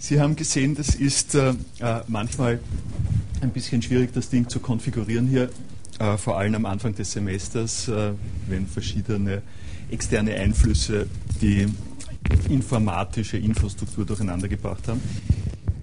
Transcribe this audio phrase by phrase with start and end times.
[0.00, 2.60] Sie haben gesehen, das ist äh, äh, manchmal
[3.40, 5.50] ein bisschen schwierig, das Ding zu konfigurieren hier,
[5.98, 8.12] äh, vor allem am Anfang des Semesters, äh,
[8.46, 9.42] wenn verschiedene
[9.90, 11.08] externe Einflüsse
[11.42, 11.66] die
[12.48, 15.02] informatische Infrastruktur durcheinander gebracht haben.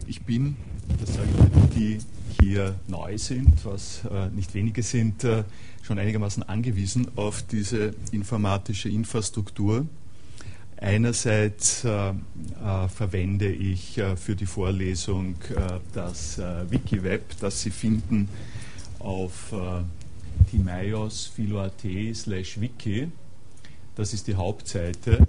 [0.07, 0.55] Ich bin,
[1.01, 1.97] das sage ich die
[2.41, 5.43] hier neu sind, was äh, nicht wenige sind, äh,
[5.81, 9.85] schon einigermaßen angewiesen auf diese informatische Infrastruktur.
[10.77, 12.13] Einerseits äh, äh,
[12.93, 18.27] verwende ich äh, für die Vorlesung äh, das äh, WikiWeb, das Sie finden
[18.99, 19.83] auf äh,
[22.13, 23.07] slash wiki.
[23.95, 25.25] Das ist die Hauptseite.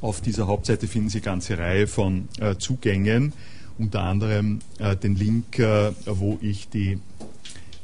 [0.00, 3.34] Auf dieser Hauptseite finden Sie eine ganze Reihe von äh, Zugängen,
[3.78, 4.60] unter anderem
[5.02, 5.58] den Link,
[6.06, 6.98] wo ich die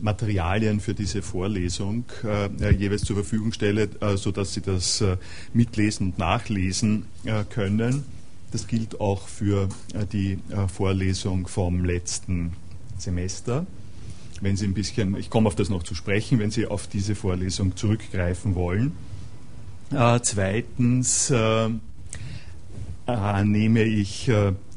[0.03, 5.17] Materialien für diese Vorlesung äh, jeweils zur Verfügung stelle, äh, sodass Sie das äh,
[5.55, 8.05] mitlesen und nachlesen äh, können.
[8.51, 12.53] Das gilt auch für äh, die äh, Vorlesung vom letzten
[12.99, 13.65] Semester.
[14.41, 17.15] Wenn Sie ein bisschen, ich komme auf das noch zu sprechen, wenn Sie auf diese
[17.15, 18.93] Vorlesung zurückgreifen wollen.
[20.23, 21.33] zweitens
[23.45, 24.31] nehme ich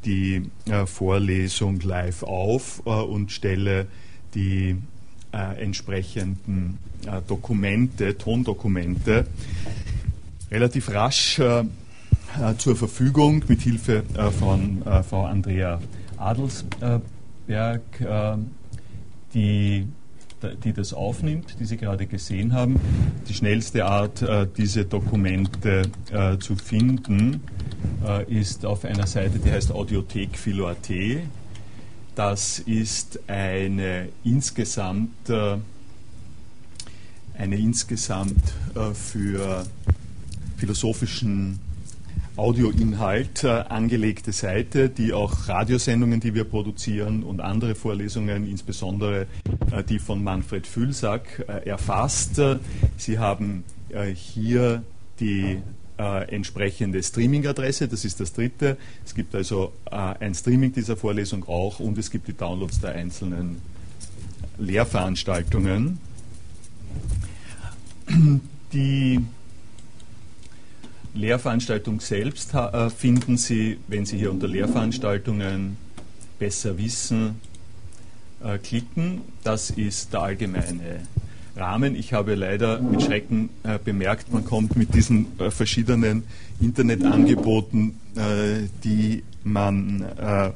[0.05, 0.52] die
[0.85, 3.88] Vorlesung live auf und stelle
[4.35, 4.75] die
[5.36, 9.28] äh, entsprechenden äh, Dokumente, Tondokumente,
[10.50, 11.66] relativ rasch äh, äh
[12.58, 15.81] zur Verfügung mit Hilfe äh, von Frau Andrea
[16.17, 17.81] Adelsberg,
[19.33, 19.86] die,
[20.63, 22.80] die das aufnimmt, die Sie gerade gesehen haben.
[23.28, 24.25] Die schnellste Art,
[24.58, 25.83] diese Dokumente
[26.39, 27.41] zu finden,
[28.28, 30.89] ist auf einer Seite, die heißt Audiothek.philo.at.
[32.16, 35.58] Das ist eine insgesamt, äh,
[37.38, 39.66] eine insgesamt äh, für
[40.55, 41.59] philosophischen
[42.38, 49.27] Audioinhalt äh, angelegte Seite, die auch Radiosendungen, die wir produzieren und andere Vorlesungen, insbesondere
[49.89, 52.40] die von Manfred Fülsack, erfasst.
[52.97, 53.66] Sie haben
[54.13, 54.84] hier
[55.19, 55.61] die
[55.97, 58.78] äh, entsprechende Streaming-Adresse, das ist das dritte.
[59.06, 62.94] Es gibt also äh, ein Streaming dieser Vorlesung auch und es gibt die Downloads der
[62.94, 63.61] einzelnen
[64.57, 66.00] Lehrveranstaltungen.
[68.73, 69.19] Die
[71.13, 75.78] Lehrveranstaltung selbst äh, finden Sie, wenn Sie hier unter Lehrveranstaltungen
[76.38, 77.39] besser wissen,
[78.44, 79.22] äh, klicken.
[79.44, 81.01] Das ist der allgemeine
[81.55, 81.95] Rahmen.
[81.95, 86.23] Ich habe leider mit Schrecken äh, bemerkt, man kommt mit diesen äh, verschiedenen
[86.59, 90.51] Internetangeboten, äh, die man äh,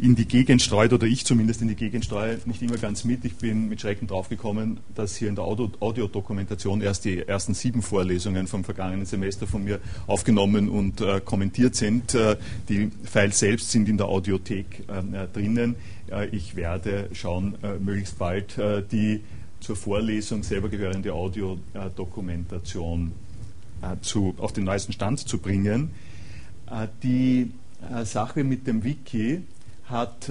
[0.00, 3.24] in die Gegend streut, oder ich zumindest in die Gegend streue, nicht immer ganz mit.
[3.24, 7.82] Ich bin mit Schrecken draufgekommen, dass hier in der Audio Audiodokumentation erst die ersten sieben
[7.82, 12.14] Vorlesungen vom vergangenen Semester von mir aufgenommen und äh, kommentiert sind.
[12.14, 12.36] Äh,
[12.68, 14.84] die Files selbst sind in der Audiothek
[15.32, 15.76] drinnen.
[16.32, 18.58] ich werde schauen, möglichst bald
[18.90, 19.20] die
[19.60, 23.12] zur Vorlesung selber gehörende Audiodokumentation
[23.82, 25.90] äh, zu, auf den neuesten Stand zu bringen.
[26.70, 27.52] Äh, die
[27.92, 29.42] äh, Sache mit dem Wiki
[29.84, 30.30] hat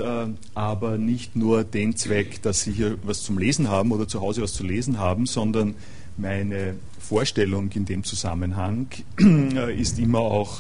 [0.53, 4.43] aber nicht nur den Zweck, dass Sie hier was zum Lesen haben oder zu Hause
[4.43, 5.73] was zu lesen haben, sondern
[6.15, 8.85] meine Vorstellung in dem Zusammenhang
[9.75, 10.59] ist immer auch,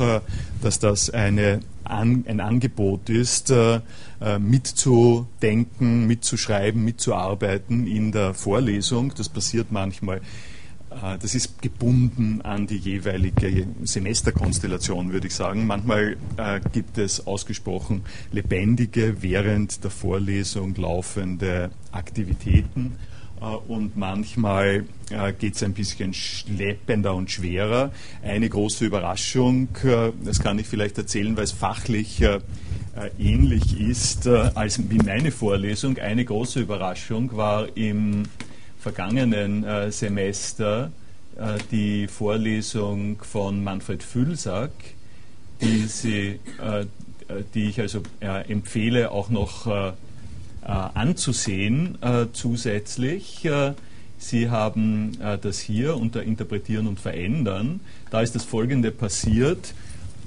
[0.63, 1.59] dass das eine,
[1.89, 3.81] ein Angebot ist, äh,
[4.21, 9.13] äh, mitzudenken, mitzuschreiben, mitzuarbeiten in der Vorlesung.
[9.15, 10.21] Das passiert manchmal.
[11.19, 15.67] Das ist gebunden an die jeweilige Semesterkonstellation, würde ich sagen.
[15.67, 16.15] Manchmal
[16.71, 23.16] gibt es ausgesprochen lebendige, während der Vorlesung laufende Aktivitäten äh,
[23.67, 27.91] und manchmal äh, geht es ein bisschen schleppender und schwerer.
[28.23, 32.23] Eine große Überraschung, äh, das kann ich vielleicht erzählen, weil es fachlich
[33.19, 35.99] ähnlich ist als wie meine Vorlesung.
[35.99, 38.23] Eine große Überraschung war im
[38.79, 40.91] vergangenen Semester
[41.69, 44.71] die Vorlesung von Manfred Fülsack,
[45.61, 46.39] die, sie,
[47.53, 49.91] die ich also empfehle, auch noch äh,
[50.65, 53.45] anzusehen äh, zusätzlich.
[53.45, 53.73] Äh,
[54.19, 57.81] Sie haben das hier unter Interpretieren und Verändern.
[58.09, 59.75] Da ist das Folgende passiert.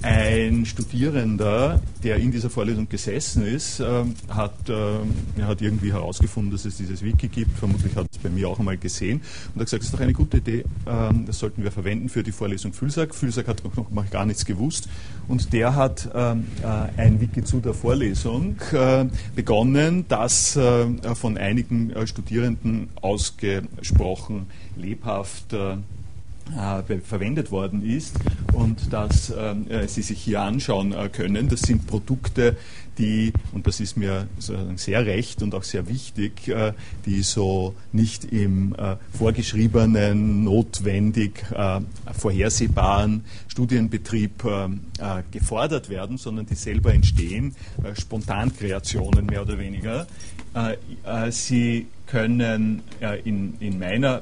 [0.03, 6.65] Ein Studierender, der in dieser Vorlesung gesessen ist, äh, hat, äh, hat irgendwie herausgefunden, dass
[6.65, 7.57] es dieses Wiki gibt.
[7.59, 9.21] Vermutlich hat es bei mir auch einmal gesehen
[9.53, 12.23] und hat gesagt, das ist doch eine gute Idee, äh, das sollten wir verwenden für
[12.23, 13.13] die Vorlesung Fülsack.
[13.13, 14.89] Fülsack hat noch, noch gar nichts gewusst
[15.27, 19.05] und der hat ähm, äh, ein Wiki zu der Vorlesung äh,
[19.35, 25.77] begonnen, das äh, von einigen Studierenden ausgesprochen lebhaft äh,
[27.03, 28.19] verwendet worden ist
[28.53, 31.47] und dass äh, Sie sich hier anschauen äh, können.
[31.49, 32.57] Das sind Produkte,
[32.97, 34.27] die, und das ist mir
[34.75, 36.73] sehr recht und auch sehr wichtig, äh,
[37.05, 41.81] die so nicht im äh, vorgeschriebenen, notwendig äh,
[42.13, 44.43] vorhersehbaren Studienbetrieb
[45.31, 47.55] gefordert werden, sondern die selber entstehen,
[47.99, 50.07] Spontankreationen mehr oder weniger.
[51.31, 52.81] Sie können
[53.23, 54.21] in, in meiner,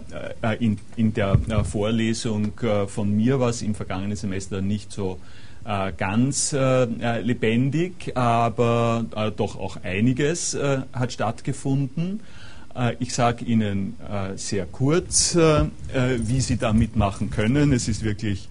[0.60, 2.54] in, in der Vorlesung
[2.88, 5.20] von mir was im vergangenen Semester nicht so
[5.66, 9.06] äh, ganz äh, äh, lebendig, aber
[9.36, 10.58] doch auch einiges
[10.94, 12.22] hat stattgefunden.
[13.00, 13.96] Ich sage Ihnen
[14.36, 17.74] sehr kurz, wie Sie da mitmachen können.
[17.74, 18.48] Es ist wirklich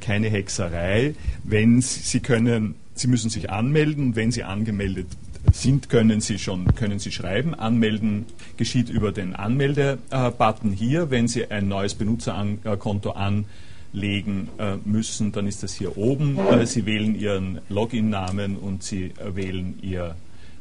[0.00, 1.14] keine Hexerei.
[1.44, 4.16] Wenn Sie können, Sie müssen sich anmelden.
[4.16, 5.06] Wenn Sie angemeldet
[5.52, 7.54] sind, können Sie schon können Sie schreiben.
[7.54, 8.26] Anmelden
[8.56, 11.10] geschieht über den Anmelde-Button hier.
[11.10, 13.46] Wenn Sie ein neues Benutzerkonto an
[13.92, 16.38] legen äh, müssen, dann ist das hier oben.
[16.38, 20.16] Äh, Sie wählen Ihren Login-Namen und Sie äh, wählen Ihr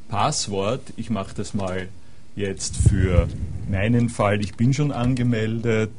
[0.07, 0.94] Passwort.
[0.97, 1.88] Ich mache das mal
[2.35, 3.27] jetzt für
[3.69, 4.41] meinen Fall.
[4.41, 5.91] Ich bin schon angemeldet.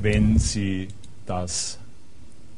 [0.00, 0.88] Wenn Sie
[1.26, 1.78] das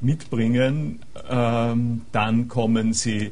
[0.01, 3.31] mitbringen, ähm, dann kommen Sie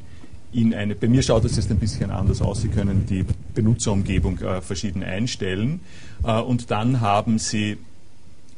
[0.53, 3.25] in eine, bei mir schaut es jetzt ein bisschen anders aus, Sie können die
[3.55, 5.81] Benutzerumgebung äh, verschieden einstellen
[6.25, 7.79] äh, und dann haben Sie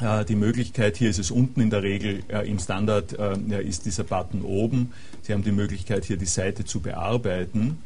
[0.01, 3.85] äh, die Möglichkeit, hier ist es unten in der Regel äh, im Standard, äh, ist
[3.85, 4.93] dieser Button oben.
[5.23, 7.79] Sie haben die Möglichkeit, hier die Seite zu bearbeiten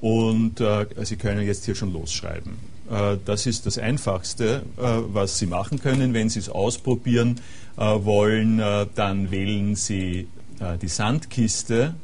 [0.00, 0.60] und
[1.02, 2.54] Sie können jetzt hier schon losschreiben.
[3.24, 6.12] Das ist das Einfachste, was Sie machen können.
[6.12, 7.40] Wenn Sie es ausprobieren
[7.76, 8.60] wollen,
[8.96, 10.26] dann wählen Sie
[10.82, 11.94] die Sandkiste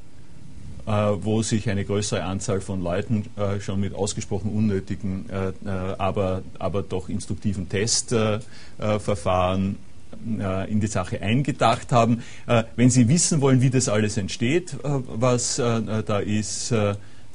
[0.86, 5.52] wo sich eine größere Anzahl von Leuten äh, schon mit ausgesprochen unnötigen, äh,
[5.98, 9.76] aber, aber doch instruktiven Testverfahren
[10.68, 12.22] in die Sache eingedacht haben.
[12.74, 16.72] Wenn Sie wissen wollen, wie das alles entsteht, was da ist,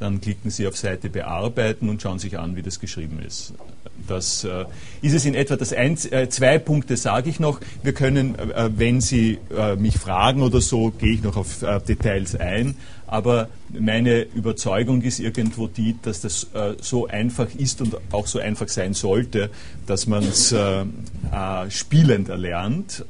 [0.01, 3.53] dann klicken Sie auf Seite bearbeiten und schauen sich an, wie das geschrieben ist.
[4.07, 4.65] Das äh,
[5.01, 5.57] ist es in etwa.
[5.57, 7.59] Das eins, äh, zwei Punkte sage ich noch.
[7.83, 11.79] Wir können, äh, wenn Sie äh, mich fragen oder so, gehe ich noch auf äh,
[11.79, 12.75] Details ein.
[13.11, 18.39] Aber meine Überzeugung ist irgendwo die, dass das äh, so einfach ist und auch so
[18.39, 19.49] einfach sein sollte,
[19.85, 20.55] dass man es
[21.69, 23.05] spielend erlernt.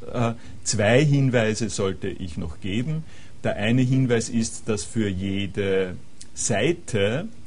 [0.63, 3.03] zwei Hinweise sollte ich noch geben.
[3.43, 5.95] Der eine Hinweis ist, dass für jede
[6.33, 7.40] Seite, äh,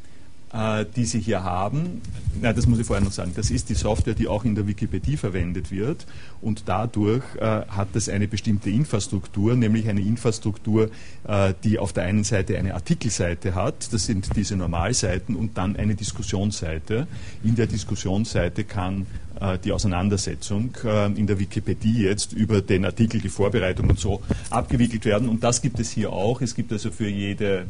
[0.96, 2.00] die Sie hier haben,
[2.40, 4.66] na, das muss ich vorher noch sagen, das ist die Software, die auch in der
[4.66, 6.06] Wikipedia verwendet wird
[6.40, 10.90] und dadurch äh, hat es eine bestimmte Infrastruktur, nämlich eine Infrastruktur,
[11.26, 15.76] äh, die auf der einen Seite eine Artikelseite hat, das sind diese Normalseiten und dann
[15.76, 17.06] eine Diskussionsseite.
[17.42, 19.06] In der Diskussionsseite kann
[19.40, 24.22] äh, die Auseinandersetzung äh, in der Wikipedia jetzt über den Artikel, die Vorbereitung und so
[24.50, 26.40] abgewickelt werden und das gibt es hier auch.
[26.40, 27.66] Es gibt also für jede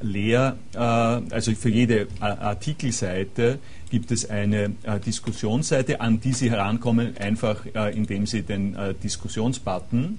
[0.00, 3.58] Lehr, äh, also für jede Artikelseite
[3.90, 10.18] gibt es eine äh, Diskussionsseite, an die Sie herankommen, einfach äh, indem Sie den Diskussionsbutton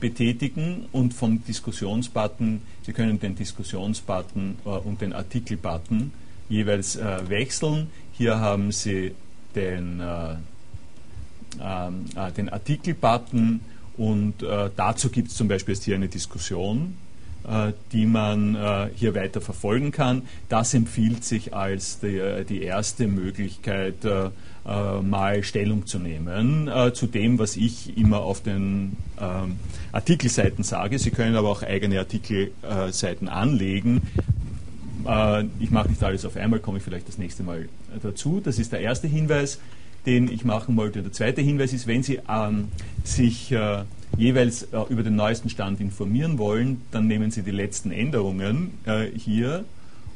[0.00, 6.10] betätigen und vom Diskussionsbutton, Sie können den Diskussionsbutton und den Artikelbutton
[6.48, 6.98] jeweils
[7.28, 7.88] wechseln.
[8.12, 9.14] Hier haben Sie
[9.54, 10.02] den,
[11.60, 13.60] ähm, den Artikelbutton
[13.98, 14.36] und
[14.74, 17.11] dazu gibt es zum Beispiel jetzt hier eine Diskussion äh,
[17.92, 20.22] die man äh, hier weiter verfolgen kann.
[20.48, 23.96] Das empfiehlt sich als die, äh, erste Möglichkeit,
[25.02, 29.56] mal Stellung zu nehmen zu dem, was ich immer auf den ähm,
[29.90, 31.00] Artikelseiten sage.
[31.00, 34.02] Sie können aber auch eigene Artikelseiten anlegen.
[35.58, 37.68] ich mache nicht alles auf einmal, komme ich vielleicht das nächste Mal
[38.04, 38.40] dazu.
[38.40, 39.58] Das ist der erste Hinweis,
[40.06, 41.02] den ich machen wollte.
[41.02, 42.20] Der zweite Hinweis ist, wenn Sie
[43.02, 43.52] sich
[44.16, 49.06] jeweils äh, über den neuesten Stand informieren wollen, dann nehmen Sie die letzten Änderungen äh,
[49.06, 49.64] hier.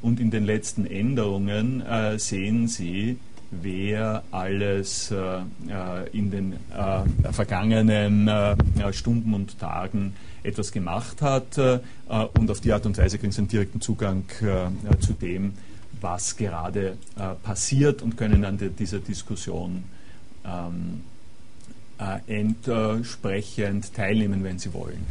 [0.03, 3.19] Und in den letzten Änderungen äh, sehen Sie,
[3.50, 5.17] wer alles äh,
[5.69, 8.29] äh, in den äh, vergangenen
[8.93, 13.49] Stunden und Tagen etwas gemacht hat und auf die Art und Weise kriegen Sie einen
[13.49, 14.25] direkten Zugang
[15.00, 15.55] zu dem,
[16.00, 16.97] was gerade
[17.43, 19.83] passiert und können an dieser Diskussion
[20.45, 21.15] ähm, äh,
[22.26, 25.07] entsprechend teilnehmen, wenn sie wollen.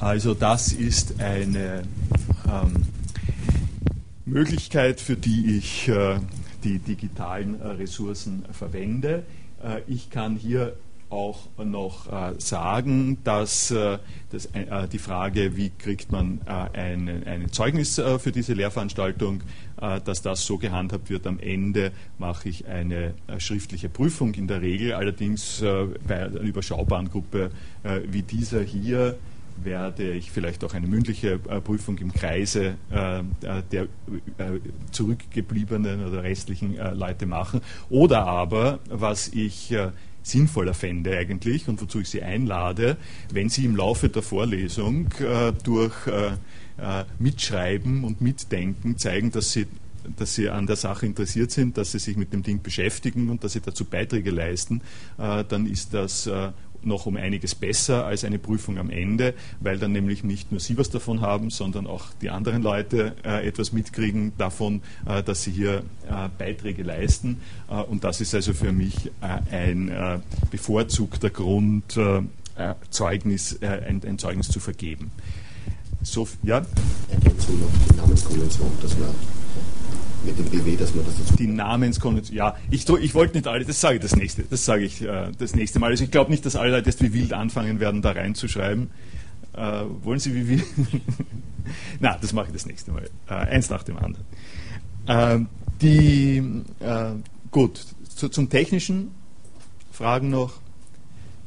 [0.00, 1.82] Also das ist eine
[2.50, 2.86] ähm,
[4.24, 6.18] Möglichkeit, für die ich äh,
[6.64, 9.24] die digitalen äh, Ressourcen verwende.
[9.62, 10.76] Äh, ich kann hier
[11.10, 12.06] auch noch
[12.38, 13.74] sagen, dass,
[14.30, 14.48] dass
[14.92, 19.40] die Frage, wie kriegt man ein, ein Zeugnis für diese Lehrveranstaltung,
[20.04, 21.26] dass das so gehandhabt wird.
[21.26, 25.62] Am Ende mache ich eine schriftliche Prüfung in der Regel, allerdings
[26.06, 27.50] bei einer überschaubaren Gruppe
[27.82, 29.16] wie dieser hier
[29.64, 33.22] werde ich vielleicht auch eine mündliche äh, Prüfung im Kreise äh,
[33.70, 33.86] der äh,
[34.90, 37.60] zurückgebliebenen oder restlichen äh, Leute machen.
[37.88, 39.90] Oder aber, was ich äh,
[40.22, 42.96] sinnvoller fände eigentlich und wozu ich Sie einlade,
[43.32, 45.08] wenn Sie im Laufe der Vorlesung
[46.80, 49.66] äh, Mitschreiben und Mitdenken zeigen, dass Sie
[50.16, 53.44] dass sie an der Sache interessiert sind, dass sie sich mit dem Ding beschäftigen und
[53.44, 54.80] dass sie dazu Beiträge leisten,
[55.18, 56.28] dann ist das
[56.84, 60.76] noch um einiges besser als eine Prüfung am Ende, weil dann nämlich nicht nur Sie
[60.78, 65.52] was davon haben, sondern auch die anderen Leute äh, etwas mitkriegen davon, äh, dass sie
[65.52, 67.40] hier äh, Beiträge leisten.
[67.68, 70.18] Äh, und das ist also für mich äh, ein äh,
[70.50, 71.98] bevorzugter Grund,
[72.90, 75.12] Zeugnis, ein, ein, Zeugnis zu vergeben.
[76.02, 76.64] So, ja?
[77.10, 79.14] Ergänzung noch die Namenskonvention, dass man
[80.24, 81.36] mit dem BW, dass man das dazu.
[81.36, 84.84] Die Namenskonvention, ja, ich, ich wollte nicht alle, das sage ich das nächste, das sage
[84.84, 85.90] ich äh, das nächste Mal.
[85.90, 88.90] Also ich glaube nicht, dass alle Leute jetzt wie wild anfangen werden, da reinzuschreiben.
[89.54, 90.64] Äh, wollen Sie wie wild?
[92.00, 93.08] Na, das mache ich das nächste Mal.
[93.28, 94.24] Äh, eins nach dem anderen.
[95.06, 95.48] Ähm,
[95.80, 96.42] die,
[96.80, 97.12] äh,
[97.50, 99.10] gut, zu, zum technischen
[99.92, 100.60] Fragen noch.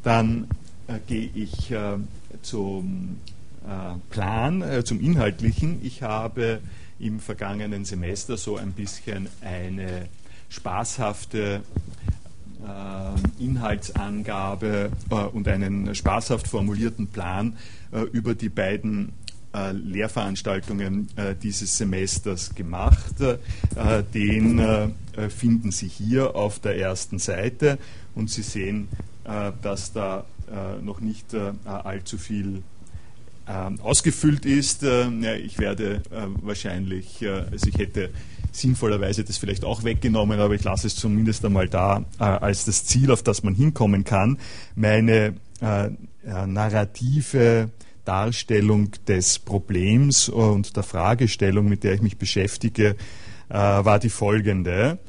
[0.04, 0.48] Dann
[0.88, 1.98] äh, gehe ich äh,
[2.42, 3.18] zum
[4.10, 5.80] Plan, zum Inhaltlichen.
[5.84, 6.60] Ich habe
[7.00, 10.08] im vergangenen Semester so ein bisschen eine
[10.50, 11.62] spaßhafte
[12.64, 17.58] äh, Inhaltsangabe äh, und einen spaßhaft formulierten Plan
[17.92, 19.14] äh, über die beiden
[19.54, 23.22] äh, Lehrveranstaltungen äh, dieses Semesters gemacht.
[23.22, 24.94] Äh, den
[25.30, 27.78] finden Sie hier auf der ersten Seite
[28.16, 28.88] und Sie sehen,
[29.62, 30.26] dass da
[30.82, 32.64] noch nicht allzu viel
[33.46, 34.84] ausgefüllt ist.
[34.84, 38.10] Äh, ich werde äh, wahrscheinlich, äh, also ich hätte
[38.52, 43.12] sinnvollerweise das vielleicht auch weggenommen, aber ich lasse es zumindest einmal da als das Ziel,
[43.12, 44.38] auf das man hinkommen kann.
[44.76, 45.34] Meine
[46.26, 47.72] narrative
[48.06, 52.96] Darstellung des Problems und der Fragestellung, mit der ich mich beschäftige,
[53.50, 55.00] war die folgende.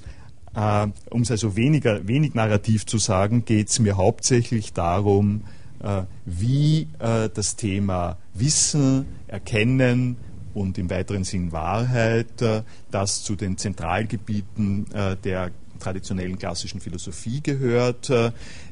[1.11, 5.43] um es also weniger, wenig narrativ zu sagen, geht es mir hauptsächlich darum,
[5.85, 10.17] äh, wie äh, das Thema Wissen, Erkennen
[10.53, 14.87] und im weiteren Sinn Wahrheit, äh, das zu den Zentralgebieten
[15.25, 15.51] der
[15.81, 18.11] traditionellen klassischen Philosophie gehört,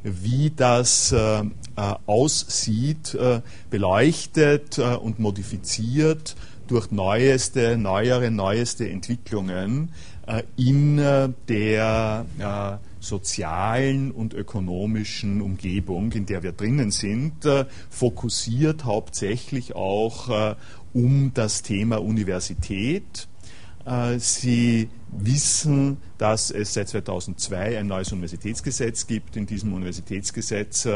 [0.05, 1.15] wie das
[2.07, 3.19] aussieht,
[3.69, 6.37] beleuchtet und modifiziert
[6.69, 9.91] durch neueste, neuere, neueste Entwicklungen
[10.57, 10.97] in
[11.49, 20.55] der sozialen und ökonomischen Umgebung, in der wir drinnen sind, äh, fokussiert hauptsächlich auch äh,
[20.93, 23.29] um das Thema Universität.
[23.85, 29.37] Äh, Sie wissen, dass es seit 2002 ein neues Universitätsgesetz gibt.
[29.37, 30.89] In diesem Universitätsgesetz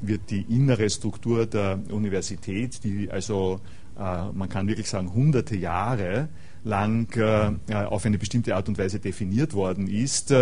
[0.00, 3.60] wird die innere Struktur der Universität, die also
[3.96, 6.28] man kann wirklich sagen hunderte Jahre
[6.64, 7.18] lang
[7.68, 10.34] auf eine bestimmte Art und Weise definiert worden ist,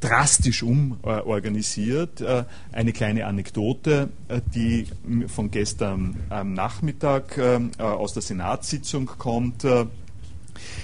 [0.00, 2.20] drastisch umorganisiert.
[2.20, 4.86] Äh, eine kleine Anekdote, äh, die
[5.28, 9.64] von gestern Nachmittag äh, aus der Senatssitzung kommt.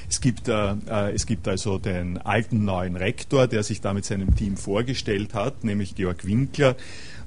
[0.09, 0.75] Es gibt, äh,
[1.15, 5.65] es gibt also den alten neuen Rektor, der sich da mit seinem Team vorgestellt hat,
[5.65, 6.77] nämlich Georg Winkler.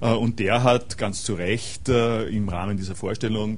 [0.02, 3.58] Äh, und der hat ganz zu Recht äh, im Rahmen dieser Vorstellung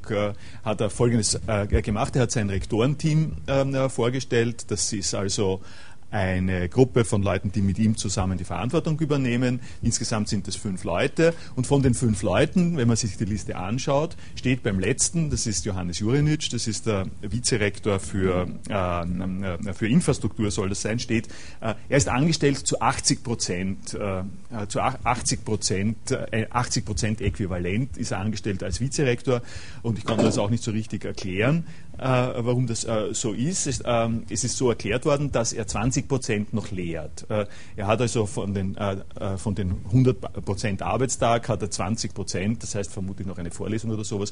[0.64, 2.16] hat er Folgendes gemacht.
[2.16, 4.66] Er hat sein Rektorenteam ähm, vorgestellt.
[4.70, 5.62] Das ist also
[6.10, 9.60] eine Gruppe von Leuten, die mit ihm zusammen die Verantwortung übernehmen.
[9.82, 11.34] Insgesamt sind es fünf Leute.
[11.56, 15.48] Und von den fünf Leuten, wenn man sich die Liste anschaut, steht beim letzten, das
[15.48, 21.28] ist Johannes Jurinitsch, das ist der Vizerektor für, äh für Infrastruktur, soll das sein, steht,
[21.62, 24.24] äh, er ist angestellt zu 80 Prozent, äh,
[24.68, 25.98] zu 80 Prozent,
[26.52, 29.42] 80 äh, Prozent äquivalent ist er angestellt als Vizerektor.
[29.82, 31.66] Und ich konnte das auch nicht so richtig erklären.
[31.98, 33.66] Äh, warum das äh, so ist.
[33.66, 37.25] Es, ähm, es, ist so erklärt worden, dass er 20 Prozent noch lehrt.
[37.30, 38.77] Äh, er hat also von den,
[39.38, 43.92] von den 100 Prozent Arbeitstag hat er 20 Prozent, das heißt vermutlich noch eine Vorlesung
[43.92, 44.32] oder sowas,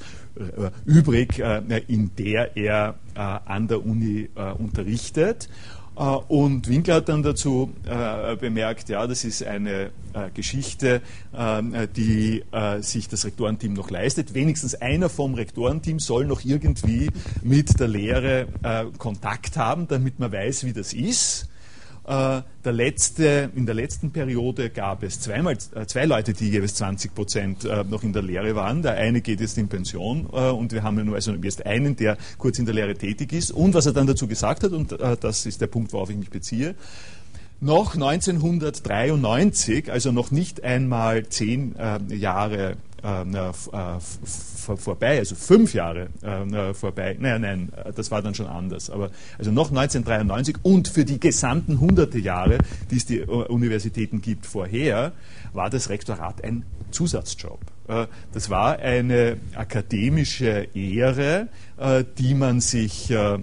[0.85, 5.49] übrig, in der er an der Uni unterrichtet.
[5.97, 11.01] Äh, und Winkler hat dann dazu äh, bemerkt, ja, das ist eine äh, Geschichte,
[11.33, 12.43] äh, die
[12.81, 14.33] sich das Rektorenteam noch leistet.
[14.33, 17.09] Wenigstens einer vom Rektorenteam soll noch irgendwie
[17.43, 18.47] mit der Lehre
[18.97, 21.47] Kontakt haben, damit man weiß, wie das ist.
[22.07, 26.75] Äh, der letzte, in der letzten Periode gab es zweimal, äh, zwei Leute, die jeweils
[26.75, 28.83] 20 Prozent äh, noch in der Lehre waren.
[28.83, 32.65] Der eine geht jetzt in Pension und wir haben also jetzt einen, der kurz in
[32.65, 33.49] der Lehre tätig ist.
[33.51, 36.29] Und was er dann dazu gesagt hat, und das ist der Punkt, worauf ich mich
[36.29, 36.75] beziehe,
[37.59, 41.75] noch 1993, also noch nicht einmal zehn
[42.09, 42.77] Jahre
[44.77, 47.15] vorbei, also fünf Jahre äh, vorbei.
[47.19, 48.89] Nein, nein, das war dann schon anders.
[48.89, 52.57] Aber also noch 1993 und für die gesamten hunderte Jahre,
[52.89, 55.11] die es die Universitäten gibt vorher,
[55.53, 57.59] war das Rektorat ein Zusatzjob.
[57.87, 61.47] Äh, das war eine akademische Ehre,
[61.77, 63.39] äh, die man sich äh,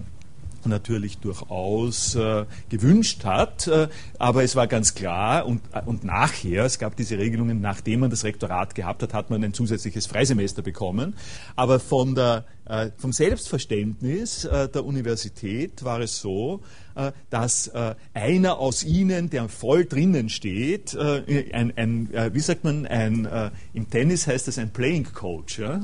[0.65, 3.67] natürlich durchaus äh, gewünscht hat.
[3.67, 3.87] Äh,
[4.19, 8.09] aber es war ganz klar und, äh, und nachher, es gab diese Regelungen, nachdem man
[8.09, 11.15] das Rektorat gehabt hat, hat man ein zusätzliches Freisemester bekommen.
[11.55, 16.61] Aber von der, äh, vom Selbstverständnis äh, der Universität war es so,
[16.95, 17.71] äh, dass
[18.13, 23.27] einer aus ihnen, der voll drinnen steht, ein, ein wie sagt man, ein,
[23.73, 25.81] im Tennis heißt das ein Playing Coach, ja?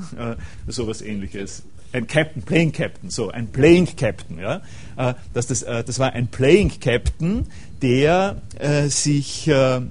[0.67, 4.62] sowas ähnliches ein Captain, Playing Captain, so ein Playing Captain, ja,
[4.98, 7.48] äh, dass das, äh, das war ein Playing Captain,
[7.81, 9.81] der äh, sich, äh,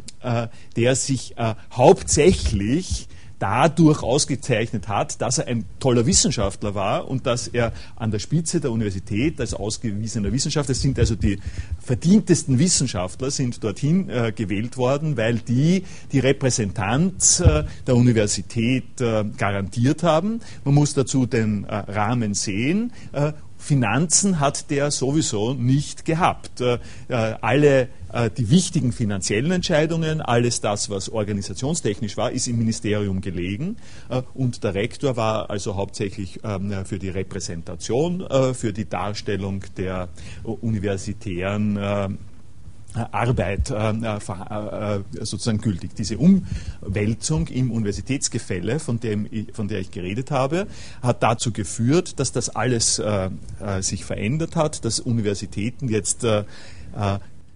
[0.77, 1.35] der sich
[1.73, 8.19] hauptsächlich dadurch ausgezeichnet hat, dass er ein toller Wissenschaftler war und dass er an der
[8.19, 11.39] Spitze der Universität als ausgewiesener Wissenschaftler, es sind also die
[11.81, 19.25] verdientesten Wissenschaftler, sind dorthin äh, gewählt worden, weil die die Repräsentanz äh, der Universität äh,
[19.37, 20.41] garantiert haben.
[20.65, 22.93] Man muss dazu den äh, Rahmen sehen.
[23.59, 26.61] Äh, Finanzen hat der sowieso nicht gehabt.
[26.61, 33.21] Äh, alle äh, die wichtigen finanziellen Entscheidungen, alles das, was organisationstechnisch war, ist im Ministerium
[33.21, 33.77] gelegen.
[34.09, 39.65] Äh, und der Rektor war also hauptsächlich ähm, für die Repräsentation, äh, für die Darstellung
[39.77, 40.09] der
[40.45, 42.19] universitären
[42.95, 43.69] Arbeit
[45.21, 45.95] sozusagen gültig.
[45.95, 50.67] Diese Umwälzung im Universitätsgefälle, von, dem, von der ich geredet habe,
[51.03, 53.01] hat dazu geführt, dass das alles
[53.81, 56.27] sich verändert hat, dass Universitäten jetzt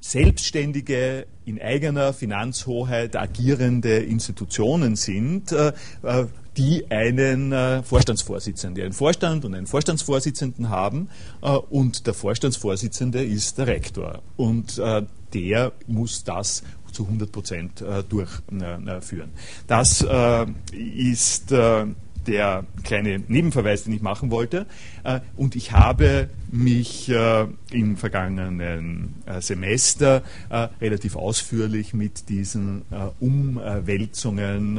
[0.02, 5.72] selbstständige, in eigener Finanzhoheit agierende Institutionen sind, äh,
[6.02, 11.08] äh, die einen äh, Vorstandsvorsitzenden, die einen Vorstand und einen Vorstandsvorsitzenden haben
[11.70, 14.80] und der Vorstandsvorsitzende ist der Rektor und
[15.34, 19.30] der muss das zu 100 Prozent durchführen.
[19.66, 20.06] Das
[20.72, 21.52] ist
[22.26, 24.66] der kleine Nebenverweis, den ich machen wollte.
[25.04, 30.22] Äh, und ich habe mich äh, im vergangenen äh, Semester
[30.80, 32.82] relativ ausführlich mit diesen
[33.20, 34.78] Umwälzungen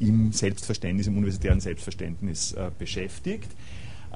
[0.00, 3.48] im Selbstverständnis, im universitären Selbstverständnis beschäftigt.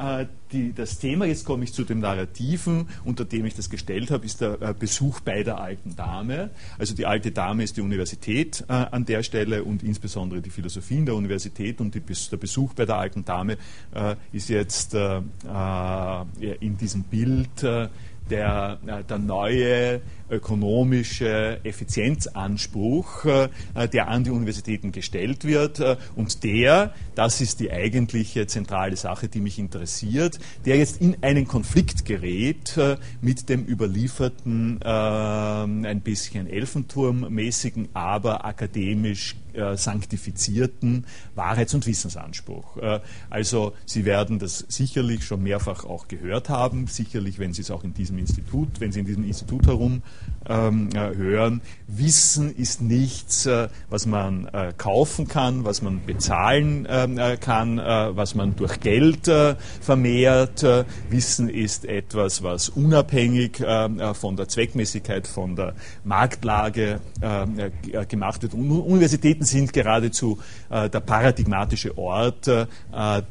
[0.01, 4.11] Äh, die, das Thema, jetzt komme ich zu dem Narrativen, unter dem ich das gestellt
[4.11, 6.51] habe, ist der äh, Besuch bei der alten Dame.
[6.79, 10.97] Also die alte Dame ist die Universität äh, an der Stelle und insbesondere die Philosophie
[10.97, 13.59] in der Universität und die, der Besuch bei der alten Dame
[13.95, 15.21] äh, ist jetzt äh,
[16.61, 18.77] in diesem Bild der,
[19.09, 23.49] der neue ökonomische Effizienzanspruch, äh,
[23.93, 25.81] der an die Universitäten gestellt wird.
[25.81, 31.17] Äh, und der, das ist die eigentliche zentrale Sache, die mich interessiert, der jetzt in
[31.23, 39.37] einen Konflikt gerät äh, mit dem überlieferten, ein bisschen Elfenturmmäßigen, aber akademisch
[39.75, 42.77] sanktifizierten Wahrheits- und Wissensanspruch.
[43.29, 47.83] Also Sie werden das sicherlich schon mehrfach auch gehört haben, sicherlich, wenn Sie es auch
[47.83, 50.03] in diesem Institut, wenn Sie in diesem Institut herum
[50.51, 51.61] ähm, äh, hören.
[51.87, 57.79] Wissen ist nichts, äh, was man äh, kaufen kann, was man bezahlen ähm, äh, kann,
[57.79, 59.31] was man durch Geld
[59.81, 60.65] vermehrt.
[61.09, 63.63] Wissen ist etwas, was unabhängig
[64.15, 67.01] von der Zweckmäßigkeit, von der Marktlage
[68.09, 68.55] gemacht wird.
[68.55, 70.39] Und Universitäten sind geradezu
[70.71, 72.51] der paradigmatische Ort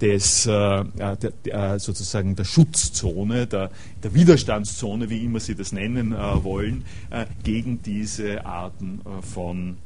[0.02, 1.28] des der,
[1.80, 3.70] sozusagen der Schutzzone, der
[4.02, 6.79] Widerstandszone, wie immer Sie das nennen wollen,
[7.10, 9.78] äh, gegen diese Arten äh, von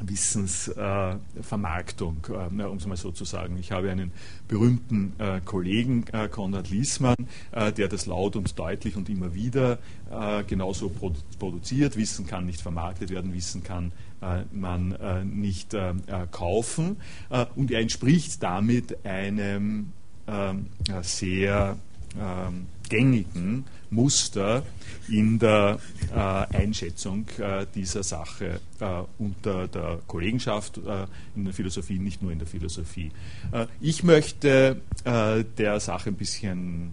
[0.00, 3.56] Wissensvermarktung, äh, um es mal so zu sagen.
[3.58, 4.12] Ich habe einen
[4.48, 7.16] berühmten äh, Kollegen, äh, Konrad Liesmann,
[7.52, 9.78] äh, der das laut und deutlich und immer wieder
[10.46, 11.96] genauso produ produziert.
[11.96, 13.90] Wissen kann nicht vermarktet werden, Wissen kann
[14.52, 15.74] man nicht
[16.30, 16.98] kaufen.
[17.56, 19.92] und er entspricht damit einem
[20.28, 20.66] ähm,
[21.02, 21.76] sehr
[22.16, 24.62] ähm, gängigen Muster
[25.08, 25.80] in der
[26.14, 26.18] äh,
[26.56, 32.38] Einschätzung äh, dieser Sache äh, unter der Kollegenschaft äh, in der Philosophie, nicht nur in
[32.38, 33.10] der Philosophie.
[33.50, 36.92] Äh, ich möchte äh, der Sache ein bisschen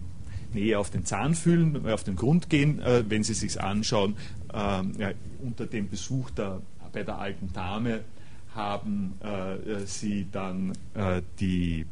[0.52, 4.16] näher auf den Zahn fühlen, auf den Grund gehen, wenn Sie sich anschauen.
[4.52, 4.92] Ähm,
[5.40, 6.60] unter dem Besuch der,
[6.92, 8.00] bei der alten Dame
[8.54, 9.14] haben
[9.86, 10.74] Sie dann
[11.40, 11.86] die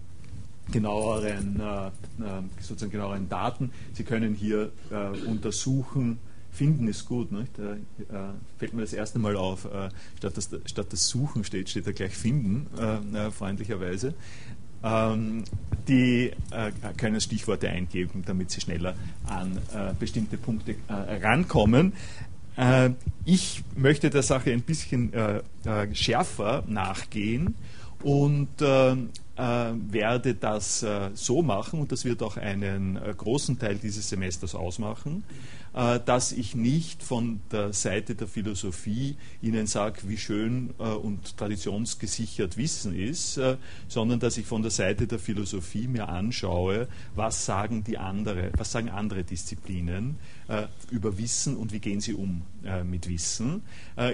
[0.71, 1.61] genaueren,
[2.61, 3.71] sozusagen genaueren Daten.
[3.93, 4.71] Sie können hier
[5.27, 6.19] untersuchen,
[6.53, 7.33] Finden ist gut.
[7.33, 7.53] Nicht?
[7.59, 11.69] Da äh, fällt mir das erste Mal auf, äh, statt, das, statt das Suchen steht,
[11.71, 14.15] steht da gleich Finden, äh, äh freundlicherweise.
[14.83, 15.45] Ähm,
[15.89, 18.95] die äh, können Stichworte eingeben, damit sie schneller
[19.27, 21.93] an äh, bestimmte Punkte rankommen.
[23.25, 25.13] ich möchte der Sache ein bisschen
[25.93, 27.55] schärfer nachgehen
[28.03, 28.49] und
[29.41, 35.25] werde das so machen, und das wird auch einen großen Teil dieses Semesters ausmachen,
[35.73, 41.37] äh, dass ich nicht von der Seite der Philosophie Ihnen sage, wie schön äh, und
[41.37, 47.47] traditionsgesichert Wissen ist, äh, sondern dass ich von der Seite der Philosophie mir anschaue, was
[47.47, 50.17] sagen die andere, was sagen andere Disziplinen
[50.91, 52.43] über Wissen und wie gehen sie um
[52.85, 53.63] mit Wissen.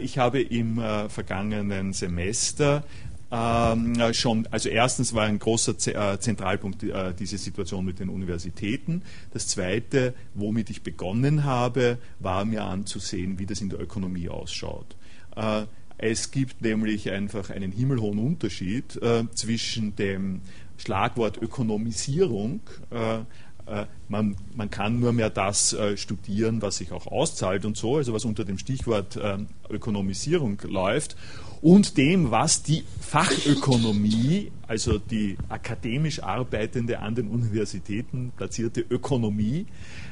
[0.02, 2.84] Ich habe im vergangenen Semester
[3.30, 9.02] ähm, schon, also erstens war ein großer äh, Zentralpunkt äh, diese Situation mit den Universitäten.
[9.32, 14.96] Das zweite, womit ich begonnen habe, war mir anzusehen, wie das in der Ökonomie ausschaut.
[15.34, 15.64] Äh,
[15.98, 20.42] es gibt nämlich einfach einen himmelhohen Unterschied äh, zwischen dem
[20.76, 22.60] Schlagwort Ökonomisierung,
[22.90, 23.20] äh,
[23.66, 27.96] äh, man, man, kann nur mehr das äh, studieren, was sich auch auszahlt und so,
[27.96, 31.16] also was unter dem Stichwort äh, Ökonomisierung läuft
[31.62, 39.66] und dem, was die Fachökonomie, also die akademisch arbeitende an den Universitäten platzierte Ökonomie,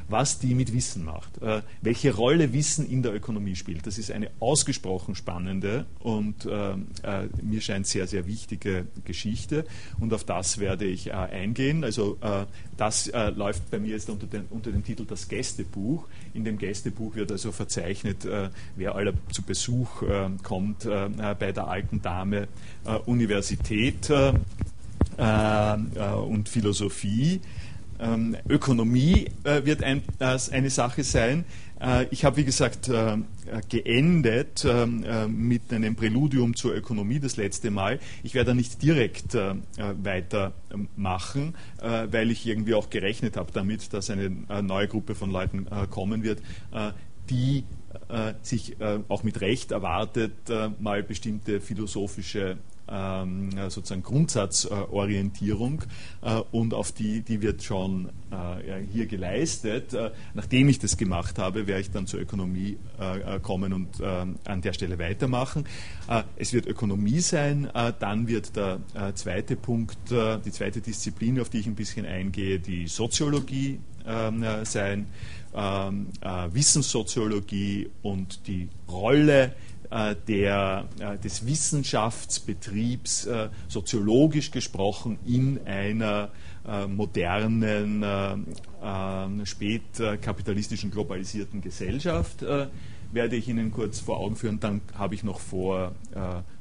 [0.08, 3.86] was die mit Wissen macht, äh, welche Rolle Wissen in der Ökonomie spielt.
[3.86, 6.76] Das ist eine ausgesprochen spannende und äh, äh,
[7.42, 9.64] mir scheint sehr, sehr wichtige Geschichte
[10.00, 11.84] und auf das werde ich äh, eingehen.
[11.84, 12.44] Also äh,
[12.76, 16.06] das äh, läuft bei mir jetzt unter, den, unter, dem Titel Das Gästebuch.
[16.34, 18.26] In dem Gästebuch wird also verzeichnet,
[18.76, 20.02] wer aller zu Besuch
[20.42, 22.48] kommt bei der alten Dame
[23.06, 24.10] Universität
[25.16, 27.40] und Philosophie.
[28.00, 31.44] Ähm, Ökonomie äh, wird ein, äh, eine Sache sein.
[31.80, 33.16] Äh, ich habe, wie gesagt, äh,
[33.68, 38.00] geendet ähm, äh, mit einem Präludium zur Ökonomie das letzte Mal.
[38.22, 39.54] Ich werde da nicht direkt äh,
[40.02, 44.30] weitermachen, weil ich irgendwie auch gerechnet habe damit, dass eine
[44.62, 46.40] neue Gruppe von Leuten kommen wird,
[47.30, 47.64] die
[48.42, 48.76] sich
[49.08, 50.32] auch mit Recht erwartet,
[50.78, 55.84] mal bestimmte philosophische sozusagen Grundsatzorientierung
[56.22, 59.94] äh, und auf die, die wird schon äh, hier geleistet.
[59.94, 62.78] Äh, nachdem ich das gemacht habe, werde ich dann zur Ökonomie
[63.42, 65.64] kommen und an der Stelle weitermachen.
[66.36, 67.68] es wird Ökonomie sein,
[67.98, 68.80] dann wird der
[69.14, 75.06] zweite Punkt, die zweite Disziplin, auf die ich ein bisschen eingehe, die Soziologie ähm, sein,
[75.54, 76.08] ähm,
[76.52, 86.30] Wissenssoziologie und die Rolle äh, der, äh, des Wissenschaftsbetriebs äh, soziologisch gesprochen in einer
[86.88, 88.46] modernen,
[89.44, 92.42] spätkapitalistischen, globalisierten Gesellschaft
[93.12, 94.60] werde ich Ihnen kurz vor Augen führen.
[94.60, 95.92] Dann habe ich noch vor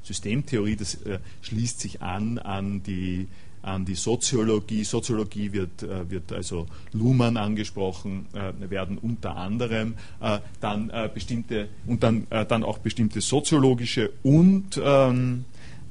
[0.02, 0.98] Systemtheorie, das
[1.40, 3.28] schließt sich an an die
[3.64, 4.84] an die Soziologie.
[4.84, 12.02] Soziologie wird, äh, wird also Luhmann angesprochen, äh, werden unter anderem äh, dann bestimmte und
[12.02, 15.44] dann, dann auch bestimmte soziologische und ähm,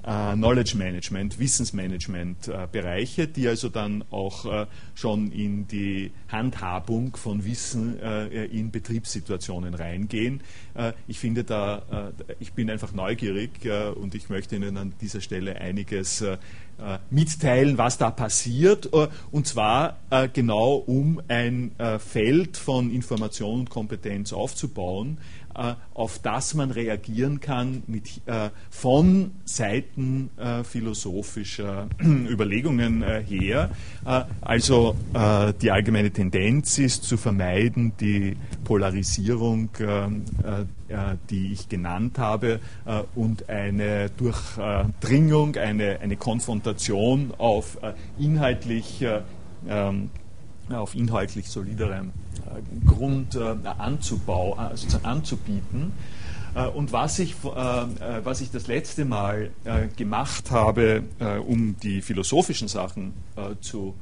[0.04, 7.16] äh, Knowledge Management, Wissensmanagement äh, Bereiche, die also dann auch äh, schon in die Handhabung
[7.16, 10.42] von Wissen äh, in Betriebssituationen reingehen.
[10.74, 13.52] Äh, ich finde da, äh, ich bin einfach neugierig
[13.96, 16.24] und ich möchte Ihnen an dieser Stelle einiges
[17.10, 18.88] mitteilen, was da passiert,
[19.32, 19.98] und zwar
[20.34, 25.18] genau um ein Feld von Information und Kompetenz aufzubauen,
[25.94, 33.72] auf das man reagieren kann mit, äh, von Seiten äh, philosophischer Überlegungen her.
[34.42, 34.96] also
[35.62, 39.70] die allgemeine Tendenz ist zu vermeiden, die Polarisierung,
[41.30, 42.60] die ich genannt habe,
[43.16, 47.78] und eine Durchdringung, eine, eine Konfrontation auf
[48.20, 49.06] inhaltlich
[49.68, 50.10] ähm,
[50.70, 52.23] auf inhaltlich soliderem äh,
[52.86, 55.92] Grund äh, anzubauen, äh, sozusagen anzubieten.
[56.76, 59.50] Und was ich, was ich das letzte Mal
[59.98, 61.02] gemacht habe,
[61.48, 63.14] um die philosophischen Sachen
[63.60, 63.96] zu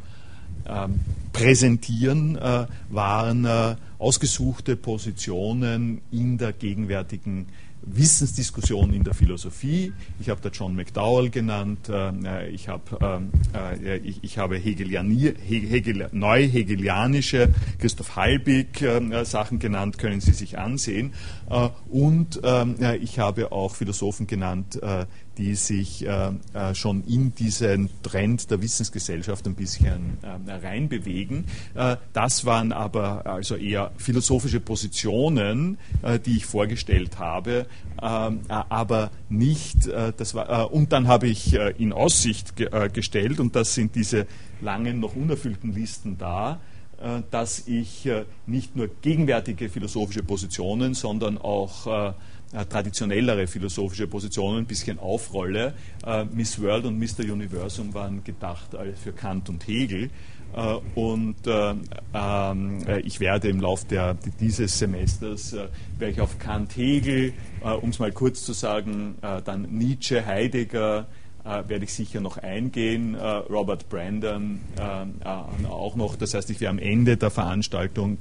[0.65, 0.99] ähm,
[1.31, 2.37] präsentieren,
[2.89, 3.47] waren
[3.99, 7.47] ausgesuchte Positionen in der gegenwärtigen
[7.83, 9.91] Wissensdiskussion in der Philosophie.
[10.19, 15.33] Ich habe da John McDowell genannt, äh, ich, hab, ähm, äh, ich, ich, habe Hegeliani,
[15.47, 21.13] Hegel, neu-hegelianische, Christoph Halbig äh, Sachen genannt, können Sie sich ansehen.
[21.51, 25.05] Äh, und ähm, ich habe auch Philosophen genannt, äh,
[25.37, 26.31] die sich äh,
[26.73, 31.45] schon in diesen Trend der Wissensgesellschaft ein bisschen äh, reinbewegen.
[32.13, 35.77] Das waren aber also eher philosophische Positionen,
[36.25, 37.65] die ich vorgestellt habe,
[38.01, 43.55] ähm, äh, aber nicht, das war, und dann habe ich in Aussicht ge gestellt, und
[43.55, 44.27] das sind diese
[44.61, 46.59] langen, noch unerfüllten Listen da,
[47.31, 48.07] dass ich
[48.45, 52.13] nicht nur gegenwärtige philosophische Positionen, sondern auch
[52.53, 55.73] äh, traditionellere philosophische Positionen ein bisschen aufrolle.
[56.05, 57.31] Äh, Miss World und Mr.
[57.31, 60.09] Universum waren gedacht für Kant und Hegel.
[60.53, 67.31] Äh, und ähm, ich werde im Laufe dieses Semesters werde ich auf Kant, Hegel,
[67.81, 71.07] um es mal kurz zu sagen, dann Nietzsche, Heidegger,
[71.43, 74.59] werde ich sicher noch eingehen, Robert Brandon
[75.67, 76.15] auch noch.
[76.15, 78.19] Das heißt, ich werde am Ende der Veranstaltung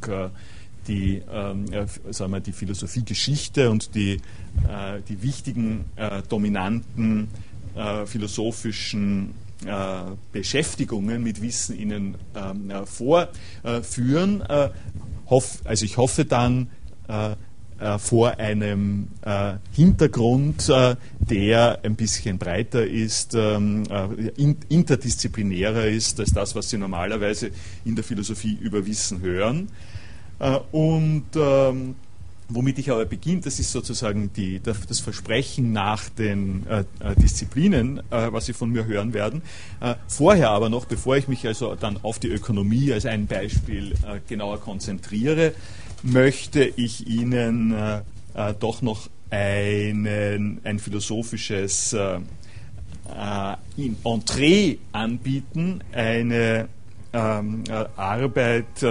[0.86, 1.66] die, ähm,
[2.10, 7.28] sagen wir, die Philosophiegeschichte und die, äh, die wichtigen äh, dominanten
[7.74, 9.34] äh, philosophischen
[9.66, 10.02] äh,
[10.32, 14.42] Beschäftigungen mit Wissen Ihnen ähm, äh, vorführen.
[14.42, 14.70] Äh,
[15.64, 16.68] also ich hoffe dann
[17.98, 19.08] vor einem
[19.72, 23.84] Hintergrund, der ein bisschen breiter ist, ähm,
[24.68, 27.50] interdisziplinärer ist als das, was Sie normalerweise
[27.84, 29.68] in der Philosophie über Wissen hören.
[30.40, 31.94] Äh, und ähm,
[32.48, 37.98] womit ich aber beginne, das ist sozusagen die, das Versprechen nach den äh, äh, Disziplinen,
[38.10, 39.42] äh, was Sie von mir hören werden.
[39.80, 43.92] Äh, vorher aber noch, bevor ich mich also dann auf die Ökonomie als ein Beispiel
[43.92, 45.52] äh, genauer konzentriere,
[46.02, 48.02] möchte ich Ihnen äh,
[48.58, 51.96] doch noch einen, ein philosophisches
[54.04, 56.68] Entree anbieten, eine
[57.12, 57.64] ähm,
[57.96, 58.84] Arbeit,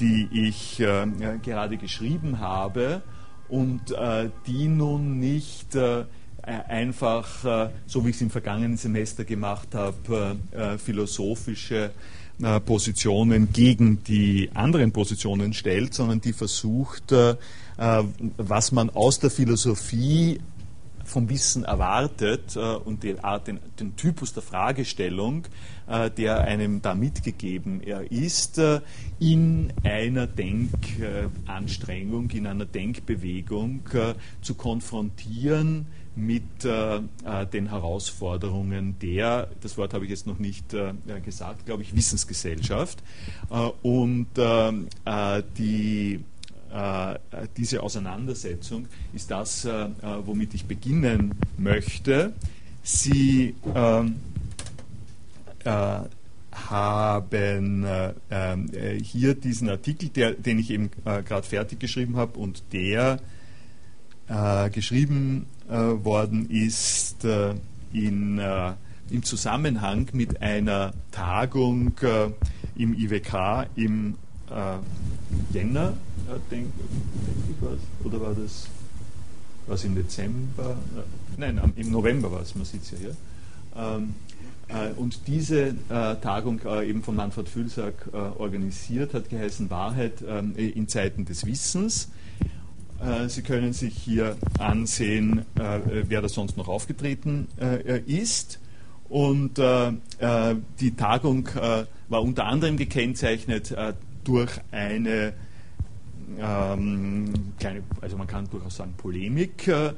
[0.00, 1.06] die ich äh,
[1.42, 3.02] gerade geschrieben habe
[3.48, 6.04] und äh, die nun nicht äh,
[6.42, 11.90] einfach, äh, so wie ich es im vergangenen Semester gemacht habe, äh, philosophische
[12.42, 17.14] äh, Positionen gegen die anderen Positionen stellt, sondern die versucht,
[18.36, 20.40] was man aus der Philosophie
[21.08, 25.46] vom Wissen erwartet äh, und den, den, den, Typus der Fragestellung,
[25.88, 28.82] äh, der einem da mitgegeben ist, äh,
[29.18, 35.86] in einer Denkanstrengung, in einer Denkbewegung äh, zu konfrontieren
[36.18, 37.00] mit äh, äh,
[37.52, 40.74] den Herausforderungen der, das Wort habe ich jetzt noch nicht
[41.24, 43.02] gesagt, glaube ich, Wissensgesellschaft.
[43.82, 44.26] und
[45.58, 46.20] die
[46.70, 47.18] äh,
[47.56, 49.88] diese Auseinandersetzung ist das, äh, äh,
[50.24, 52.34] womit ich beginnen möchte.
[52.82, 54.16] Sie ähm,
[56.52, 58.14] haben
[59.02, 63.20] hier diesen Artikel, der, den ich eben gerade fertig geschrieben habe und der
[64.72, 67.24] geschrieben worden ist
[67.92, 68.40] in,
[69.10, 71.92] im Zusammenhang mit einer Tagung
[72.76, 74.14] im IWK im
[75.52, 75.92] Jänner
[76.50, 77.78] denke denk ich was.
[78.04, 78.66] Oder war das
[79.66, 80.76] was im Dezember?
[81.36, 83.16] Nein, im November war es, man sieht es ja hier.
[83.76, 84.14] Ähm,
[84.68, 90.24] äh, und diese äh, Tagung, äh, eben von Manfred Fülsack äh, organisiert, hat geheißen Wahrheit
[90.26, 92.08] ähm, in Zeiten des Wissens.
[93.00, 97.48] Äh, Sie können sich hier ansehen, äh, wer da sonst noch aufgetreten
[98.06, 98.60] ist.
[99.08, 101.48] Und die Tagung
[102.08, 103.74] war unter anderem gekennzeichnet
[104.22, 105.32] durch eine
[106.38, 109.94] ähm, kleine, also man kann durchaus sagen Polemik, äh,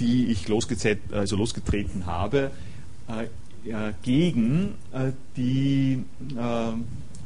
[0.00, 0.46] die ich
[1.12, 2.50] also losgetreten habe,
[3.08, 3.24] äh,
[3.70, 6.04] äh gegen äh, die
[6.36, 6.72] äh,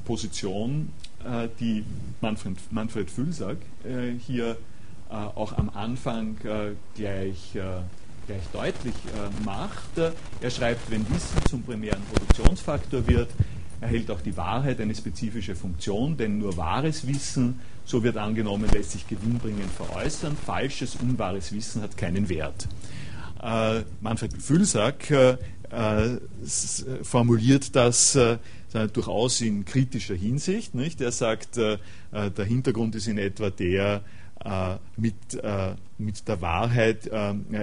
[0.04, 0.88] Position,
[1.24, 1.84] äh, die
[2.20, 3.58] Manfred, Manfred Fülsack
[4.26, 4.56] hier
[5.12, 6.36] auch am Anfang
[6.94, 8.94] gleich, gleich deutlich
[9.44, 9.98] macht.
[10.40, 13.28] Er schreibt, wenn Wissen zum primären Produktionsfaktor wird,
[13.82, 18.92] erhält auch die Wahrheit eine spezifische Funktion, denn nur wahres Wissen so wird angenommen, lässt
[18.92, 20.36] sich gewinnbringend veräußern.
[20.36, 22.68] Falsches, unwahres Wissen hat keinen Wert.
[23.42, 25.36] Äh, Manfred Fülsack äh,
[25.70, 26.18] äh
[27.02, 28.38] formuliert das äh,
[28.92, 30.74] durchaus in kritischer Hinsicht.
[30.74, 31.00] Nicht?
[31.00, 31.78] Er sagt, äh,
[32.12, 34.02] äh, der Hintergrund ist in etwa der,
[34.96, 35.14] mit,
[35.98, 37.06] mit der Wahrheit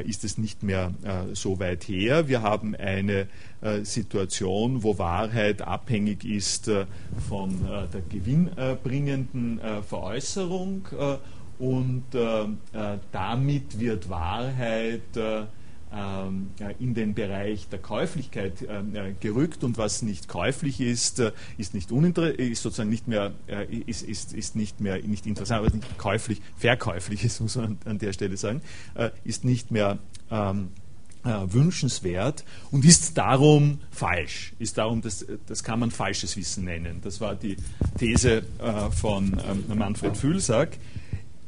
[0.06, 0.94] ist es nicht mehr
[1.34, 2.28] so weit her.
[2.28, 3.28] Wir haben eine
[3.62, 6.86] äh, Situation, wo Wahrheit abhängig ist äh,
[7.28, 10.88] von äh, der gewinnbringenden Veräußerung
[11.60, 12.06] und
[13.12, 15.02] damit wird Wahrheit
[16.78, 21.92] in den Bereich der Käuflichkeit äh, gerückt und was nicht käuflich ist, äh, ist nicht
[21.92, 26.42] ist sozusagen nicht mehr äh, ist, ist, ist nicht mehr nicht interessant, aber nicht käuflich,
[26.58, 28.62] verkäuflich ist, muss man an der Stelle sagen,
[29.24, 29.98] ist nicht mehr
[30.30, 30.70] ähm,
[31.24, 34.54] wünschenswert und ist darum falsch.
[34.60, 37.02] Ist darum, das, das kann man falsches Wissen nennen.
[37.04, 37.58] Das war die
[37.98, 38.44] These
[38.96, 40.78] von ähm, Manfred Fühlsack.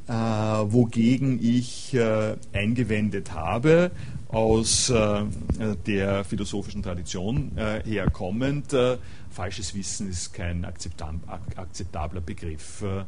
[0.08, 3.92] Äh, wogegen ich äh, eingewendet habe,
[4.32, 5.26] aus äh,
[5.86, 8.74] der philosophischen Tradition äh, herkommend.
[8.74, 8.98] Äh,
[9.30, 12.82] falsches Wissen ist kein akzeptabler Begriff.
[12.82, 13.00] Äh,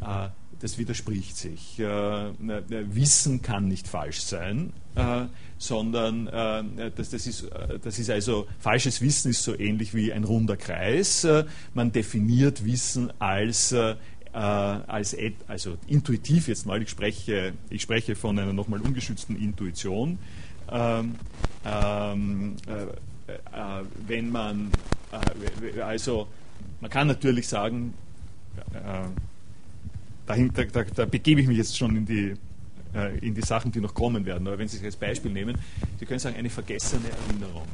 [0.00, 0.28] äh,
[0.60, 1.80] das widerspricht sich.
[1.80, 4.72] Äh, Wissen kann nicht falsch sein,
[5.58, 7.48] sondern das, das, ist,
[7.82, 11.26] das ist also, falsches Wissen ist so ähnlich wie ein runder Kreis.
[11.74, 13.74] man definiert Wissen als
[14.32, 15.16] als
[15.48, 20.18] also intuitiv jetzt mal, ich spreche, ich spreche von einer nochmal ungeschützten Intuition,
[20.72, 21.14] ähm,
[21.64, 24.70] ähm, äh, äh, wenn man,
[25.12, 26.26] äh, also
[26.80, 27.94] man kann natürlich sagen,
[28.74, 29.08] äh,
[30.26, 32.34] dahinter, da, da, begebe ich mich jetzt schon in die,
[32.94, 35.56] äh, in die Sachen, die noch kommen werden, aber wenn Sie sich als Beispiel nehmen,
[36.00, 37.68] Sie können sagen, eine vergessene Erinnerung.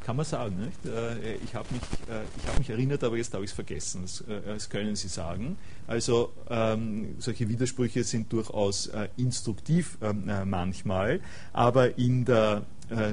[0.00, 0.56] Ähm, kann man sagen.
[0.60, 0.86] Nicht?
[0.86, 4.02] Äh, ich habe mich, äh, hab mich erinnert, aber jetzt habe ich es vergessen.
[4.02, 5.56] Das, äh, das, können Sie sagen.
[5.86, 11.20] Also ähm, solche Widersprüche sind durchaus instruktiv ähm, äh, manchmal,
[11.52, 12.62] aber in der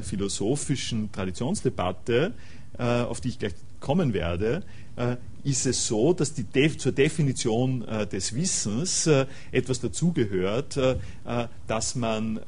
[0.01, 2.33] philosophischen Traditionsdebatte,
[2.79, 4.63] auf die ich gleich kommen werde,
[5.43, 9.07] ist es so, dass Def zur Definition des Wissens
[9.51, 10.79] etwas dazugehört,
[11.67, 12.39] dass man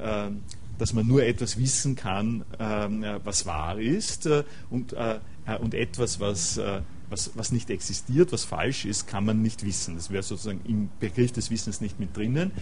[0.80, 5.18] dass man nur etwas wissen kann, ähm, äh, was wahr ist äh, und, äh,
[5.60, 6.60] und etwas, was,
[7.08, 9.96] was, was nicht existiert, was falsch ist, kann man nicht wissen.
[9.96, 12.52] Das wäre sozusagen im Begriff des Wissens nicht mit drinnen.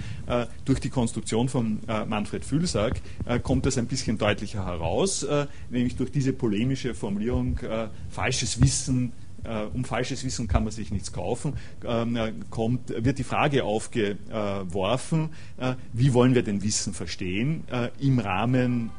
[0.64, 3.02] durch die Konstruktion von Manfred Fühlsack
[3.42, 5.26] kommt das ein bisschen deutlicher heraus,
[5.68, 7.60] nämlich durch diese polemische Formulierung,
[8.08, 9.12] falsches Wissen
[9.44, 13.64] äh, um falsches Wissen kann man sich nichts kaufen, ähm, äh, kommt, wird die Frage
[13.64, 17.64] aufgeworfen, äh, wie wollen wir denn Wissen verstehen
[17.98, 18.90] im Rahmen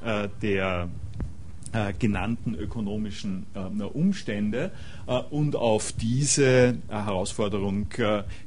[0.42, 0.90] der
[1.72, 4.72] äh, genannten ökonomischen äh, Umstände
[5.06, 7.88] äh, und auf diese äh, Herausforderung,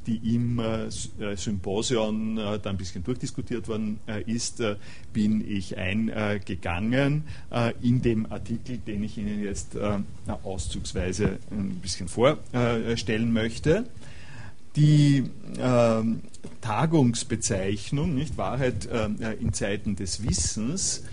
[0.07, 0.61] die im
[1.37, 4.63] Symposion da ein bisschen durchdiskutiert worden ist,
[5.13, 7.25] bin ich eingegangen
[7.83, 9.77] in dem Artikel, den ich Ihnen jetzt
[10.43, 13.85] auszugsweise ein bisschen vorstellen möchte.
[14.77, 15.25] Die
[15.59, 16.23] ähm,
[16.61, 18.89] Tagungsbezeichnung, nicht Wahrheit
[19.41, 21.05] in Zeiten des Wissens,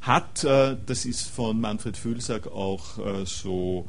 [0.00, 3.86] hat, äh, das ist von Manfred Fühlsack auch äh, so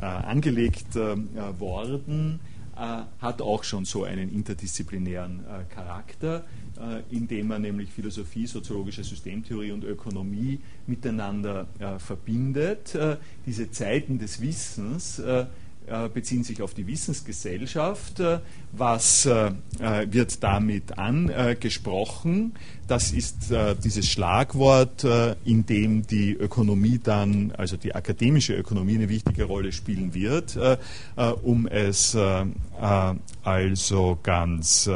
[0.00, 2.40] angelegt worden,
[2.74, 6.46] hat auch schon so einen interdisziplinären Charakter,
[7.10, 11.66] indem man nämlich Philosophie, soziologische Systemtheorie und Ökonomie miteinander
[11.98, 12.98] verbindet.
[13.44, 15.44] Diese Zeiten des Wissens äh,
[16.12, 18.20] beziehen sich auf die Wissensgesellschaft.
[18.20, 18.40] Äh,
[18.72, 19.52] was äh,
[20.10, 22.54] wird damit angesprochen?
[22.88, 25.06] Das ist dieses Schlagwort,
[25.44, 30.58] in dem die Ökonomie dann, also die akademische Ökonomie, eine wichtige Rolle spielen wird,
[31.42, 32.14] um es
[33.42, 34.90] also ganz,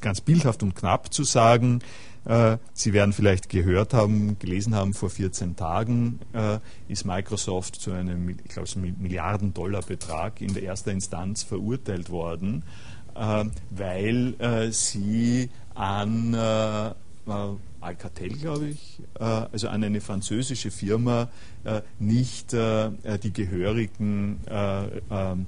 [0.00, 1.80] ganz bildhaft und knapp zu sagen.
[2.24, 6.58] Äh, Sie werden vielleicht gehört haben, gelesen haben, vor 14 Tagen äh,
[6.88, 12.62] ist Microsoft zu einem, ich glaube, Milliarden-Dollar-Betrag in der ersten Instanz verurteilt worden,
[13.14, 16.34] äh, weil sie an
[17.80, 21.28] Alcatel, glaube ich, also an eine französische Firma
[21.98, 25.46] nicht die gehörigen ähm,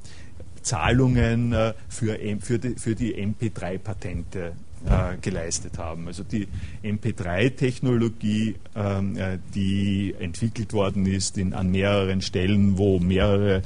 [0.62, 1.54] Zahlungen
[1.88, 4.52] für, für die, für die MP3-Patente
[4.86, 6.06] äh, geleistet haben.
[6.06, 6.48] Also die
[6.82, 13.62] MP3-Technologie, ähm, äh, die entwickelt worden ist in, an mehreren Stellen, wo mehrere äh,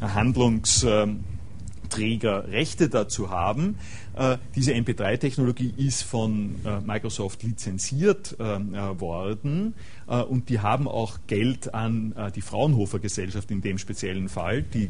[0.00, 3.76] Handlungsträger Rechte dazu haben.
[4.16, 9.74] Äh, diese MP3-Technologie ist von äh, Microsoft lizenziert worden
[10.06, 14.88] und die haben auch Geld an die Fraunhofer Gesellschaft in dem speziellen Fall, die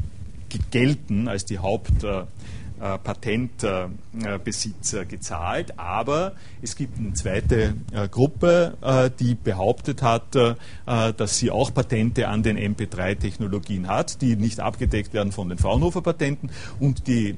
[0.71, 2.05] gelten als die Haupt
[2.79, 5.79] äh, Patentbesitzer gezahlt.
[5.79, 10.35] Aber es gibt eine zweite äh, Gruppe, äh, die behauptet hat,
[10.85, 16.51] dass sie auch Patente an den MP3-Technologien hat, die nicht abgedeckt werden von den Fraunhofer-Patenten.
[16.79, 17.35] Und die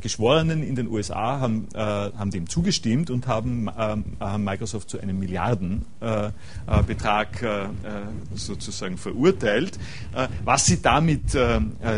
[0.00, 6.32] Geschworenen in den USA haben, haben dem zugestimmt und haben, haben Microsoft zu einem Milliardenbetrag
[8.34, 9.78] sozusagen verurteilt.
[10.44, 11.36] Was sie damit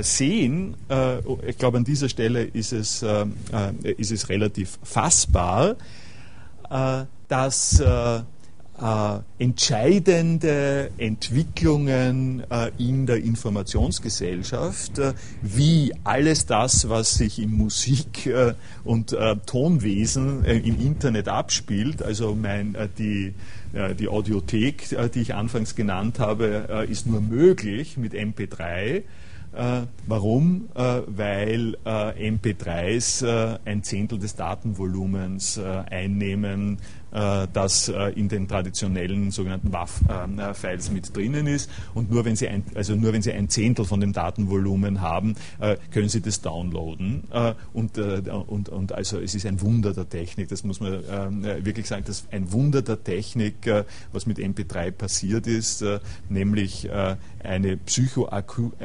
[0.00, 0.76] sehen,
[1.46, 3.04] ich glaube an dieser Stelle ist es,
[3.82, 5.76] ist es relativ fassbar,
[7.28, 7.82] dass
[8.80, 18.26] äh, entscheidende Entwicklungen äh, in der Informationsgesellschaft, äh, wie alles das, was sich im Musik-
[18.26, 23.34] äh, und äh, Tonwesen äh, im Internet abspielt, also mein, die,
[23.98, 29.02] die Audiothek, die ich anfangs genannt habe, ist nur möglich mit MP3.
[29.58, 30.68] Äh, warum?
[30.76, 36.78] Äh, weil äh, MP3s ein Zehntel des Datenvolumens einnehmen,
[37.10, 41.70] das in den traditionellen sogenannten WAV-Files mit drinnen ist.
[41.94, 45.34] Und nur wenn, Sie ein, also nur wenn Sie ein Zehntel von dem Datenvolumen haben,
[45.92, 47.24] können Sie das downloaden.
[47.72, 51.02] Und, und, und also es ist ein Wunder der Technik, das muss man
[51.64, 53.54] wirklich sagen, das ein Wunder der Technik,
[54.12, 55.84] was mit MP3 passiert ist,
[56.28, 56.88] nämlich
[57.42, 58.28] eine Psycho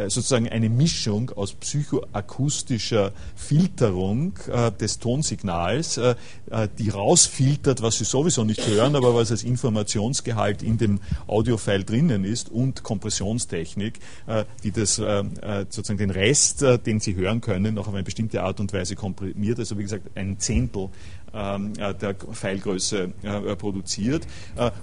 [0.07, 6.15] sozusagen eine Mischung aus psychoakustischer Filterung äh, des Tonsignals, äh,
[6.49, 11.83] äh, die rausfiltert, was Sie sowieso nicht hören, aber was als Informationsgehalt in dem Audiofile
[11.83, 17.41] drinnen ist und Kompressionstechnik, äh, die das äh, äh, sozusagen den Rest, den Sie hören
[17.41, 19.57] können, noch auf eine bestimmte Art und Weise komprimiert.
[19.57, 20.89] Also wie gesagt, ein Zehntel
[21.33, 23.13] ähm, äh, der Pfeilgröße
[23.57, 24.27] produziert.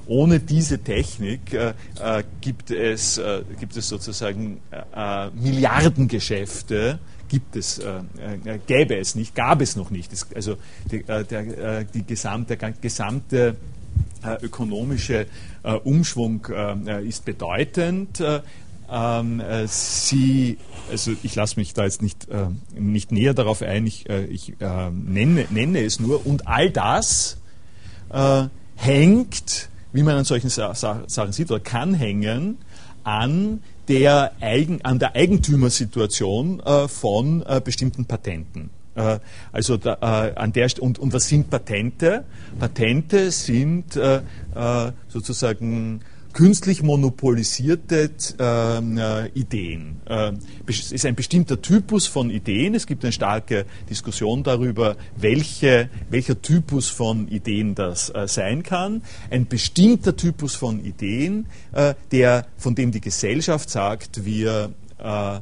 [0.07, 1.57] Ohne diese Technik
[2.41, 3.20] gibt, es,
[3.61, 4.61] gibt es sozusagen
[5.35, 6.99] Milliardengeschäfte,
[7.31, 8.03] gibt es, äh,
[8.66, 10.12] gäbe es nicht, gab es noch nicht.
[10.12, 10.57] Das, also
[10.91, 13.57] die, äh, der, die gesamte, der gesamte
[14.22, 15.26] äh, ökonomische
[15.85, 16.47] Umschwung
[17.03, 18.22] ist bedeutend.
[18.91, 20.59] Ähm, äh, sie,
[20.91, 24.61] also ich lasse mich da jetzt nicht, äh, nicht näher darauf ein, ich, äh, ich
[24.61, 26.26] äh, nenne, nenne es nur.
[26.26, 27.39] Und all das
[28.12, 32.59] äh, hängt, wie man an solchen Sa Sa Sachen sieht, oder kann hängen,
[33.05, 38.70] an der, Eigen, an der Eigentümersituation äh, von bestimmten Patenten.
[39.53, 42.24] Also da, an der und, und was sind Patente?
[42.59, 43.99] Patente sind
[45.09, 46.01] sozusagen
[46.33, 50.01] künstlich monopolisierte ähm, äh, Ideen.
[50.07, 50.33] Äh,
[50.66, 52.74] es ist ein bestimmter Typus von Ideen.
[52.74, 59.03] Es gibt eine starke Diskussion darüber, welche, welcher Typus von Ideen das äh, sein kann.
[59.31, 65.41] Ein bestimmter Typus von Ideen, äh, der, von dem die Gesellschaft sagt, wir äh,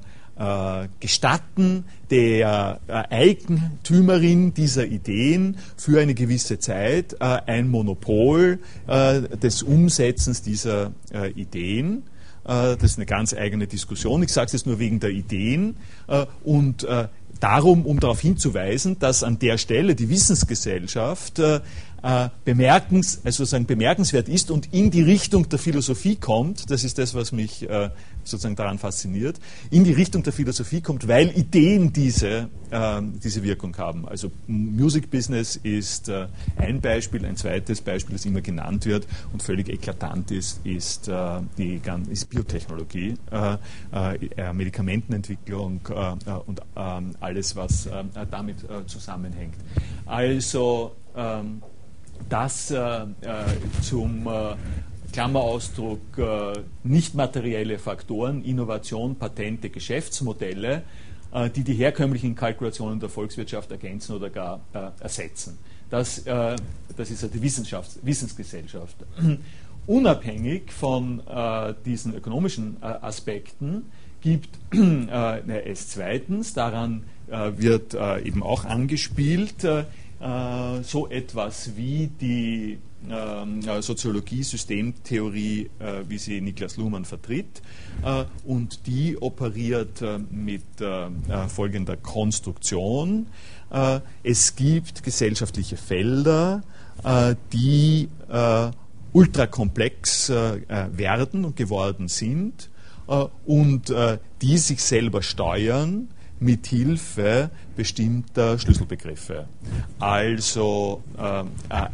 [1.00, 10.42] gestatten der äh, Eigentümerin dieser Ideen für eine gewisse Zeit äh, ein Monopol des Umsetzens
[10.42, 10.92] dieser
[11.34, 12.04] Ideen.
[12.44, 14.22] Das ist eine ganz eigene Diskussion.
[14.22, 15.76] Ich sage es jetzt nur wegen der Ideen.
[16.44, 16.86] Und
[17.40, 21.42] darum, um darauf hinzuweisen, dass an der Stelle die Wissensgesellschaft
[22.02, 26.98] äh, bemerkens, also sozusagen bemerkenswert ist und in die Richtung der Philosophie kommt, das ist
[26.98, 27.90] das, was mich äh,
[28.22, 29.40] sozusagen daran fasziniert,
[29.70, 34.06] in die Richtung der Philosophie kommt, weil Ideen diese, äh, diese Wirkung haben.
[34.06, 36.10] Also Music Business ist
[36.56, 41.10] ein Beispiel, ein zweites Beispiel, das immer genannt wird und völlig eklatant ist, ist,
[41.56, 41.80] die,
[42.10, 43.14] ist Biotechnologie,
[44.52, 45.80] Medikamentenentwicklung
[46.46, 47.88] und ähm, alles, was
[48.30, 49.56] damit zusammenhängt.
[50.06, 51.62] Also ähm,
[52.28, 53.06] das äh, äh,
[53.82, 54.54] zum äh,
[55.12, 56.52] Klammerausdruck äh,
[56.84, 60.82] nicht materielle Faktoren, Innovation, Patente, Geschäftsmodelle,
[61.54, 64.60] die die herkömmlichen Kalkulationen der Volkswirtschaft ergänzen oder gar
[64.98, 65.58] ersetzen.
[65.90, 68.96] Das, das ist die Wissenschafts Wissensgesellschaft.
[69.86, 71.20] Unabhängig von
[71.84, 73.90] diesen ökonomischen Aspekten
[74.22, 77.94] gibt es zweitens, daran wird
[78.24, 79.66] eben auch angespielt,
[80.20, 87.62] äh, so etwas wie die äh, Soziologie, Systemtheorie, äh, wie sie Niklas Luhmann vertritt.
[88.04, 91.08] Äh, und die operiert äh, mit äh,
[91.48, 93.26] folgender Konstruktion.
[94.22, 96.62] es gibt gesellschaftliche Felder,
[97.52, 98.08] die
[99.12, 102.70] ultrakomplex werden und geworden sind
[103.44, 103.94] und
[104.40, 106.08] die sich selber steuern
[106.40, 109.46] mit Hilfe bestimmter Schlüsselbegriffe.
[109.98, 111.44] Also äh,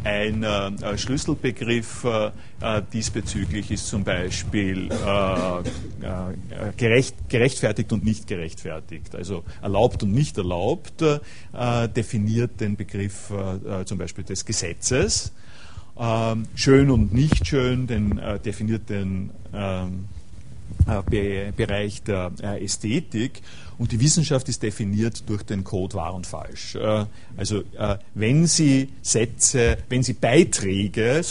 [0.05, 5.63] ein äh, Schlüsselbegriff äh, diesbezüglich ist zum Beispiel äh, äh,
[6.77, 9.15] gerecht, gerechtfertigt und nicht gerechtfertigt.
[9.15, 13.33] Also erlaubt und nicht erlaubt äh, definiert den Begriff
[13.85, 15.33] zum Beispiel des Gesetzes.
[15.99, 20.09] Ähm, schön und nicht schön den, definiert den ähm,
[21.57, 23.41] Bereich der Ästhetik
[23.79, 26.77] und die Wissenschaft ist definiert durch den Code wahr und falsch.
[26.77, 27.07] Äh,
[27.37, 31.23] also äh, wenn Sie Sätze, wenn Sie Beiträge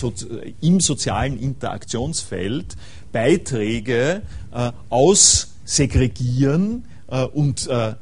[0.62, 2.76] im sozialen Interaktionsfeld
[3.12, 6.86] Beiträge äh, aussegregieren
[7.34, 7.96] und äh,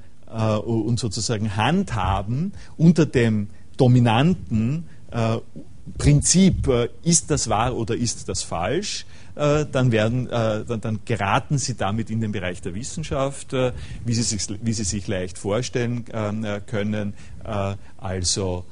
[0.55, 5.37] und sozusagen handhaben unter dem dominanten äh,
[5.97, 9.05] Prinzip, äh, ist das wahr oder ist das falsch,
[9.35, 14.23] äh, dann, werden, äh, dann, geraten sie damit in den Bereich der Wissenschaft, wie sie
[14.23, 16.05] sich, wie sie sich leicht vorstellen
[16.65, 17.13] können.
[17.97, 18.65] also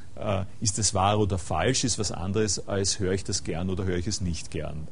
[0.60, 3.97] ist es wahr oder falsch, ist was anderes, als höre ich das gern oder höre
[3.97, 4.88] ich es nicht gern.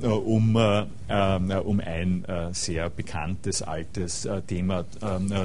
[0.00, 4.84] um, um ein sehr bekanntes, altes Thema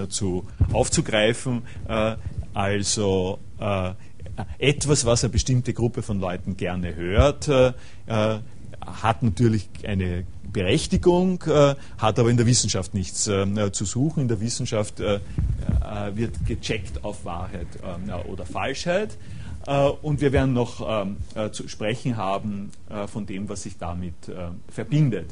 [0.10, 1.64] zu, aufzugreifen.
[2.54, 3.40] also
[4.58, 7.74] etwas, was eine bestimmte Gruppe von Leuten gerne hört, äh,
[8.86, 14.22] hat natürlich eine Berechtigung, äh, hat aber in der Wissenschaft nichts äh, zu suchen.
[14.22, 15.20] In der Wissenschaft äh,
[16.14, 17.68] wird gecheckt auf Wahrheit
[18.28, 19.18] oder Falschheit.
[20.02, 21.18] und wir werden noch ähm,
[21.52, 22.72] zu sprechen haben
[23.08, 24.14] von dem, was sich damit
[24.70, 25.28] verbindet.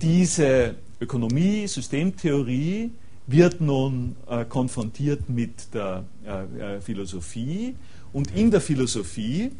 [0.00, 2.90] diese Ökonomie, Systemtheorie
[3.26, 4.16] wird nun
[4.48, 6.04] konfrontiert mit der
[6.80, 7.74] Philosophie
[8.12, 9.50] und in der Philosophie,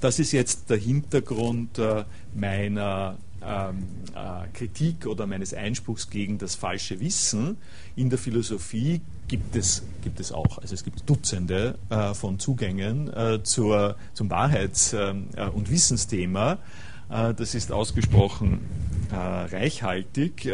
[0.00, 3.84] das ist jetzt der Hintergrund äh, meiner ähm,
[4.14, 7.56] äh, Kritik oder meines Einspruchs gegen das falsche Wissen,
[7.94, 13.10] in der Philosophie gibt es, gibt es auch, also es gibt Dutzende äh, von Zugängen
[13.42, 16.58] zur, zum Wahrheits- und Wissensthema.
[17.08, 18.60] das ist ausgesprochen
[19.10, 20.48] reichhaltig,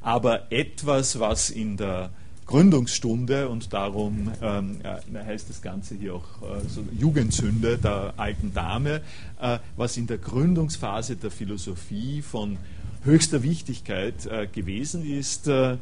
[0.00, 2.10] aber etwas, was in der
[2.46, 4.78] Gründungsstunde und darum ähm,
[5.14, 9.00] heißt das Ganze hier auch äh, so Jugendsünde der alten Dame,
[9.40, 12.58] äh, was in der Gründungsphase der Philosophie von
[13.04, 15.76] höchster Wichtigkeit äh, gewesen ist, äh,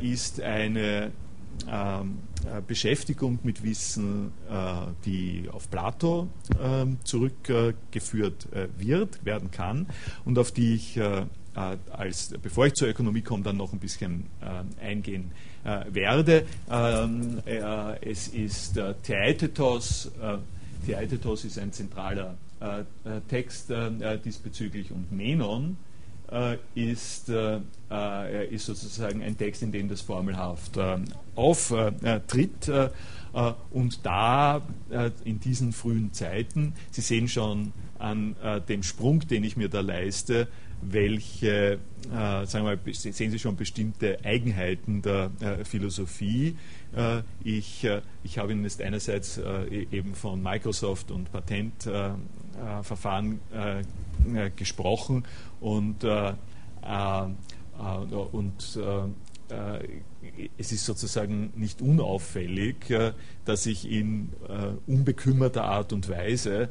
[0.00, 1.12] ist eine
[1.70, 4.54] ähm, äh, Beschäftigung mit Wissen, äh,
[5.04, 6.28] die auf Plato
[6.60, 9.86] ähm, zurückgeführt äh, wird, werden kann
[10.24, 11.00] und auf die ich
[11.54, 14.24] als, bevor ich zur Ökonomie komme, dann noch ein bisschen
[14.80, 15.30] eingehen
[15.62, 16.44] werde.
[16.70, 17.40] Ähm,
[18.00, 20.10] es ist Theaetetos,
[20.86, 22.34] Theaetetos ist ein zentraler
[23.28, 23.72] Text
[24.24, 25.76] diesbezüglich und Menon
[26.34, 30.78] äh, ist, äh, äh, ist sozusagen ein Text, in dem das formelhaft
[31.34, 32.70] auftritt.
[33.70, 34.62] und da
[35.24, 38.36] in diesen frühen Zeiten, Sie sehen schon an
[38.68, 40.48] dem Sprung, den ich mir da leiste,
[40.82, 41.78] welche,
[42.10, 46.56] äh, sagen wir mal, sehen Sie schon bestimmte Eigenheiten der äh, Philosophie.
[46.94, 47.88] Äh, ich,
[48.22, 53.40] ich habe Ihnen jetzt einerseits e-, eben von Microsoft und Patentverfahren
[54.56, 55.24] gesprochen
[55.60, 56.34] und, äh,
[56.82, 57.26] äh,
[58.32, 58.78] und
[59.50, 59.78] äh,
[60.58, 62.92] es ist sozusagen nicht unauffällig,
[63.44, 64.30] dass ich in
[64.86, 66.68] unbekümmerter Art und Weise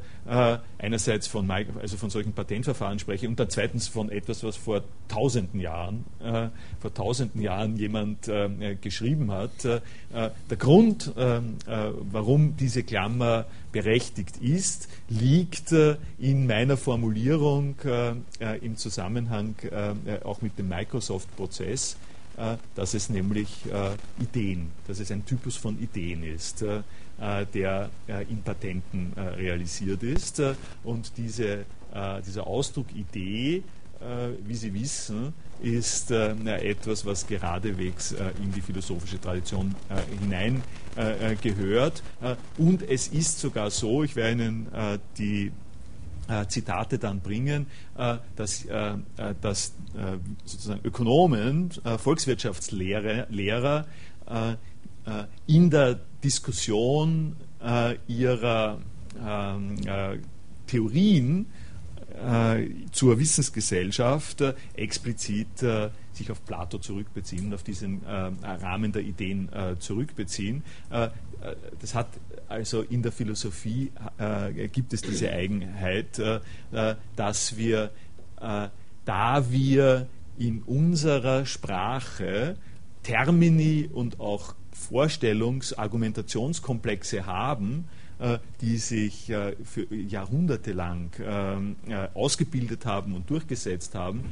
[0.78, 5.60] einerseits von, also von solchen Patentverfahren spreche und dann zweitens von etwas, was vor tausenden
[5.60, 6.04] Jahren,
[6.80, 8.30] vor tausenden Jahren jemand
[8.80, 9.64] geschrieben hat.
[9.64, 18.76] der Grund, warum diese Klammer berechtigt ist, liegt äh, in meiner Formulierung äh, äh, im
[18.76, 19.56] Zusammenhang
[20.22, 21.96] auch mit dem Microsoft-Prozess,
[22.74, 23.64] dass es nämlich
[24.20, 26.64] Ideen, dass es ein Typus von Ideen ist,
[27.54, 27.90] der
[28.28, 30.42] in Patenten realisiert ist.
[30.82, 31.64] Und diese,
[32.26, 33.62] dieser Ausdruck Idee,
[34.46, 35.32] wie Sie wissen,
[35.62, 42.02] ist äh, etwas, was geradewegs äh, in die philosophische Tradition äh, hineingehört.
[42.58, 44.66] und es ist sogar so, ich werde Ihnen
[45.18, 45.50] die
[46.48, 47.66] Zitate dann bringen,
[48.36, 48.66] dass,
[49.40, 49.72] dass
[50.44, 53.86] sozusagen Ökonomen, Volkswirtschaftslehrer Lehrer,
[55.46, 57.36] in der Diskussion
[58.08, 58.78] ihrer
[59.22, 59.76] ähm,
[60.66, 61.46] Theorien
[62.14, 69.48] äh, zur Wissensgesellschaft äh, explizit äh, sich auf Plato zurückbeziehen, auf diesen Rahmen der Ideen
[69.80, 70.62] zurückbeziehen.
[70.88, 72.06] das hat
[72.48, 73.90] also in der Philosophie
[74.72, 76.20] gibt es diese Eigenheit,
[77.16, 77.90] dass wir,
[78.36, 80.06] da wir
[80.38, 82.56] in unserer Sprache
[83.02, 87.84] Termini und auch Vorstellungs-, Argumentationskomplexe haben,
[88.18, 94.24] äh, die sich äh, für Jahrhunderte lang äh, ausgebildet haben und durchgesetzt haben,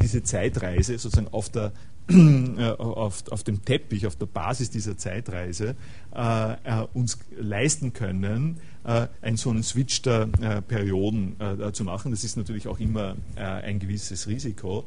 [0.00, 1.72] diese Zeitreise sozusagen auf der
[2.78, 5.74] auf, auf, dem Teppich, auf der Basis dieser Zeitreise
[6.12, 6.56] äh,
[6.92, 11.36] uns leisten können, äh, einen so einen Switch der äh, Perioden
[11.72, 12.10] zu machen.
[12.10, 14.84] Das ist natürlich auch immer ein gewisses Risiko,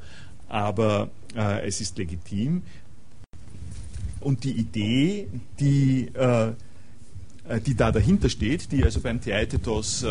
[0.47, 2.61] aber es ist legitim.
[4.19, 5.27] Und die Idee,
[5.59, 6.09] die
[7.47, 10.09] äh, die da dahinter steht, die also beim Theaetetos äh,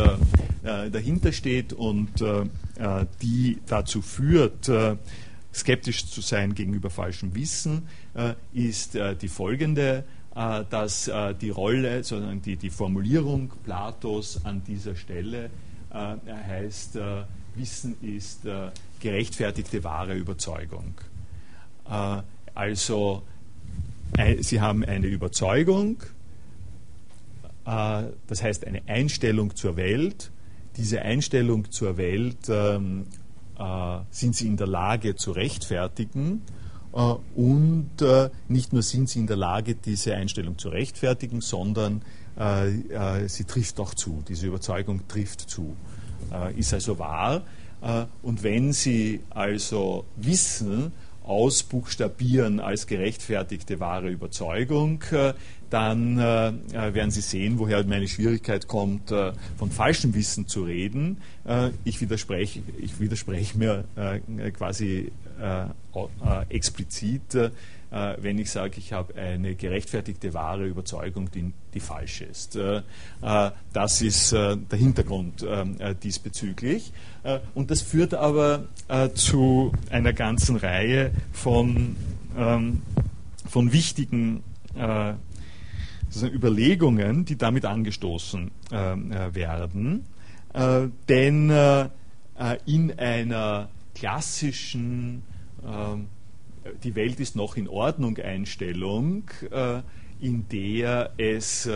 [0.63, 4.95] äh, dahinter steht und äh, äh die dazu führt, äh,
[5.57, 7.87] skeptisch zu sein gegenüber falschem Wissen,
[8.53, 10.03] ist die folgende,
[10.69, 15.49] dass die Rolle, sondern die, die Formulierung Platos an dieser Stelle
[15.91, 16.99] heißt,
[17.55, 18.41] Wissen ist
[18.99, 20.93] gerechtfertigte wahre Überzeugung.
[22.53, 23.23] Also
[24.39, 26.03] Sie haben eine Überzeugung,
[27.65, 30.31] das heißt eine Einstellung zur Welt.
[30.77, 33.26] Diese Einstellung zur Welt ähm, äh,
[34.11, 36.41] sind Sie in der Lage zu rechtfertigen.
[36.93, 42.01] Äh, und äh, nicht nur sind Sie in der Lage, diese Einstellung zu rechtfertigen, sondern
[42.39, 44.23] sie trifft auch zu.
[44.27, 45.75] Diese Überzeugung trifft zu.
[46.55, 47.41] ist also wahr.
[48.21, 50.91] und wenn Sie also wissen,
[51.27, 55.33] ausbuchstabieren als gerechtfertigte wahre Überzeugung, äh,
[55.69, 59.13] dann äh, äh, werden Sie sehen, woher meine Schwierigkeit kommt,
[59.57, 61.17] von falschem Wissen zu reden.
[61.83, 63.83] Ich, widerspreche, ich widerspreche mir
[64.53, 65.11] quasi
[66.49, 67.51] explizit,
[67.89, 72.59] wenn ich sage, ich habe eine gerechtfertigte wahre Überzeugung, die, die falsch ist.
[73.73, 75.45] das ist der Hintergrund
[76.03, 76.91] diesbezüglich.
[77.55, 78.65] und das führt aber
[79.13, 81.95] zu einer ganzen Reihe von,
[82.37, 82.81] ähm,
[83.47, 84.43] von wichtigen
[86.25, 90.05] Überlegungen, die damit angestoßen äh, äh, werden.
[90.53, 91.89] Äh, denn äh, äh,
[92.65, 95.23] in einer klassischen
[96.83, 99.29] die Welt ist noch in Ordnung Einstellung,
[100.19, 101.69] in der es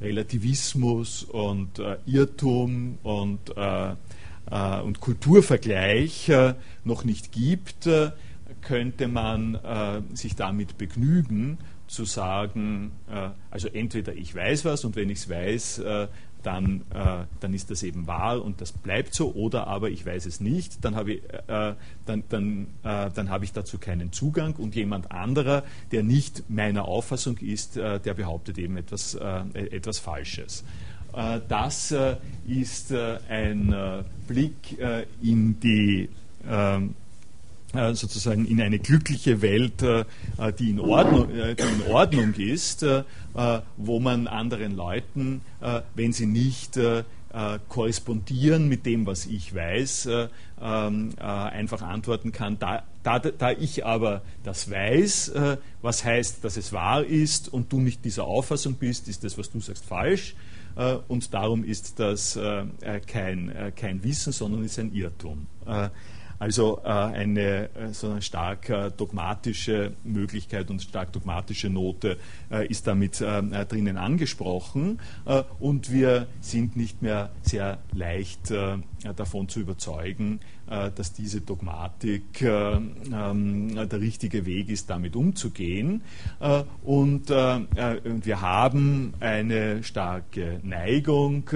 [0.00, 6.30] Relativismus und Irrtum und, und Kulturvergleich
[6.84, 7.88] noch nicht gibt,
[8.62, 9.58] könnte man
[10.14, 15.28] sich damit begnügen, zu sagen, äh, also entweder ich weiß was und wenn ich es
[15.28, 16.08] weiß, äh,
[16.46, 20.26] dann, äh, dann ist das eben wahr und das bleibt so, oder aber ich weiß
[20.26, 21.74] es nicht, dann habe ich, äh,
[22.06, 26.84] dann, dann, äh, dann habe ich dazu keinen Zugang und jemand anderer, der nicht meiner
[26.86, 29.14] Auffassung ist, äh, der behauptet eben etwas,
[29.54, 30.64] etwas Falsches.
[31.48, 31.94] das
[32.46, 34.78] ist ein Blick
[35.22, 36.08] in die
[36.48, 36.94] ähm,
[37.74, 40.04] äh, sozusagen in eine glückliche Welt, äh,
[40.38, 42.86] äh, die in Ordnung, die in Ordnung ist,
[43.76, 45.42] wo man anderen Leuten,
[45.94, 46.78] wenn sie nicht
[47.68, 50.08] korrespondieren mit dem, was ich weiß,
[50.62, 55.32] ähm, einfach antworten kann, da, da, da, ich aber das weiß,
[55.82, 59.50] was heißt, dass es wahr ist und du nicht dieser Auffassung bist, ist das, was
[59.50, 60.34] du sagst, falsch.
[61.08, 62.38] und darum ist das
[63.06, 65.46] kein, kein Wissen, sondern ist ein Irrtum.
[66.38, 72.18] Also äh, eine äh, so eine stark äh, dogmatische Möglichkeit und stark dogmatische Note
[72.50, 75.00] äh, ist damit äh, äh, drinnen angesprochen
[75.58, 78.52] und wir sind nicht mehr sehr leicht
[79.16, 86.02] davon zu überzeugen, dass diese Dogmatik ähm, der richtige Weg ist, damit umzugehen.
[86.84, 91.48] Und, wir haben eine starke Neigung,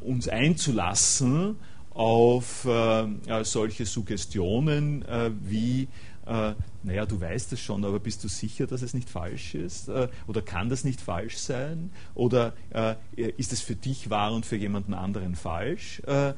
[0.00, 1.56] uns einzulassen
[1.90, 5.88] auf äh, solche Suggestionen äh, wie,
[6.26, 9.88] äh, naja, du weißt es schon, aber bist du sicher, dass es nicht falsch ist?
[9.88, 11.90] Äh, oder kann das nicht falsch sein?
[12.14, 12.94] Oder äh,
[13.36, 16.00] ist es für dich wahr und für jemanden anderen falsch?
[16.06, 16.34] Äh,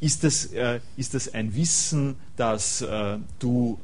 [0.00, 0.50] ist, das,
[0.96, 2.84] ist das ein Wissen, das
[3.38, 3.78] du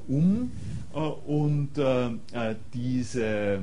[0.08, 0.52] um?
[0.94, 1.70] Äh, und
[2.74, 3.60] diese,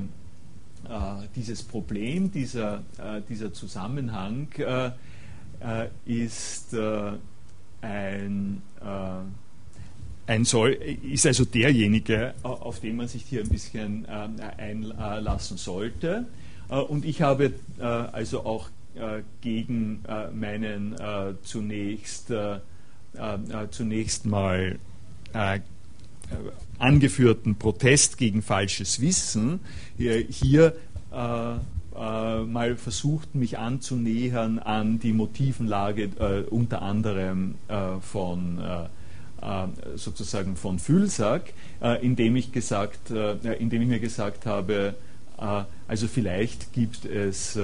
[1.34, 2.84] dieses Problem, dieser,
[3.28, 4.46] dieser Zusammenhang
[6.04, 6.76] ist
[7.80, 8.62] ein
[10.26, 16.26] ein Soll ist also derjenige, auf den man sich hier ein bisschen ähm, einlassen sollte.
[16.68, 20.02] Äh, und ich habe äh, also auch äh, gegen
[20.34, 20.96] meinen
[21.42, 22.32] zunächst,
[23.70, 24.78] zunächst mal
[26.78, 29.60] angeführten Protest gegen falsches Wissen
[29.98, 30.74] hier
[31.12, 37.56] mal versucht, mich anzunähern an die Motivenlage unter anderem
[38.00, 38.58] von
[39.96, 44.94] sozusagen von Fühlsack, äh, indem ich, gesagt, äh, indem ich mir gesagt habe,
[45.86, 47.58] also vielleicht gibt es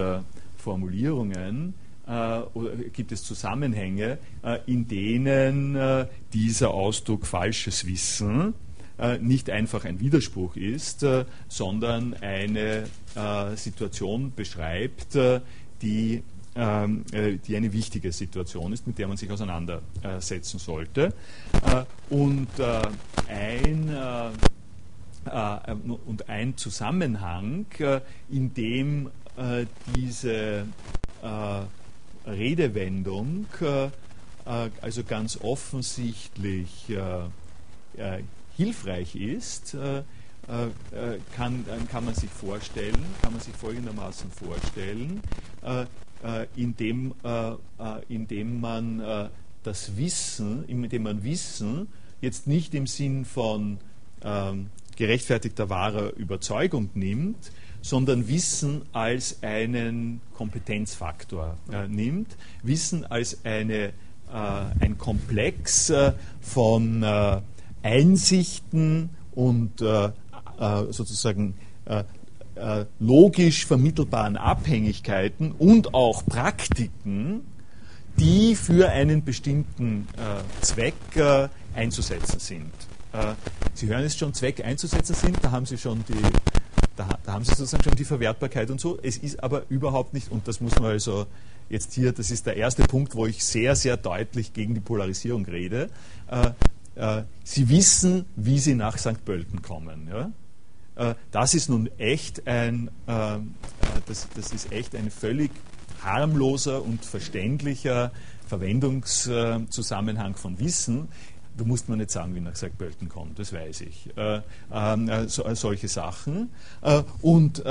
[0.59, 1.73] Formulierungen,
[2.07, 4.19] oder gibt es Zusammenhänge,
[4.67, 5.79] in denen
[6.35, 8.53] dieser Ausdruck falsches Wissen
[9.23, 11.07] nicht einfach ein Widerspruch ist,
[11.49, 12.85] sondern eine
[13.57, 15.17] Situation beschreibt,
[15.81, 16.23] die äh,
[16.55, 21.15] die eine wichtige Situation ist, mit der man sich auseinandersetzen sollte.
[22.11, 22.49] und,
[23.29, 23.97] ein,
[26.05, 27.65] und ein Zusammenhang,
[28.31, 29.11] in dem
[29.97, 30.67] diese
[32.27, 33.47] Redewendung
[34.45, 36.93] also ganz offensichtlich
[38.57, 39.75] hilfreich ist,
[41.35, 45.21] kann, kann man sich vorstellen, kann man sich folgendermaßen vorstellen,
[45.63, 45.87] äh,
[46.57, 47.57] indem, äh, äh,
[48.09, 49.31] indem man
[49.63, 51.89] das Wissen, indem man Wissen
[52.21, 53.79] jetzt nicht im Sinn von
[54.25, 63.89] ähm, gerechtfertigter wahrer Überzeugung nimmt, sondern Wissen als einen Kompetenzfaktor äh, nimmt, Wissen als eine,
[63.89, 63.93] äh,
[64.81, 67.05] ein Komplex äh, von
[67.83, 69.83] Einsichten und
[70.91, 71.55] sozusagen
[72.55, 77.43] äh, logisch vermittelbaren Abhängigkeiten und auch Praktiken,
[78.19, 82.71] die für einen bestimmten äh, Zweck äh, einzusetzen sind.
[83.13, 83.35] Äh,
[83.75, 86.21] Sie hören es schon, Zweck einzusetzen sind, da haben Sie schon die,
[86.97, 88.99] da, da, haben Sie sozusagen schon die Verwertbarkeit und so.
[89.03, 91.27] Es ist aber überhaupt nicht, und das muss man also
[91.71, 95.47] jetzt hier, das ist der erste Punkt, wo ich sehr, sehr deutlich gegen die Polarisierung
[95.47, 95.89] rede.
[96.95, 99.25] Äh, Sie wissen, wie Sie nach St.
[99.25, 100.09] Pölten kommen.
[100.11, 100.31] Ja?
[101.03, 103.39] Äh, das ist nun echt ein, äh, äh,
[104.07, 105.51] das, das ist echt ein völlig
[106.03, 108.13] harmloser und verständlicher
[108.47, 111.09] Verwendungszusammenhang von Wissen.
[111.57, 112.77] Da muss man nicht sagen, wie nach St.
[112.79, 114.09] Pölten kommt, das weiß ich.
[114.17, 114.41] Äh,
[114.71, 116.51] äh, so, solche Sachen.
[116.81, 117.63] Äh, und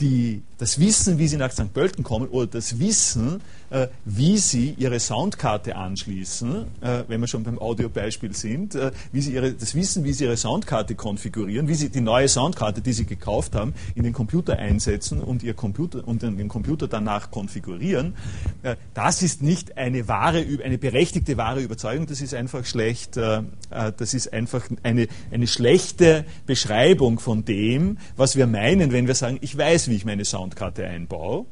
[0.00, 1.72] die, das Wissen, wie Sie nach St.
[1.72, 3.40] Pölten kommen, oder das Wissen,
[3.70, 9.20] äh, wie Sie Ihre Soundkarte anschließen, äh, wenn wir schon beim Audiobeispiel sind, äh, wie
[9.20, 12.92] Sie ihre, das Wissen, wie Sie Ihre Soundkarte konfigurieren, wie Sie die neue Soundkarte, die
[12.92, 18.14] Sie gekauft haben, in den Computer einsetzen und, Ihr Computer, und den Computer danach konfigurieren,
[18.62, 23.38] äh, das ist nicht eine wahre, eine berechtigte wahre Überzeugung, das ist einfach schlecht, äh,
[23.70, 29.14] äh, das ist einfach eine, eine schlechte Beschreibung von dem, was wir meinen, wenn wir
[29.14, 31.46] sagen, ich weiß, wie ich meine Soundkarte einbaue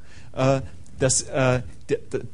[0.98, 1.62] dass äh,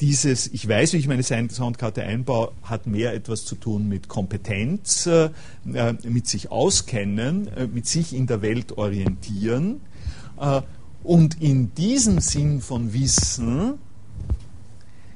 [0.01, 5.07] dieses, ich weiß, wie ich meine Soundkarte einbaue, hat mehr etwas zu tun mit Kompetenz,
[5.07, 5.31] äh,
[5.73, 9.81] äh, mit sich auskennen, äh, mit sich in der Welt orientieren.
[10.39, 10.63] Äh,
[11.03, 13.75] und in diesem Sinn von Wissen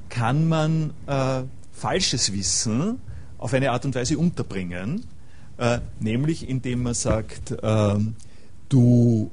[0.09, 2.99] kann man äh, falsches Wissen
[3.37, 5.05] auf eine Art und Weise unterbringen,
[5.99, 8.15] nämlich indem man sagt, ähm,
[8.69, 9.29] du,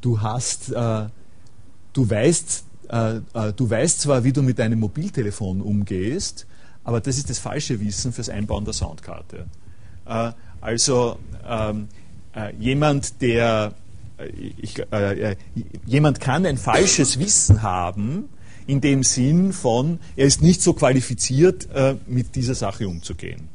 [0.00, 0.72] du hast
[1.98, 6.46] du weißt, äh, äh, du weißt zwar, wie du mit deinem Mobiltelefon umgehst,
[6.84, 9.46] aber das ist das falsche Wissen fürs Einbauen der Soundkarte.
[10.06, 11.88] Äh, also ähm,
[12.34, 13.74] äh, jemand, der
[14.18, 15.36] äh, ich, äh,
[15.86, 18.28] jemand kann ein falsches Wissen haben,
[18.66, 21.68] in dem Sinn von, er ist nicht so qualifiziert,
[22.06, 23.48] mit dieser Sache umzugehen.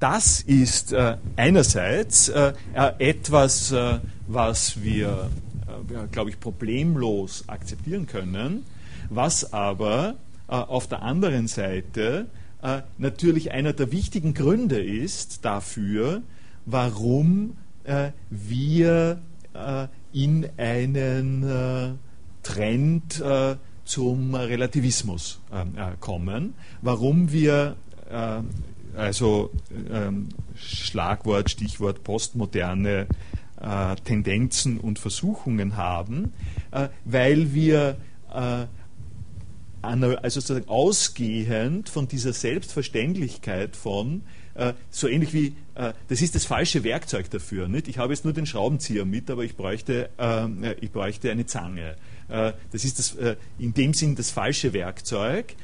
[0.00, 0.94] Das ist
[1.36, 2.28] einerseits
[2.98, 3.72] etwas,
[4.26, 5.30] was wir
[5.90, 8.64] äh, glaube ich, problemlos akzeptieren können,
[9.08, 10.16] was aber
[10.48, 12.26] äh, auf der anderen Seite
[12.62, 16.22] äh, natürlich einer der wichtigen Gründe ist dafür,
[16.66, 17.56] warum
[18.28, 19.20] wir
[20.12, 21.98] in einen
[22.42, 23.24] Trend
[23.84, 25.40] zum Relativismus
[25.98, 27.76] kommen, warum wir
[29.00, 29.50] also
[29.90, 33.06] ähm, Schlagwort, Stichwort Postmoderne
[33.60, 36.32] äh, Tendenzen und Versuchungen haben,
[36.70, 37.96] äh, weil wir
[38.32, 38.66] äh,
[39.82, 44.22] also sozusagen ausgehend von dieser Selbstverständlichkeit von,
[44.54, 47.66] äh, so ähnlich wie, äh, das ist das falsche Werkzeug dafür.
[47.68, 47.88] Nicht?
[47.88, 51.96] Ich habe jetzt nur den Schraubenzieher mit, aber ich bräuchte, äh, ich bräuchte eine Zange.
[52.28, 53.16] das ist das,
[53.58, 55.56] in dem Sinn das falsche Werkzeug.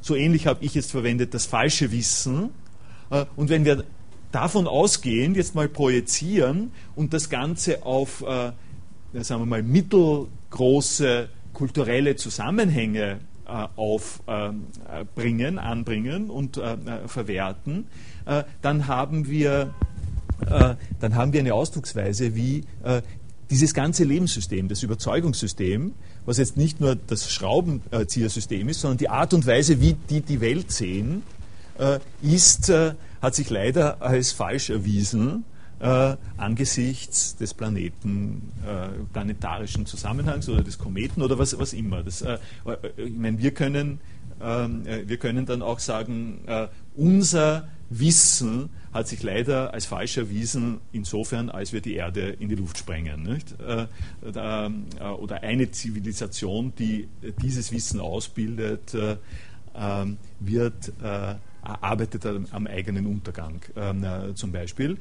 [0.00, 2.50] So ähnlich habe ich jetzt verwendet das falsche Wissen.
[3.36, 3.84] und wenn wir
[4.34, 8.50] davon ausgehend jetzt mal projizieren und das Ganze auf, äh,
[9.22, 17.86] sagen wir mal, mittelgroße kulturelle Zusammenhänge äh, aufbringen, äh, anbringen und äh, äh, verwerten,
[18.26, 19.72] äh, dann haben wir
[21.00, 22.64] dann haben wir eine Ausdrucksweise, wie
[23.54, 25.92] dieses ganze Lebenssystem, das Überzeugungssystem,
[26.26, 30.40] was jetzt nicht nur das Schraubenziehersystem ist, sondern die Art und Weise, wie die die
[30.40, 31.22] Welt sehen,
[32.22, 32.72] ist
[33.20, 35.44] hat sich leider als falsch erwiesen
[35.80, 42.02] äh, angesichts des Planeten, äh, planetarischen Zusammenhangs oder des Kometen oder was, was immer.
[42.02, 44.00] Das, äh, äh ich meine, wir können,
[44.40, 50.16] ähm, äh, wir können dann auch sagen, äh, unser Wissen hat sich leider als falsch
[50.16, 53.26] erwiesen, insofern, als wir die Erde in die Luft sprengen.
[53.26, 53.86] Äh,
[54.34, 57.08] äh, oder eine Zivilisation, die
[57.42, 59.16] dieses Wissen ausbildet, äh,
[59.76, 60.92] ähm, wird
[61.62, 64.04] arbeitet am eigenen Untergang ähm,
[64.34, 64.98] zum Beispiel.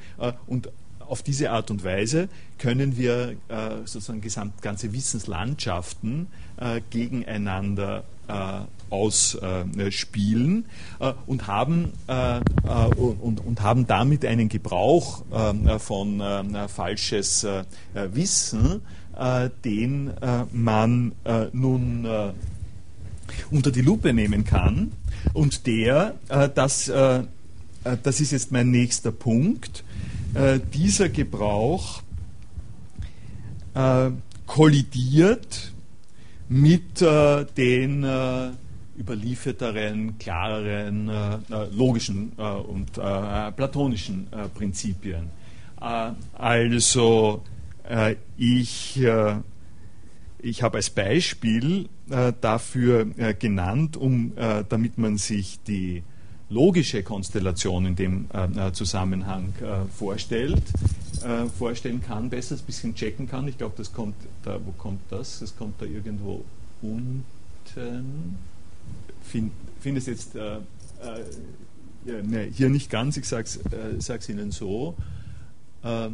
[0.47, 0.69] und
[1.07, 4.21] auf diese Art und Weise können wir äh, sozusagen
[4.61, 6.27] ganze Wissenslandschaften
[6.57, 8.61] äh, gegeneinander äh,
[8.93, 10.65] ausspielen
[10.99, 12.41] äh, und, haben, äh, äh,
[12.95, 15.23] und, und, haben damit einen Gebrauch
[15.79, 16.21] von
[16.67, 17.47] falsches
[17.93, 18.81] Wissen,
[19.63, 20.11] den
[20.51, 21.13] man
[21.53, 22.07] nun
[23.51, 24.91] unter die Lupe nehmen kann.
[25.33, 26.91] Und der, das,
[28.03, 29.83] das ist jetzt mein nächster Punkt,
[30.73, 32.01] dieser Gebrauch
[34.45, 35.73] kollidiert
[36.49, 38.05] mit den
[38.97, 45.29] überlieferteren, klareren, äh, äh logischen äh, und äh, platonischen Prinzipien.
[46.33, 47.43] also
[48.37, 49.01] ich,
[50.39, 51.89] ich habe als Beispiel
[52.39, 53.05] dafür
[53.37, 54.31] genannt, um,
[54.69, 56.03] damit man sich die
[56.49, 58.27] logische Konstellation in dem
[58.71, 59.53] Zusammenhang
[59.93, 60.63] vorstellt,
[61.57, 63.49] vorstellen kann, besser ein bisschen checken kann.
[63.49, 65.39] Ich glaube, das kommt da, wo kommt das?
[65.39, 66.45] Das kommt da irgendwo
[66.81, 67.25] unten
[69.33, 74.51] finde find es jetzt äh, äh, ne, hier nicht ganz, ich sage es äh, Ihnen
[74.51, 74.95] so.
[75.83, 76.09] Äh,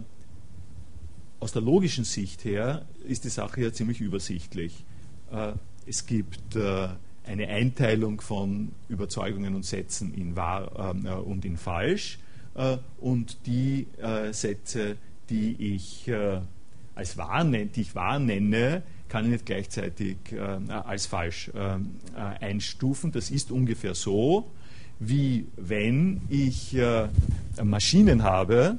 [1.41, 4.85] aus der logischen Sicht her ist die Sache ja ziemlich übersichtlich.
[5.31, 5.51] Äh,
[5.85, 6.87] es gibt äh,
[7.25, 10.95] eine Einteilung von Überzeugungen und Sätzen in wahr
[11.25, 12.17] und in falsch.
[12.99, 13.85] und die
[14.31, 14.95] Sätze,
[15.29, 16.11] die ich
[16.95, 21.77] als wahr, die ich wahr nenne, kann ich nicht gleichzeitig äh, als falsch äh, äh,
[22.39, 23.11] einstufen.
[23.11, 24.51] Das ist ungefähr so,
[24.99, 27.07] wie wenn ich äh,
[27.63, 28.77] Maschinen habe,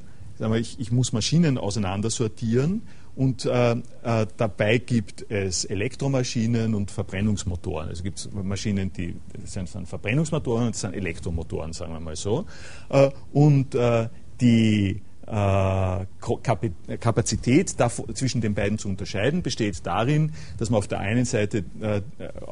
[0.58, 2.82] ich, ich muss Maschinen auseinandersortieren
[3.16, 7.88] und äh, äh, dabei gibt es Elektromaschinen und Verbrennungsmotoren.
[7.88, 12.46] Also gibt es Maschinen, die sind, sind Verbrennungsmotoren und sind Elektromotoren, sagen wir mal so.
[12.88, 14.08] Äh, und äh,
[14.40, 17.76] die Kapazität
[18.14, 22.00] zwischen den beiden zu unterscheiden besteht darin, dass man auf der einen Seite äh,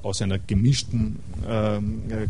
[0.01, 1.19] aus einer gemischten,
[1.49, 2.29] ähm, äh,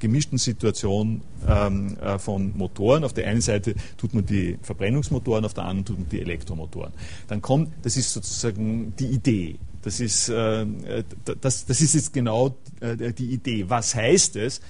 [0.00, 5.62] gemischten Situation ähm, von Motoren, auf der einen Seite tut man die Verbrennungsmotoren, auf der
[5.64, 6.92] anderen tut man die Elektromotoren.
[7.28, 9.60] Dann kommt, das ist sozusagen die Idee.
[9.82, 13.66] Das ist, das, das ist jetzt genau die Idee.
[13.68, 14.60] Was heißt es?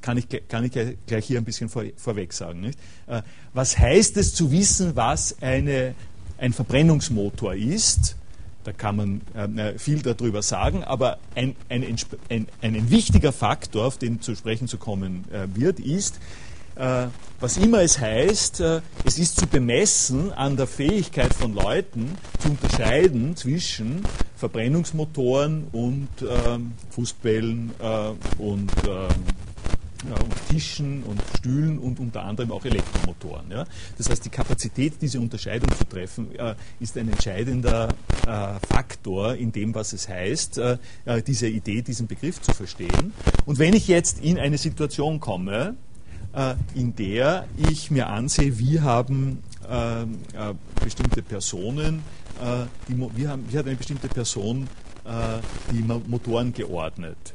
[0.00, 0.72] Kann ich, kann ich
[1.06, 2.60] gleich hier ein bisschen vor, vorweg sagen.
[2.60, 2.78] Nicht?
[3.06, 3.22] Äh,
[3.52, 5.94] was heißt es zu wissen, was eine,
[6.38, 8.16] ein Verbrennungsmotor ist?
[8.64, 9.20] Da kann man
[9.56, 11.96] äh, viel darüber sagen, aber ein, ein,
[12.28, 16.20] ein, ein, wichtiger Faktor, auf den zu sprechen zu kommen äh, wird, ist,
[16.76, 17.06] äh,
[17.40, 22.50] was immer es heißt, äh, es ist zu bemessen an der Fähigkeit von Leuten zu
[22.50, 24.02] unterscheiden zwischen
[24.36, 28.70] Verbrennungsmotoren und ähm, Fußbällen äh, und
[30.04, 33.50] und Tischen und Stühlen und unter anderem auch Elektromotoren.
[33.50, 33.64] Ja.
[33.98, 37.88] Das heißt, die Kapazität, diese Unterscheidung zu treffen, äh, ist ein entscheidender
[38.26, 43.12] äh, Faktor in dem, was es heißt, äh, äh diese Idee, diesen Begriff zu verstehen.
[43.44, 45.76] Und wenn ich jetzt in eine Situation komme,
[46.32, 50.06] äh, in der ich mir ansehe, wie haben äh,
[50.82, 52.02] bestimmte Personen,
[52.88, 54.66] die, wie, haben, wie hat eine bestimmte Person
[55.70, 57.34] die Motoren geordnet.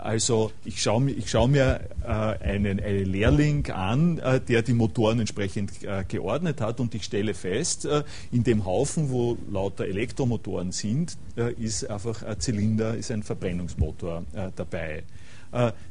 [0.00, 5.18] Also ich schaue ich schau mir äh, einen, einen, Lehrling an, äh, der die Motoren
[5.18, 10.70] entsprechend äh, geordnet hat und ich stelle fest, äh, in dem Haufen, wo lauter Elektromotoren
[10.70, 15.02] sind, äh, ist einfach ein Zylinder, ist ein Verbrennungsmotor äh, dabei.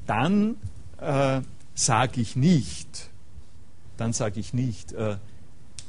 [0.05, 0.55] dann
[1.73, 3.09] sage ich nicht,
[3.97, 4.95] dann sage ich nicht,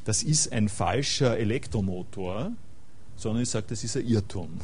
[0.05, 2.53] das ist ein falscher Elektromotor,
[3.17, 4.61] sondern ich sage, das ist ein Irrtum.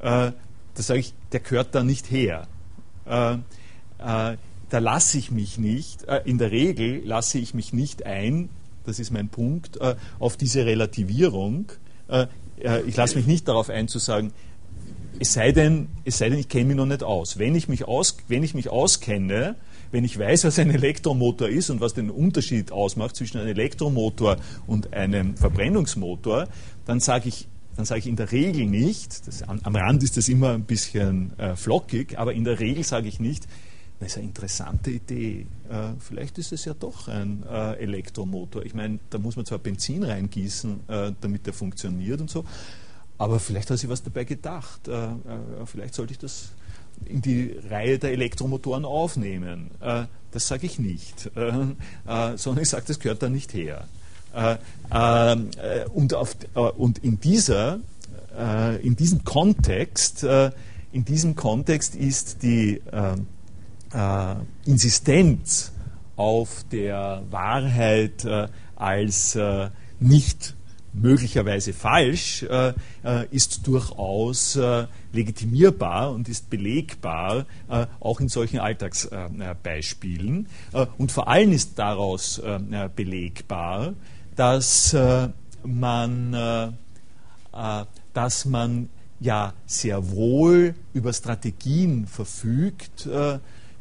[0.00, 0.32] da
[0.74, 2.48] sage ich, der gehört da nicht her.
[3.06, 3.38] Äh, äh,
[3.98, 8.48] da lasse ich mich nicht, äh, in der Regel lasse ich mich nicht ein,
[8.84, 11.66] das ist mein Punkt, äh, auf diese Relativierung.
[12.08, 12.26] Äh,
[12.60, 14.32] äh, ich lasse mich nicht darauf ein zu sagen,
[15.20, 17.38] es sei denn, es sei denn ich kenne mich noch nicht aus.
[17.38, 19.54] Wenn ich mich, aus, wenn ich mich auskenne,
[19.92, 24.38] wenn ich weiß, was ein Elektromotor ist und was den Unterschied ausmacht zwischen einem Elektromotor
[24.66, 26.48] und einem Verbrennungsmotor,
[26.84, 27.46] dann sage ich,
[27.76, 30.64] dann sage ich in der Regel nicht, das, am, am, Rand ist das immer ein
[30.64, 33.48] bisschen äh, flockig, aber in der Regel sage ich nicht,
[34.00, 35.46] das ist eine interessante Idee.
[35.70, 38.64] Äh, vielleicht ist es ja doch ein äh, Elektromotor.
[38.64, 42.44] Ich meine, da muss man zwar Benzin reingießen, äh, damit der funktioniert und so,
[43.18, 44.88] aber vielleicht hat sich was dabei gedacht.
[44.88, 45.10] Äh, äh,
[45.66, 46.50] vielleicht sollte ich das
[47.06, 49.72] in die Reihe der Elektromotoren aufnehmen.
[50.30, 51.76] Das sage ich nicht, sondern
[52.62, 53.88] ich sage, das gehört da nicht her.
[55.92, 56.36] Und, auf,
[56.76, 57.80] und in, dieser,
[58.82, 60.24] in diesem Kontext,
[60.92, 62.80] in diesem Kontext ist die
[64.64, 65.72] Insistenz
[66.16, 68.26] auf der Wahrheit
[68.76, 69.38] als
[70.00, 70.54] nicht
[70.94, 72.72] möglicherweise falsch, äh,
[73.02, 80.48] äh, ist durchaus äh, legitimierbar und ist belegbar, äh, auch in solchen Alltagsbeispielen.
[80.72, 83.94] Äh, und vor allem ist daraus äh, belegbar,
[84.36, 84.96] dass
[85.64, 86.76] man,
[88.12, 88.88] dass man
[89.20, 93.08] ja sehr wohl über Strategien verfügt,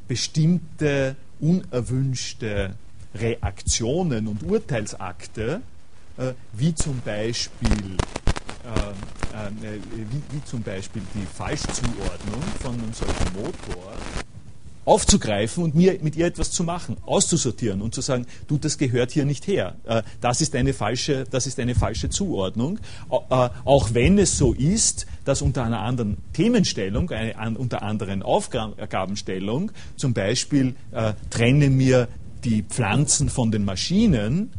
[0.08, 2.76] bestimmte unerwünschte
[3.16, 5.62] Reaktionen und Urteilsakte
[6.18, 7.98] äh, wie zum Beispiel
[8.64, 13.94] äh, äh, wie, wie, zum Beispiel die Falschzuordnung von einem solchen Motor
[14.86, 19.12] aufzugreifen und mir mit ihr etwas zu machen, auszusortieren und zu sagen, du, das gehört
[19.12, 19.76] hier nicht her.
[19.86, 22.80] Äh, das ist eine falsche, das ist eine falsche Zuordnung.
[23.10, 29.72] Äh, auch wenn es so ist, dass unter einer anderen Themenstellung, eine, unter anderen Aufgabenstellung,
[29.96, 32.08] zum Beispiel äh, trenne mir
[32.44, 34.52] die Pflanzen von den Maschinen,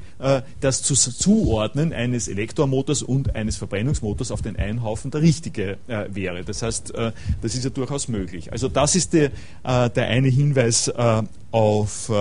[0.61, 6.07] das zu Zuordnen eines Elektromotors und eines Verbrennungsmotors auf den einen Haufen der richtige äh,
[6.09, 6.45] wäre.
[6.45, 7.13] Das heißt, äh,
[7.43, 8.53] das ist ja durchaus möglich.
[8.53, 9.31] Also das ist der,
[9.65, 10.93] der eine Hinweis
[11.51, 12.13] auf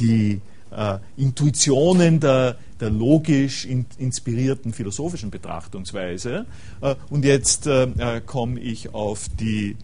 [0.00, 0.40] die
[1.16, 6.46] Intuitionen der, der logisch in, inspirierten philosophischen Betrachtungsweise.
[7.10, 7.68] und jetzt
[8.26, 9.76] komme ich auf die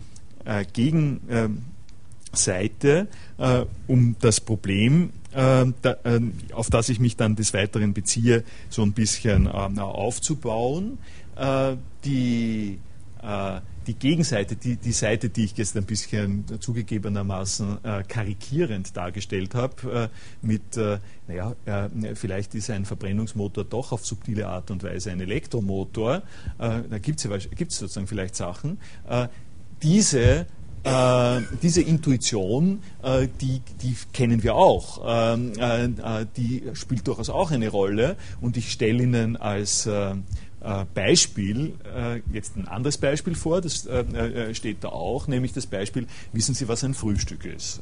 [0.72, 1.58] Gegenseite,
[3.86, 6.20] um das Problem äh, da, äh,
[6.52, 10.98] auf das ich mich dann des Weiteren beziehe, so ein bisschen äh, aufzubauen.
[11.40, 12.78] Äh, die,
[13.22, 19.54] äh, die Gegenseite, die, die Seite, die ich jetzt ein bisschen zugegebenermaßen äh, karikierend dargestellt
[19.54, 20.10] habe,
[20.42, 20.76] mit,
[21.26, 21.54] naja,
[22.14, 26.22] vielleicht ist ein Verbrennungsmotor doch auf subtile Art und Weise ein Elektromotor,
[26.58, 28.78] da gibt es sozusagen vielleicht Sachen.
[29.82, 30.46] diese
[30.84, 35.02] äh, diese Intuition, äh, die, die, kennen wir auch.
[35.34, 38.16] Ähm, äh, äh, die spielt durchaus auch eine Rolle.
[38.40, 40.12] Und ich stelle Ihnen als äh,
[40.62, 41.74] äh, Beispiel
[42.32, 43.88] jetzt ein anderes Beispiel vor, das
[44.52, 47.80] steht da auch, nämlich das Beispiel, wissen Sie, was ein Frühstück ist?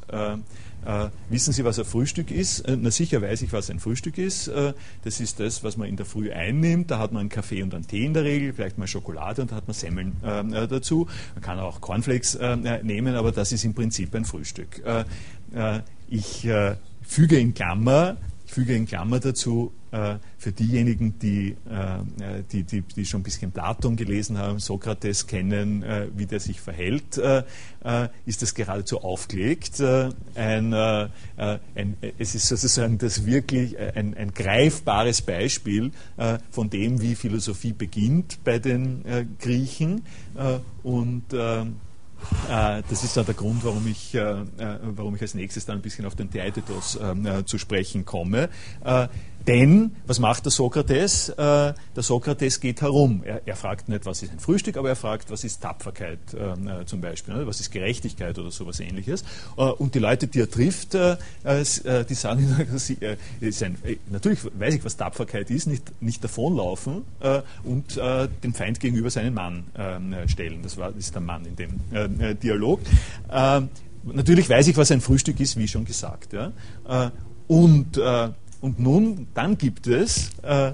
[0.85, 2.61] Äh, wissen Sie, was ein Frühstück ist?
[2.61, 4.47] Äh, na sicher weiß ich, was ein Frühstück ist.
[4.47, 4.73] Äh,
[5.03, 6.91] das ist das, was man in der Früh einnimmt.
[6.91, 9.51] Da hat man einen Kaffee und einen Tee in der Regel, vielleicht mal Schokolade und
[9.51, 11.07] da hat man Semmeln äh, dazu.
[11.35, 14.83] Man kann auch Cornflakes äh, nehmen, aber das ist im Prinzip ein Frühstück.
[14.85, 15.05] Äh,
[16.09, 16.47] ich
[17.01, 22.81] füge in Klammer, ich füge in Klammer dazu, äh, für diejenigen, die, äh, die, die,
[22.81, 27.19] die, schon ein bisschen Platon gelesen haben, Sokrates kennen, äh, wie der sich verhält,
[28.25, 29.81] ist das geradezu aufgelegt.
[29.81, 35.91] Ein, ein, es ist sozusagen das wirklich ein, ein greifbares Beispiel
[36.51, 39.03] von dem, wie Philosophie beginnt bei den
[39.39, 40.03] Griechen
[40.83, 41.33] und
[42.49, 44.45] äh, das ist auch der Grund, warum ich, äh, äh,
[44.81, 46.99] warum ich als nächstes dann ein bisschen auf den Theaetetos
[47.45, 48.49] zu sprechen komme.
[49.49, 51.29] Denn, was macht der Sokrates?
[51.29, 53.23] Äh, der Sokrates geht herum.
[53.25, 56.67] Er, er, fragt nicht, was ist ein Frühstück, aber er fragt, was ist Tapferkeit ähm,
[56.67, 57.47] äh, zum Beispiel, ne?
[57.47, 59.23] was ist Gerechtigkeit oder sowas ähnliches.
[59.57, 62.67] Äh, und die Leute, die er trifft, die sagen,
[64.11, 67.01] natürlich weiß ich, was Tapferkeit ist, nicht, nicht davonlaufen
[67.63, 67.99] und
[68.43, 70.59] dem Feind gegenüber seinen Mann ähm, stellen.
[70.61, 72.81] Das, war, das ist der Mann in dem Dialog.
[74.03, 76.35] Natürlich weiß ich, was ein Frühstück ist, wie schon gesagt.
[77.47, 77.99] Und
[78.61, 80.73] und nun, dann gibt es äh,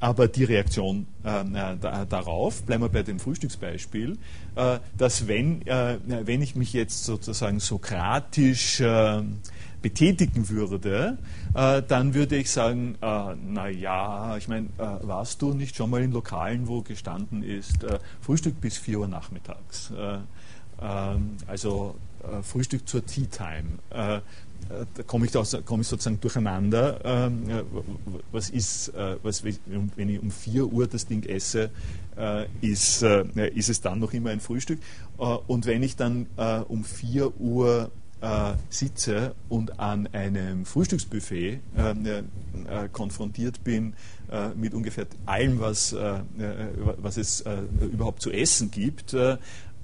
[0.00, 4.18] aber die Reaktion äh, da, darauf, bleiben wir bei dem Frühstücksbeispiel,
[4.56, 9.22] äh, dass wenn, äh, wenn ich mich jetzt sozusagen sokratisch äh,
[9.80, 11.18] betätigen würde,
[11.54, 16.12] äh, dann würde ich sagen, äh, naja, ich meine, warst du nicht schon mal in
[16.12, 17.78] Lokalen, wo gestanden ist,
[18.20, 19.92] Frühstück bis 4 Uhr nachmittags?
[20.80, 21.94] Ähm, also
[22.42, 24.22] Frühstück zur Tea Time
[24.68, 25.32] da komme ich,
[25.64, 27.00] komm ich sozusagen durcheinander.
[27.04, 27.42] Ähm,
[28.30, 31.70] was ist, äh, was, wenn ich um 4 Uhr das Ding esse,
[32.16, 34.78] äh, ist, äh, ist es dann noch immer ein Frühstück?
[35.46, 36.26] und wenn ich dann
[36.66, 37.92] um 4 Uhr
[38.70, 41.60] sitze und an einem Frühstücksbuffet
[42.92, 43.92] konfrontiert bin
[44.56, 47.44] mit ungefähr allem, was, was es
[47.92, 49.14] überhaupt zu essen gibt,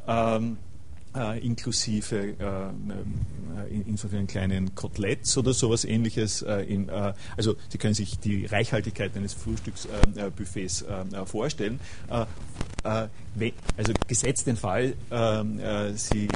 [0.09, 0.57] ähm,
[1.17, 6.43] äh, inklusive äh, in, in so einen kleinen Koteletts oder sowas ähnliches.
[6.43, 11.81] Äh, in, äh, also Sie können sich die Reichhaltigkeit eines Frühstücksbuffets äh, vorstellen.
[12.09, 14.95] also gesetzt den Fall,
[15.95, 16.29] Sie,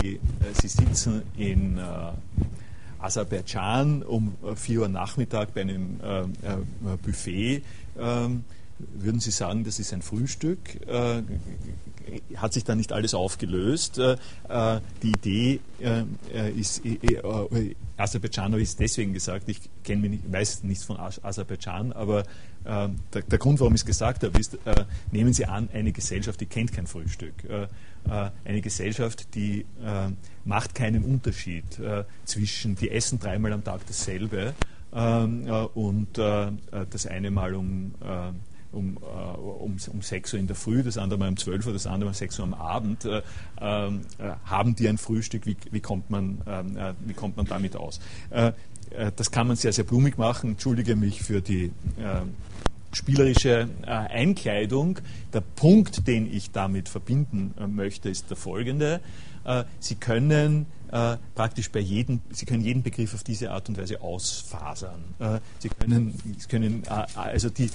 [0.60, 1.80] Sie sitzen in
[2.98, 5.98] Aserbaidschan um 4 Uhr Nachmittag bei einem
[7.02, 7.62] Buffet.
[7.98, 8.44] Ähm,
[8.78, 10.58] würden Sie sagen, das ist ein Frühstück?
[12.36, 13.98] Hat sich da nicht alles aufgelöst.
[13.98, 14.16] Äh,
[14.48, 16.82] äh, die Idee äh, ist,
[17.96, 22.24] Aserbaidschan habe ich deswegen gesagt, ich kenne mich weiß nichts von Aserbaidschan, aber
[22.64, 24.56] der, der, Grund, warum ich es gesagt habe, ist,
[25.10, 27.34] nehmen Sie an, eine Gesellschaft, die kennt kein Frühstück.
[28.44, 29.66] eine Gesellschaft, die
[30.44, 31.64] macht keinen Unterschied
[32.24, 34.54] zwischen, die essen dreimal am Tag dasselbe
[34.94, 37.94] ähm, und das eine Mal um
[38.72, 41.72] um, äh, um, um 6 Uhr in der Früh, das andere mal um 12 Uhr,
[41.72, 43.90] das andere mal um 6 Uhr am Abend, äh, äh,
[44.44, 48.00] haben die ein Frühstück, wie, wie, kommt, man, ähm, äh, wie kommt man damit aus?
[48.30, 48.52] Äh,
[48.90, 50.50] äh, das kann man sehr, sehr blumig machen.
[50.50, 51.72] Entschuldige mich für die
[52.92, 54.98] spielerische Einkleidung.
[55.32, 59.00] Der Punkt, den ich damit verbinden möchte, ist der folgende.
[59.80, 64.00] Sie können äh, praktisch bei jedem, Sie können jeden Begriff auf diese Art und Weise
[64.00, 65.02] ausfasern.
[65.18, 67.70] Äh, Sie können, Sie können äh, also die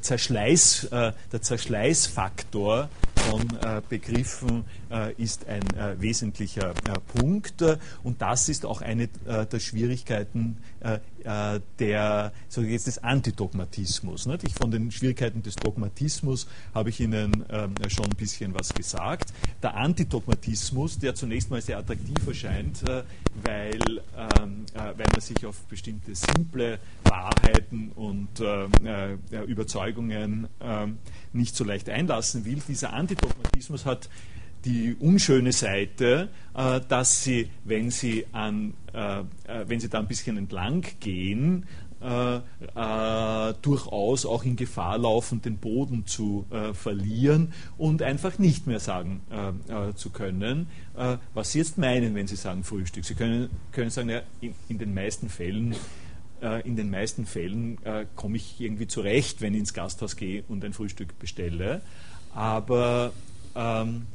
[0.00, 5.64] Zerschleiß, äh, der Zerschleißfaktor von äh, Begriffen äh, ist ein
[5.98, 6.74] wesentlicher
[7.14, 7.62] Punkt
[8.02, 10.56] und das ist auch eine der Schwierigkeiten
[11.78, 14.26] der, so jetzt des Antidogmatismus.
[14.26, 14.44] Nicht?
[14.44, 19.32] Ich von den Schwierigkeiten des Dogmatismus habe ich Ihnen ähm, schon ein bisschen was gesagt.
[19.62, 23.02] Der Antidogmatismus, der zunächst mal sehr attraktiv erscheint, erscheint, äh,
[23.44, 23.80] weil,
[24.16, 30.98] ähm, äh, weil man sich auf bestimmte simple Wahrheiten und äh, Überzeugungen ähm,
[31.32, 32.60] nicht so leicht einlassen will.
[32.66, 34.08] Dieser Antidogmatismus hat
[34.64, 41.64] die unschöne Seite, dass sie, wenn sie, an, wenn sie da ein bisschen entlang gehen,
[42.02, 48.66] äh, äh, durchaus auch in Gefahr laufen, den Boden zu äh, verlieren und einfach nicht
[48.66, 53.04] mehr sagen äh, äh, zu können, äh, was Sie jetzt meinen, wenn Sie sagen Frühstück.
[53.04, 55.74] Sie können, können sagen, ja, in, in den meisten Fällen
[56.64, 57.76] in den meisten Fällen
[58.16, 61.82] komme ich irgendwie zurecht, wenn ich ins Gasthaus gehe und ein Frühstück bestelle.
[62.34, 63.12] Aber
[63.54, 64.06] ähm,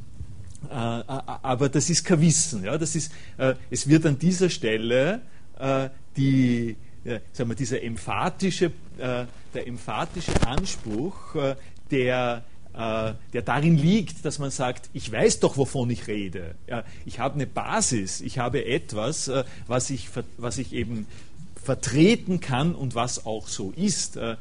[0.69, 2.63] äh, aber das ist kein Wissen.
[2.63, 2.77] Ja?
[2.77, 5.21] Das ist, äh, es wird an dieser Stelle
[5.59, 6.75] äh, die,
[7.05, 8.65] äh, sagen wir, dieser emphatische,
[8.97, 11.55] äh, der emphatische Anspruch, äh,
[11.91, 12.43] der,
[12.73, 16.55] äh, der darin liegt, dass man sagt, ich weiß doch, wovon ich rede.
[16.67, 21.05] Ja, ich habe eine Basis, ich habe etwas, äh, was, ich, was ich eben
[21.63, 24.35] vertreten kann und was auch so ist, äh,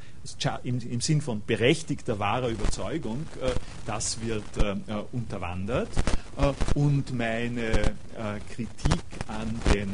[0.63, 3.27] im, im Sinn von berechtigter, wahrer Überzeugung,
[3.85, 4.43] das wird
[5.13, 5.89] unterwandert.
[6.75, 7.95] und meine
[8.55, 9.91] Kritik an den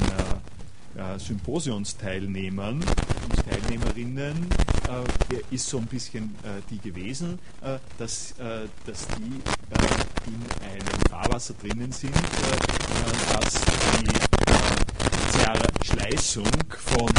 [0.96, 4.46] äh, Symposionsteilnehmern und Teilnehmerinnen
[4.88, 9.40] äh, ist so ein bisschen äh, die gewesen, äh, dass, äh, dass die
[10.26, 12.14] in einem Fahrwasser drinnen sind,
[13.32, 13.60] dass
[14.00, 14.08] die
[15.38, 17.10] Zerschleißung von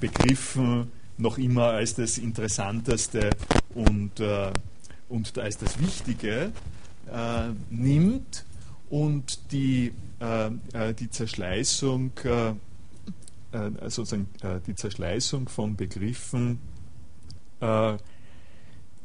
[0.00, 3.30] Begriffen noch immer als das Interessanteste
[3.74, 4.20] und,
[5.08, 6.52] und als das Wichtige
[7.70, 8.44] nimmt
[8.90, 9.92] und die,
[10.98, 12.12] die Zerschleißung
[13.56, 16.60] äh, sozusagen äh, die Zerschleißung von Begriffen,
[17.60, 17.96] äh,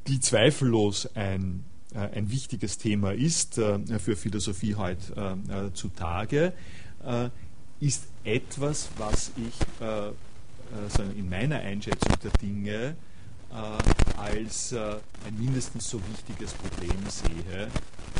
[0.08, 6.54] die zweifellos ein, ein wichtiges Thema ist für Philosophie heutzutage,
[7.80, 9.54] ist etwas, was ich
[11.18, 12.95] in meiner Einschätzung der Dinge
[14.18, 17.68] als ein mindestens so wichtiges Problem sehe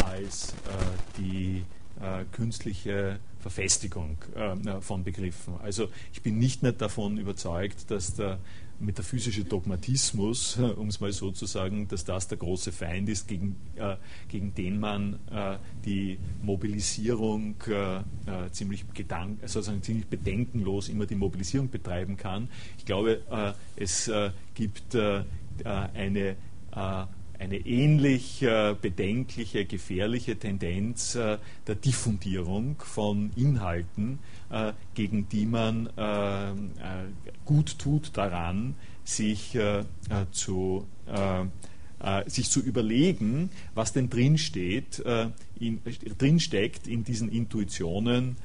[0.03, 0.53] als
[1.17, 1.63] die
[2.32, 5.56] künstliche Verfestigung äh, von Begriffen.
[5.62, 8.39] Also ich bin nicht mehr davon überzeugt, dass der
[8.80, 13.56] metaphysische Dogmatismus, um es mal so zu sagen, dass das der große Feind ist, gegen,
[13.76, 13.95] äh,
[14.28, 18.04] gegen den man äh, die Mobilisierung äh, äh
[18.52, 22.49] ziemlich, gedank, sozusagen ziemlich bedenkenlos immer die Mobilisierung betreiben kann.
[22.78, 24.95] Ich glaube, äh, es äh, gibt
[25.64, 26.36] eine
[27.41, 34.19] eine ähnlich äh, bedenkliche, gefährliche Tendenz äh, der Diffundierung von Inhalten,
[34.51, 35.89] äh, gegen die man
[37.45, 39.57] gut tut daran, sich
[40.31, 40.85] zu
[42.26, 45.03] sich zu überlegen, was denn drinsteht,
[45.59, 45.80] in,
[46.18, 48.38] drinsteckt in diesen Intuitionen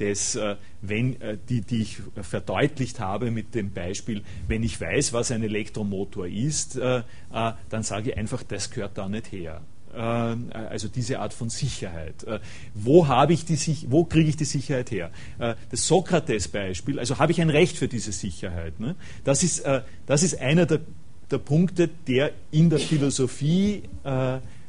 [0.00, 5.12] des, äh, wenn, äh, die, die ich verdeutlicht habe mit dem Beispiel, wenn ich weiß,
[5.12, 9.62] was ein Elektromotor ist, dann sage ich einfach, das gehört da nicht her
[9.92, 12.26] also diese Art von Sicherheit.
[12.74, 13.56] Wo habe ich die,
[13.90, 15.12] wo kriege ich die Sicherheit her?
[15.38, 18.80] Das Sokrates-Beispiel, also habe ich ein Recht für diese Sicherheit.
[18.80, 18.96] Ne?
[19.22, 19.62] Das ist,
[20.06, 20.80] das ist einer der,
[21.30, 23.84] der Punkte, der in der Philosophie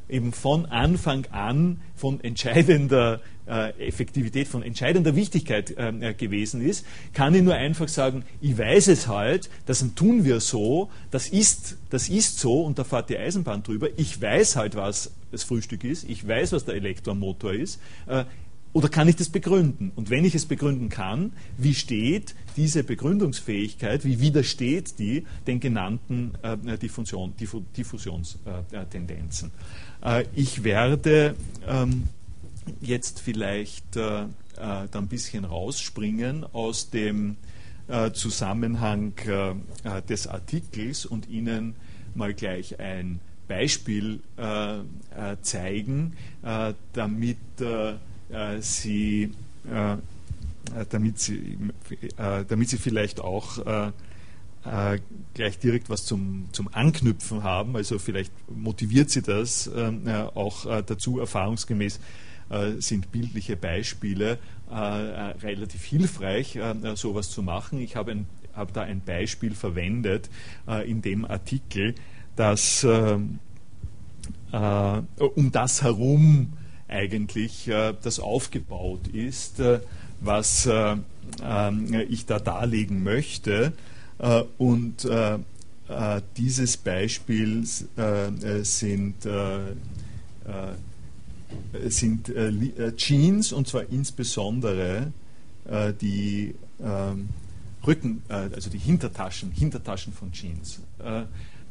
[0.09, 7.35] eben von Anfang an von entscheidender äh, Effektivität, von entscheidender Wichtigkeit äh, gewesen ist, kann
[7.35, 12.09] ich nur einfach sagen, ich weiß es halt, das tun wir so, das ist, das
[12.09, 16.09] ist so und da fährt die Eisenbahn drüber, ich weiß halt, was das Frühstück ist,
[16.09, 18.25] ich weiß, was der Elektromotor ist, äh,
[18.75, 19.93] oder kann ich das begründen?
[19.95, 26.33] Und wenn ich es begründen kann, wie steht diese Begründungsfähigkeit, wie widersteht die den genannten
[26.41, 29.51] äh, Diffusion, Diffusionstendenzen?
[30.03, 31.35] Äh, ich werde
[31.65, 32.09] ähm,
[32.81, 37.37] jetzt vielleicht äh, äh, da ein bisschen rausspringen aus dem
[37.87, 41.75] äh, Zusammenhang äh, des Artikels und Ihnen
[42.15, 44.21] mal gleich ein Beispiel
[45.43, 46.13] zeigen,
[46.93, 47.37] damit
[48.29, 49.31] äh, sie,
[49.69, 49.97] äh,
[50.89, 51.57] damit, sie,
[52.17, 53.59] äh, damit sie vielleicht auch
[55.35, 57.75] gleich direkt was zum, zum Anknüpfen haben.
[57.75, 59.69] Also vielleicht motiviert sie das
[60.33, 61.99] auch dazu, erfahrungsgemäß
[62.79, 64.37] sind bildliche Beispiele
[64.69, 66.59] relativ hilfreich,
[66.95, 67.79] sowas zu machen.
[67.79, 70.29] Ich habe, habe da ein Beispiel verwendet
[70.85, 71.95] in dem Artikel,
[72.35, 73.39] das um
[75.51, 76.53] das herum
[76.87, 79.79] eigentlich äh, das aufgebaut ist, äh,
[80.21, 80.95] was äh,
[82.09, 83.73] ich da darlegen möchte.
[84.57, 85.07] und
[86.37, 89.15] dieses Beispiel sind,
[91.87, 92.31] sind
[92.97, 95.11] Jeans und zwar insbesondere
[96.01, 97.29] die ähm,
[97.85, 100.79] Rücken, also die Hintertaschen, Hintertaschen von Jeans.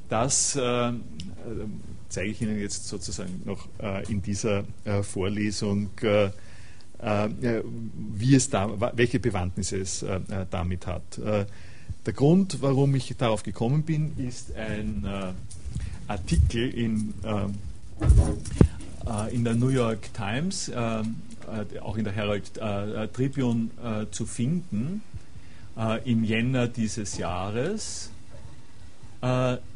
[0.09, 0.57] das
[2.15, 7.63] zeige ich Ihnen jetzt sozusagen noch äh, in dieser äh, Vorlesung, äh, äh
[8.15, 11.19] wie es da, welche Bewandtnisse es äh, äh, damit hat.
[11.19, 15.07] der Grund, warum ich darauf gekommen bin, ist ein
[16.07, 17.15] Artikel in,
[19.33, 22.55] in der New York Times, auch in der Herald
[23.13, 23.69] Tribune
[24.11, 25.03] zu finden,
[26.05, 28.11] im Jänner dieses Jahres.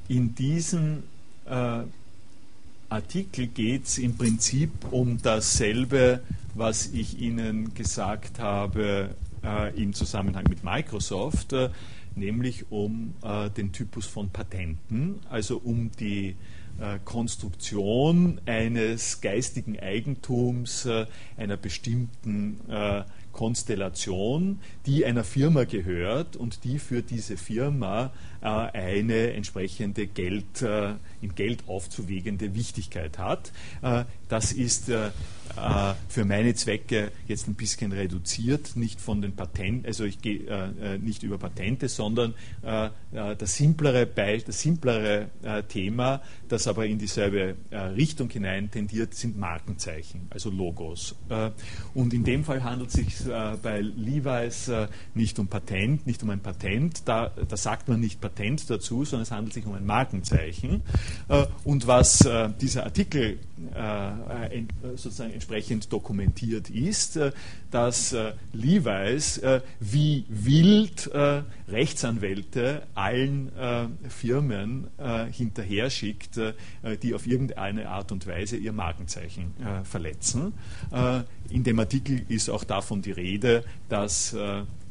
[0.08, 1.02] in diesem
[2.88, 6.20] Artikel geht es im Prinzip um dasselbe,
[6.54, 9.10] was ich Ihnen gesagt habe
[9.44, 11.70] äh, im Zusammenhang mit Microsoft, äh,
[12.16, 16.34] nämlich um äh, den Typus von Patenten, also um die äh,
[17.04, 21.06] Konstruktion eines geistigen Eigentums äh,
[21.36, 23.02] einer bestimmten äh,
[23.32, 28.10] Konstellation, die einer Firma gehört und die für diese Firma
[28.40, 33.52] eine entsprechende Geld, in Geld aufzuwiegende Wichtigkeit hat.
[34.28, 34.90] Das ist
[35.58, 40.40] äh, für meine Zwecke jetzt ein bisschen reduziert, nicht von den Patenten, also ich gehe
[40.40, 46.22] äh, äh, nicht über Patente, sondern äh, äh das simplere, Be das simplere äh, Thema,
[46.48, 47.56] das aber in dieselbe
[47.96, 51.14] Richtung hinein tendiert, sind Markenzeichen, also Logos.
[51.94, 53.16] und in dem Fall handelt es sich
[53.62, 54.70] bei Levi's
[55.14, 59.24] nicht um Patent, nicht um ein Patent, da, da, sagt man nicht Patent dazu, sondern
[59.24, 60.82] es handelt sich um ein Markenzeichen.
[61.64, 62.26] und was
[62.60, 63.38] dieser Artikel
[64.94, 67.32] sozusagen entsprechend dokumentiert ist, äh,
[67.70, 71.10] dass äh, Levi's äh, wie wild
[71.68, 73.50] Rechtsanwälte allen
[74.08, 74.88] Firmen
[75.30, 76.40] hinterher schickt,
[77.02, 79.54] die auf irgendeine Art und Weise ihr Markenzeichen
[79.84, 80.54] verletzen.
[81.50, 84.34] In dem Artikel ist auch davon die Rede, dass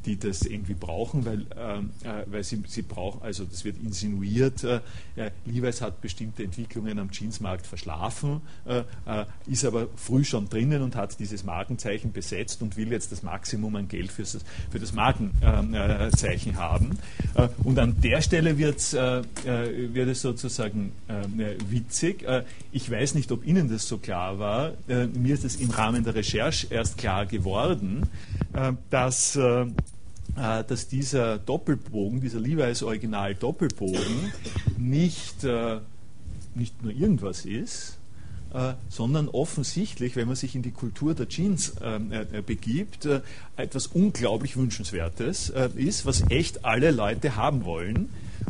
[0.07, 4.63] die das irgendwie brauchen, weil, ähm, äh, weil sie, sie brauchen, also das wird insinuiert,
[4.63, 4.79] äh,
[5.45, 10.95] Levi's hat bestimmte Entwicklungen am Jeansmarkt verschlafen, äh, äh, ist aber früh schon drinnen und
[10.95, 14.39] hat dieses Markenzeichen besetzt und will jetzt das Maximum an Geld fürs,
[14.71, 16.97] für das Markenzeichen haben.
[17.35, 20.93] Äh, und an der Stelle wird's, äh, wird es sozusagen
[21.69, 22.25] witzig.
[22.71, 24.73] ich weiß nicht, ob Ihnen das so klar war.
[24.87, 28.07] mir ist es im Rahmen der Recherche erst klar geworden,
[28.89, 29.65] dass äh,
[30.37, 34.31] dass dieser Doppelbogen, dieser Levi's Original Doppelbogen
[34.77, 35.79] nicht, äh,
[36.53, 37.97] nicht nur irgendwas ist,
[38.53, 43.21] äh, sondern offensichtlich, wenn man sich in die Kultur der Jeans ähm, äh, begibt, äh,
[43.55, 48.09] etwas unglaublich Wünschenswertes äh, ist, was echt alle Leute haben wollen.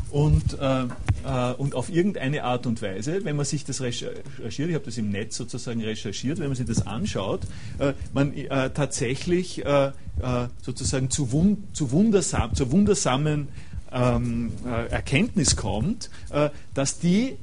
[0.10, 0.84] Und, äh,
[1.26, 4.98] äh, und auf irgendeine Art und Weise, wenn man sich das recherchiert, ich habe das
[4.98, 7.42] im Netz sozusagen recherchiert, wenn man sich das anschaut,
[7.80, 9.92] äh, man äh, tatsächlich äh, äh,
[10.62, 13.50] sozusagen zu, wund zu wundersam, zur wundersamen
[13.92, 14.52] ähm,
[14.90, 16.10] Erkenntnis kommt,
[16.74, 17.38] dass die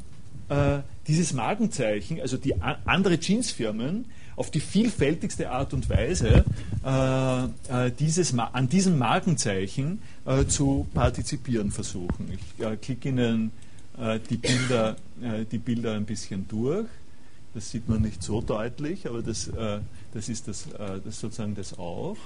[1.07, 4.05] dieses Markenzeichen, also die andere Jeansfirmen,
[4.36, 6.44] auf die vielfältigste Art und Weise
[6.85, 12.31] äh, äh dieses, an diesem Markenzeichen äh, zu partizipieren versuchen.
[12.32, 13.52] Ich äh, klicke Ihnen
[13.98, 16.89] äh, die, Bilder, äh, die Bilder ein bisschen durch.
[17.55, 19.51] das sieht man nicht so deutlich, aber das,
[20.12, 20.66] das ist das,
[21.05, 22.16] das sozusagen das auch.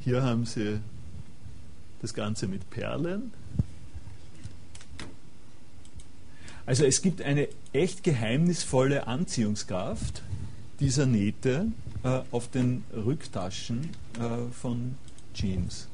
[0.00, 0.80] Hier haben Sie
[2.02, 3.32] das Ganze mit Perlen.
[6.66, 10.22] Also es gibt eine echt geheimnisvolle Anziehungskraft
[10.80, 11.66] dieser Nähte
[12.02, 14.94] äh, auf den Rücktaschen äh, von
[15.34, 15.88] Jeans.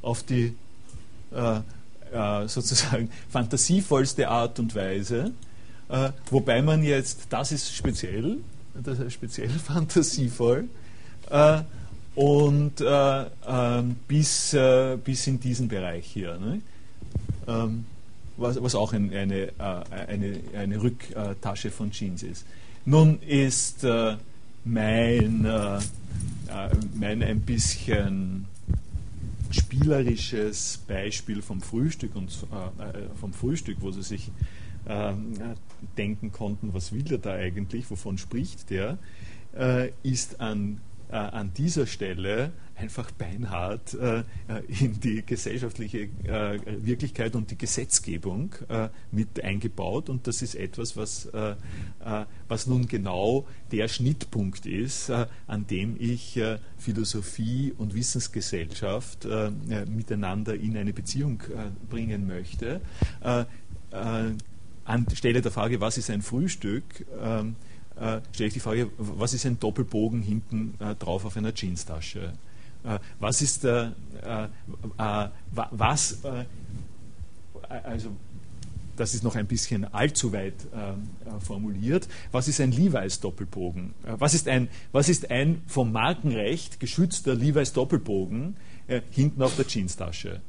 [0.00, 0.54] Auf die
[1.32, 1.60] äh,
[2.12, 5.32] äh sozusagen fantasievollste Art und Weise,
[5.88, 8.38] äh, wobei man jetzt, das ist speziell,
[8.82, 10.68] das ist speziell fantasievoll,
[11.30, 11.60] äh,
[12.14, 14.56] und ähm, bis,
[15.04, 16.38] bis in diesen Bereich hier.
[16.38, 16.62] Ne?
[17.46, 17.84] Ähm,
[18.36, 19.52] was, was auch ein, eine,
[19.90, 22.46] eine, eine Rücktasche von Jeans ist.
[22.84, 24.16] Nun ist äh,
[24.64, 25.80] mein, äh, äh,
[26.94, 28.46] mein ein bisschen
[29.50, 34.30] spielerisches Beispiel vom Frühstück und äh, äh, vom Frühstück, wo sie sich
[34.86, 35.12] äh,
[35.96, 38.98] denken konnten, was will der da eigentlich, wovon spricht der,
[40.02, 40.80] ist an
[41.10, 44.22] äh, an dieser Stelle einfach beinhart äh,
[44.68, 50.08] in die gesellschaftliche äh, Wirklichkeit und die Gesetzgebung äh, mit eingebaut.
[50.08, 55.96] Und das ist etwas, was, äh, äh, was nun genau der Schnittpunkt ist, an dem
[55.98, 56.40] ich
[56.78, 59.26] Philosophie und Wissensgesellschaft
[59.88, 61.42] miteinander in eine Beziehung
[61.90, 62.80] bringen möchte.
[64.84, 66.84] Anstelle der Frage, was ist ein Frühstück,
[67.20, 67.56] ähm,
[67.96, 72.34] äh, stelle ich die Frage, was ist ein Doppelbogen hinten äh, drauf auf einer Jeanstasche?
[72.86, 73.92] Äh, was ist der,
[74.22, 74.44] äh,
[75.02, 75.28] äh,
[75.70, 76.44] was, äh,
[77.68, 78.10] also
[78.96, 80.54] das ist noch ein bisschen allzu weit
[81.40, 83.92] formuliert, was ist ein Levi's Doppelbogen?
[84.04, 88.56] was, ist ein, was ist ein vom Markenrecht geschützter Levi's Doppelbogen
[89.10, 90.40] hinten auf der Jeanstasche?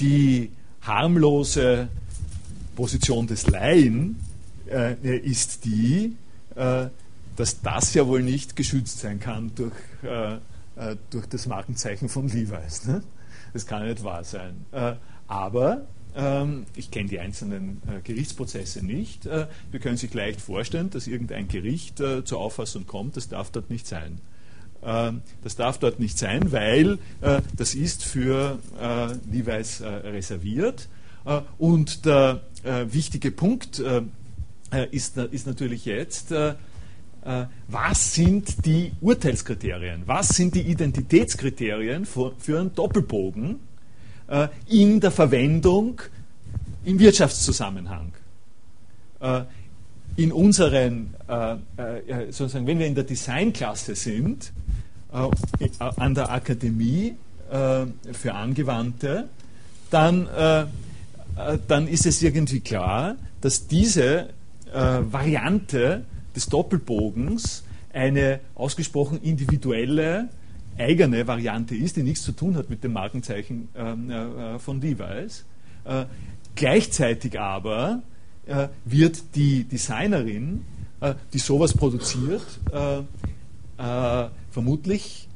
[0.00, 0.50] die
[0.82, 1.88] harmlose
[2.74, 4.18] Position des Laien
[4.68, 6.16] äh, ist die,
[6.56, 6.86] äh,
[7.36, 9.74] dass das ja wohl nicht geschützt sein kann durch,
[10.80, 12.86] äh, äh durch das Markenzeichen von Levi's.
[12.86, 13.02] Ne?
[13.52, 14.64] Das kann nicht wahr sein.
[14.72, 14.94] Äh,
[15.26, 19.26] aber ähm, ich kenne die einzelnen äh, Gerichtsprozesse nicht.
[19.26, 23.86] wir können sich leicht vorstellen, dass irgendein Gericht zur Auffassung kommt, das darf dort nicht
[23.86, 24.20] sein.
[24.82, 26.98] Ähm, das darf dort nicht sein, weil
[27.56, 28.58] das ist für
[29.30, 30.88] Levi's reserviert.
[31.58, 33.82] und der wichtige Punkt
[34.72, 36.54] äh, ist, ist natürlich jetzt, äh, äh,
[37.68, 43.60] was sind die Urteilskriterien, was sind die Identitätskriterien für, einen Doppelbogen
[44.68, 46.00] in der Verwendung
[46.84, 48.12] im Wirtschaftszusammenhang.
[50.16, 51.14] in unseren,
[52.30, 54.52] sozusagen, wenn wir in der Designklasse sind,
[55.78, 57.16] an der Akademie
[57.50, 59.28] für Angewandte,
[59.90, 60.26] dann,
[61.68, 64.28] dann ist es irgendwie klar, dass diese
[64.72, 66.04] äh, Variante
[66.34, 70.28] des Doppelbogens eine ausgesprochen individuelle,
[70.78, 75.44] eigene Variante ist, die nichts zu tun hat mit dem Markenzeichen ähm, äh, von Levi's.
[75.84, 76.04] Äh,
[76.54, 78.02] gleichzeitig aber
[78.46, 80.64] äh, wird die Designerin,
[81.00, 83.02] äh, die sowas produziert, äh,
[84.50, 85.28] vermutlich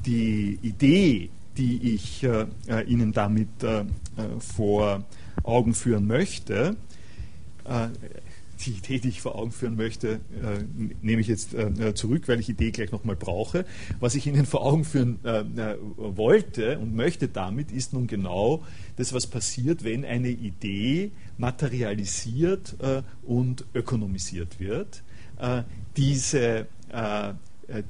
[0.06, 2.26] die Idee, die ich
[2.88, 3.50] Ihnen damit
[4.40, 5.04] vor
[5.44, 6.78] Augen führen möchte,
[8.66, 10.64] die Idee, die ich vor Augen führen möchte, äh,
[11.02, 13.66] nehme ich jetzt äh, zurück, weil ich die Idee gleich nochmal brauche.
[14.00, 18.64] Was ich Ihnen vor Augen führen äh, wollte und möchte damit, ist nun genau
[18.98, 25.04] das, was passiert, wenn eine Idee materialisiert äh, und ökonomisiert wird.
[25.40, 25.64] Äh,
[25.98, 27.34] diese, äh,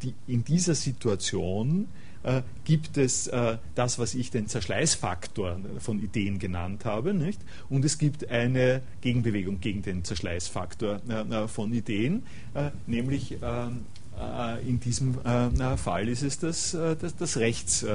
[0.01, 1.87] die, in dieser Situation
[2.23, 7.39] äh, gibt es äh, das, was ich den Zerschleißfaktor von Ideen genannt habe, nicht?
[7.69, 12.23] und es gibt eine Gegenbewegung gegen den Zerschleißfaktor äh, von Ideen,
[12.53, 13.85] äh, nämlich ähm,
[14.19, 17.85] äh, in diesem äh, Fall ist es das, das, das, Rechts,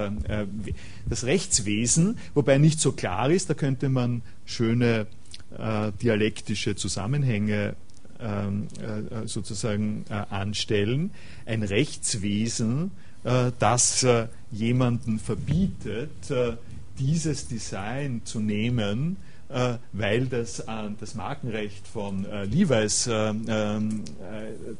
[1.09, 5.07] das Rechtswesen, wobei nicht so klar ist, da könnte man schöne
[6.03, 7.77] dialektische Zusammenhänge
[8.21, 8.67] ähm,
[9.25, 11.13] sozusagen anstellen.
[11.47, 13.06] Ein Rechtswesen äh,
[13.59, 16.57] das äh, jemanden verbietet, äh,
[16.99, 19.19] dieses Design zu nehmen,
[19.93, 20.65] weil das
[20.99, 24.03] das Markenrecht von Levi's ähm,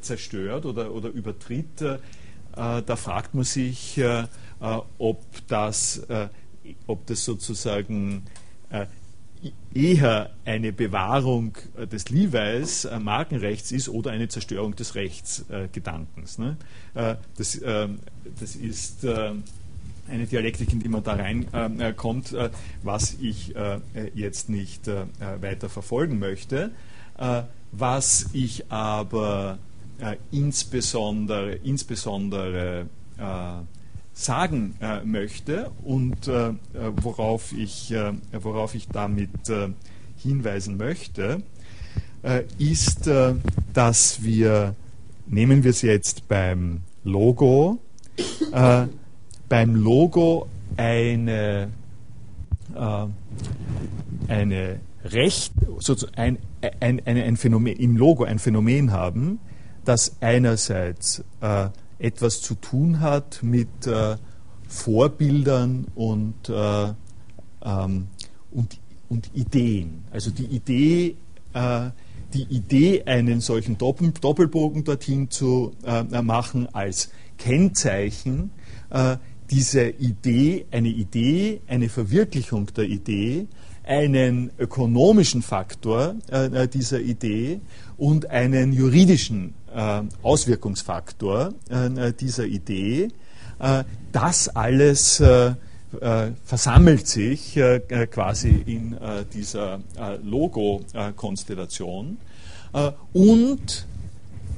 [0.01, 1.81] zerstört oder, oder übertritt,
[2.51, 4.01] da fragt man sich,
[4.97, 6.01] ob das,
[6.85, 8.23] ob das sozusagen
[9.73, 11.53] eher eine Bewahrung
[11.91, 16.37] des Levi's Markenrechts ist oder eine Zerstörung des Rechtsgedankens.
[16.37, 16.57] Ne?
[16.93, 17.59] Das,
[18.39, 19.05] das ist
[20.09, 22.49] eine Dialektik, in die man da reinkommt, äh, äh,
[22.83, 23.79] was ich äh,
[24.13, 25.05] jetzt nicht äh,
[25.41, 26.71] weiter verfolgen möchte.
[27.17, 29.57] Äh, was ich aber
[29.99, 32.87] äh, insbesondere, insbesondere
[34.19, 34.75] sagen
[35.05, 37.93] möchte und worauf, ich,
[38.31, 39.29] worauf ich damit
[40.17, 41.43] hinweisen möchte,
[42.57, 43.09] ist,
[43.73, 44.75] dass wir,
[45.27, 47.77] nehmen wir es jetzt beim Logo,
[49.49, 51.69] beim Logo eine,
[52.75, 53.05] äh,
[54.27, 55.53] eine Recht,
[56.15, 59.39] ein, ein, ein, ein, Phänomen, im Logo ein Phänomen haben,
[59.85, 64.17] das einerseits äh, etwas zu tun hat mit äh,
[64.67, 66.93] Vorbildern und, äh,
[67.63, 68.07] ähm,
[68.51, 68.79] und,
[69.09, 70.03] und Ideen.
[70.11, 71.15] Also die Idee,
[71.53, 71.89] äh,
[72.33, 78.51] die Idee, einen solchen Doppel Doppelbogen dorthin zu äh, machen als Kennzeichen,
[79.51, 83.47] diese Idee, eine Idee, eine Verwirklichung der Idee,
[83.87, 87.61] einen ökonomischen Faktor äh, dieser Idee
[87.95, 89.66] und einen juridischen äh,
[90.23, 93.09] Auswirkungsfaktor äh, dieser Idee.
[93.59, 95.53] Äh, das alles äh,
[96.01, 97.59] äh, versammelt sich
[98.11, 98.97] quasi in
[99.33, 99.79] dieser
[100.23, 102.17] Logo-Konstellation.
[103.13, 103.87] und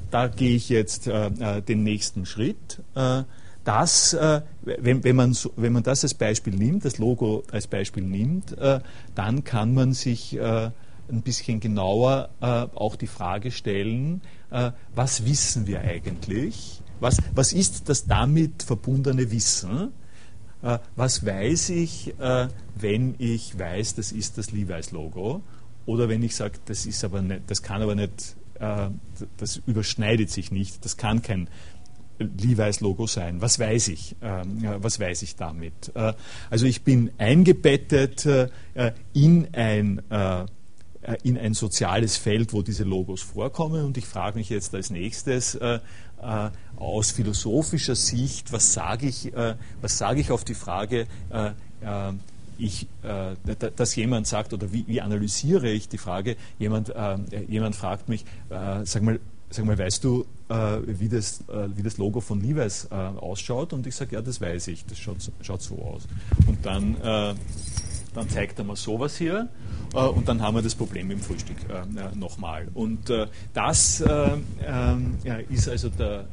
[0.10, 2.82] da gehe ich jetzt den nächsten Schritt
[3.70, 8.04] das, äh, wenn, wenn, man wenn man das als Beispiel nimmt, das Logo als Beispiel
[8.04, 8.80] nimmt, äh,
[9.14, 10.72] dann kann man sich äh,
[11.10, 14.22] ein bisschen genauer äh, auch die Frage stellen,
[14.52, 16.82] äh, was wissen wir eigentlich?
[17.00, 19.92] Was, was ist das damit verbundene Wissen?
[20.62, 22.14] Äh, was weiß ich,
[22.76, 25.42] wenn ich weiß, das ist das Levi's-Logo?
[25.86, 30.52] Oder wenn ich sage, das ist aber nicht, das kann aber nicht, das überschneidet sich
[30.52, 31.48] nicht, das kann kein
[32.20, 33.42] Levi's Logo sein?
[33.42, 34.16] Was weiß ich?
[34.22, 35.92] Ähm, was weiß ich damit?
[35.96, 36.14] Äh,
[36.50, 38.50] also ich bin eingebettet äh,
[39.14, 40.46] in ein äh,
[41.24, 43.86] in ein soziales Feld, wo diese Logos vorkommen.
[43.86, 45.80] Und ich frage mich jetzt als nächstes äh,
[46.22, 51.08] äh, aus philosophischer Sicht, was sage ich, äh, was ich auf die Frage,
[52.58, 56.94] ich, dass jemand sagt, oder wie, analysiere ich die Frage, jemand,
[57.48, 59.20] jemand fragt mich, sag mal,
[59.50, 63.74] sag mal, weißt du, äh, wie, das, äh, wie das Logo von Levi's äh, ausschaut?
[63.74, 66.04] Und ich sage, ja, das weiß ich, das schaut, schaut so aus.
[66.48, 67.34] Und dann, äh,
[68.14, 69.50] dann zeigt er mir sowas hier
[69.94, 72.68] äh, und dann haben wir das Problem im Frühstück äh, nochmal.
[72.74, 73.12] Und
[73.54, 75.16] das ähm,
[75.50, 76.26] ist also der,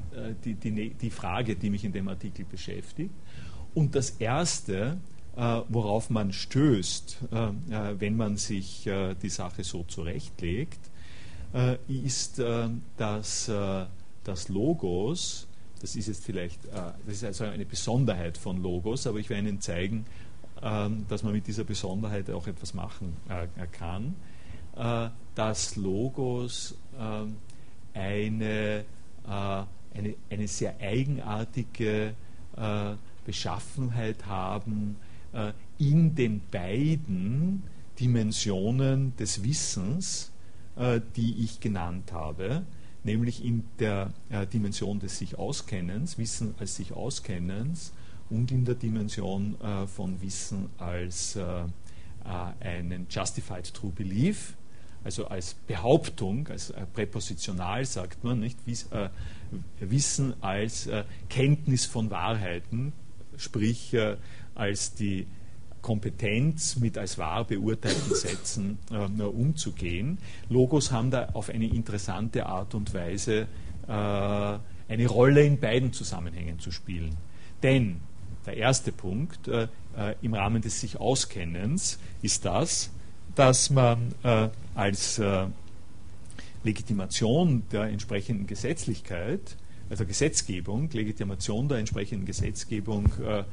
[0.45, 3.15] die, die, die Frage, die mich in dem Artikel beschäftigt.
[3.75, 4.97] Und das Erste,
[5.69, 7.19] worauf man stößt,
[7.99, 8.89] wenn man sich
[9.23, 10.81] die Sache so zurechtlegt,
[11.57, 13.87] äh, ist, äh, dass, äh,
[14.25, 15.47] dass Logos,
[15.81, 19.61] das ist jetzt vielleicht, das ist also eine Besonderheit von Logos, aber ich werde Ihnen
[19.61, 20.07] zeigen,
[20.61, 23.17] dass man mit dieser Besonderheit auch etwas machen
[23.73, 24.15] kann,
[25.35, 27.37] dass Logos ähm,
[27.93, 28.85] eine,
[29.25, 32.15] eine, eine sehr eigenartige
[33.25, 34.97] Beschaffenheit haben
[35.79, 37.63] in den beiden
[37.99, 40.33] Dimensionen des Wissens,
[40.77, 42.63] äh, die ich genannt habe,
[43.05, 47.93] nämlich in der äh, Dimension des sich Auskennens, Wissen als sich Auskennens
[48.31, 51.39] und in der Dimension äh, von Wissen als
[52.59, 54.57] einen Justified True Belief,
[55.05, 58.59] also als Behauptung, als präpositional sagt man, nicht?
[59.79, 60.89] Wissen als
[61.29, 62.93] Kenntnis von Wahrheiten,
[63.37, 63.97] sprich
[64.57, 65.29] als die
[65.87, 70.19] Kompetenz mit als wahr beurteilten Sätzen äh, umzugehen.
[70.49, 73.47] Logos haben da auf eine interessante Art und Weise
[73.87, 77.17] äh, eine Rolle in beiden Zusammenhängen zu spielen.
[77.63, 78.01] Denn
[78.47, 82.91] der erste Punkt äh, äh im Rahmen des sich Auskennens ist das,
[83.35, 85.47] dass man äh, als äh,
[86.65, 89.57] Legitimation der entsprechenden Gesetzlichkeit,
[89.89, 93.45] also Gesetzgebung, Legitimation der entsprechenden Gesetzgebung äh,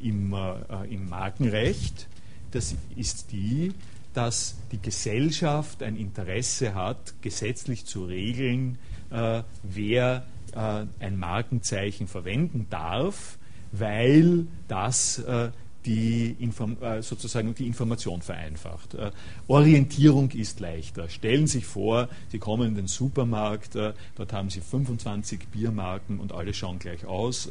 [0.00, 2.08] im, äh, im Markenrecht,
[2.52, 3.72] das ist die,
[4.14, 8.78] dass die Gesellschaft ein Interesse hat, gesetzlich zu regeln,
[9.10, 13.38] äh, wer äh, ein Markenzeichen verwenden darf,
[13.72, 15.50] weil das äh,
[15.84, 18.94] die Inform äh, sozusagen die Information vereinfacht.
[18.94, 19.10] Äh,
[19.48, 21.08] Orientierung ist leichter.
[21.08, 26.32] Stellen Sie sich vor, Sie kommen in den Supermarkt, dort haben Sie 25 Biermarken und
[26.32, 27.50] alle schauen gleich aus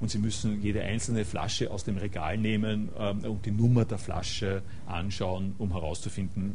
[0.00, 4.62] und Sie müssen jede einzelne Flasche aus dem Regal nehmen und die Nummer der Flasche
[4.86, 6.54] anschauen, um herauszufinden,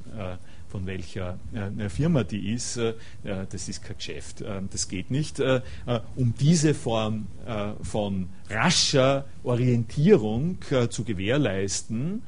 [0.70, 4.42] von welcher äh, Firma die ist, äh, das ist kein Geschäft.
[4.42, 5.42] Äh, das geht nicht.
[6.16, 7.28] um diese Form
[7.82, 10.58] von rascher Orientierung
[10.90, 12.22] zu gewährleisten,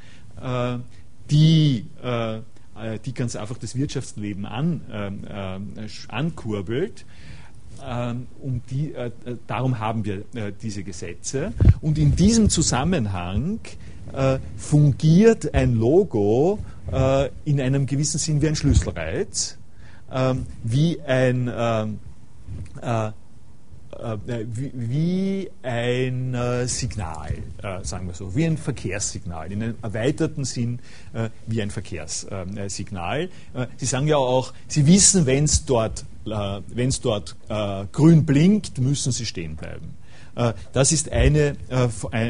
[1.29, 1.85] die
[3.05, 4.81] die ganz einfach das Wirtschaftsleben an,
[6.07, 7.05] ankurbelt.
[8.39, 8.93] Um die,
[9.47, 10.23] darum haben wir
[10.61, 11.51] diese Gesetze.
[11.81, 13.59] Und in diesem Zusammenhang
[14.55, 16.59] fungiert ein Logo
[16.91, 19.57] äh, in einem gewissen Sinn wie ein Schlüsselreiz,
[20.11, 21.99] ähm, wie ein ähm,
[22.81, 23.11] äh,
[23.99, 29.75] äh, wie, wie, ein äh, Signal, äh, sagen wir so, wie ein Verkehrssignal, in einem
[29.81, 30.79] erweiterten Sinn
[31.13, 33.29] äh, wie ein Verkehrssignal.
[33.77, 37.35] Sie sagen ja auch, Sie wissen, wenn es dort, wenn's dort
[37.91, 39.97] grün blinkt, müssen Sie stehen bleiben.
[40.71, 41.55] Das ist eine,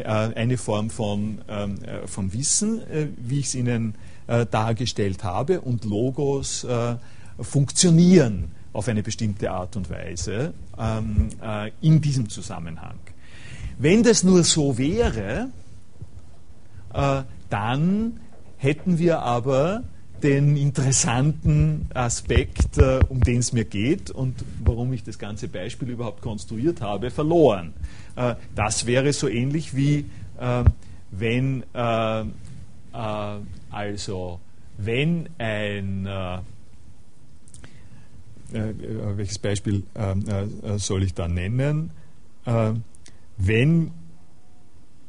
[0.01, 2.81] eine Form von, ähm, von Wissen,
[3.17, 3.95] wie ich es Ihnen
[4.29, 6.95] äh, dargestellt habe und Logos äh,
[7.41, 12.99] funktionieren auf eine bestimmte Art und Weise ähm, äh, in diesem Zusammenhang.
[13.79, 15.49] Wenn das nur so wäre,
[16.93, 18.19] äh, dann
[18.57, 19.83] hätten wir aber
[20.21, 25.89] den interessanten Aspekt, äh, um den es mir geht und warum ich das ganze Beispiel
[25.89, 27.73] überhaupt konstruiert habe, verloren.
[28.53, 30.05] Das wäre so ähnlich wie
[31.11, 31.63] wenn
[33.69, 34.39] also,
[34.77, 36.39] wenn ein, äh,
[38.53, 38.73] äh,
[39.17, 41.91] welches Beispiel ähm, äh, soll ich da nennen?
[42.45, 42.73] Äh,
[43.37, 43.91] wenn,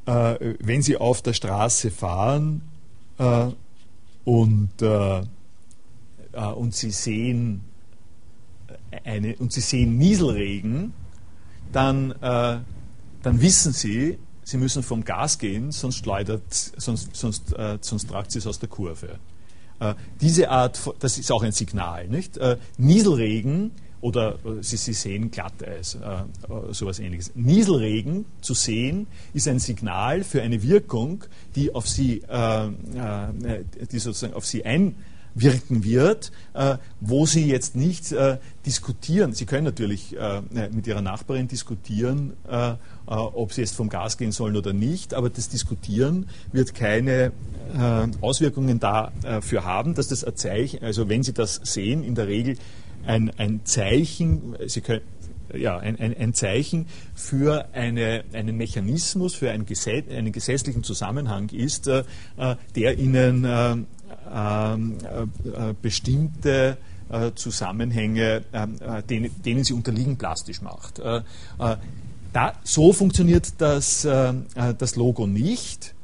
[0.06, 2.62] äh, wenn Sie auf der Straße fahren
[3.18, 3.48] äh,
[4.24, 4.82] und,
[6.32, 7.62] und Sie sehen
[9.04, 10.92] eine, und Sie sehen Nieselregen,
[11.72, 12.64] dann, dann
[13.24, 14.18] wissen Sie,
[14.50, 18.58] Sie müssen vom Gas gehen, sonst schleudert, sonst, sonst, äh, sonst tragt Sie es aus
[18.58, 19.20] der Kurve.
[19.78, 22.36] Äh, diese Art, das ist auch ein Signal, nicht?
[22.36, 23.70] Äh, Nieselregen
[24.00, 27.30] oder äh, Sie, Sie sehen Glatteis, äh, äh, sowas ähnliches.
[27.36, 31.22] Nieselregen zu sehen ist ein Signal für eine Wirkung,
[31.54, 32.20] die auf Sie,
[33.92, 34.96] die sozusagen auf Sie ein
[35.36, 36.32] wirken wird,
[37.00, 38.12] wo Sie jetzt nicht
[38.66, 39.32] diskutieren.
[39.32, 40.16] Sie können natürlich
[40.72, 42.32] mit Ihrer Nachbarin diskutieren,
[43.10, 47.32] ob Sie jetzt vom Gas gehen sollen oder nicht, aber das Diskutieren wird keine
[47.74, 52.28] äh, Auswirkungen dafür haben, dass das ein Zeichen, also wenn Sie das sehen, in der
[52.28, 52.56] Regel
[53.06, 55.02] ein, ein Zeichen, Sie können,
[55.54, 61.48] ja, ein, ein, ein, Zeichen für eine, einen Mechanismus, für einen, Gesetz, einen gesetzlichen Zusammenhang
[61.48, 62.04] ist, äh,
[62.76, 63.76] der Ihnen äh,
[64.32, 66.76] ähm, äh, bestimmte
[67.08, 71.00] äh, Zusammenhänge, äh, denen, denen, sie unterliegen, plastisch macht.
[72.32, 75.94] Da, so funktioniert das, das Logo nicht.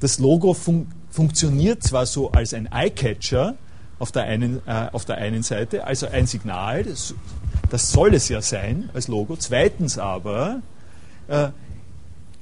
[0.00, 3.54] Das Logo fun funktioniert zwar so als ein Eyecatcher
[3.98, 7.14] auf der einen, äh, auf der einen Seite, also ein Signal, das,
[7.70, 9.36] das, soll es ja sein als Logo.
[9.36, 10.60] Zweitens aber
[11.28, 11.48] äh,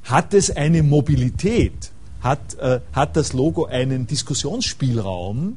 [0.03, 5.57] hat es eine Mobilität hat, äh, hat das Logo einen Diskussionsspielraum,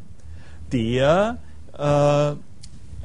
[0.71, 1.37] der
[1.73, 2.56] äh,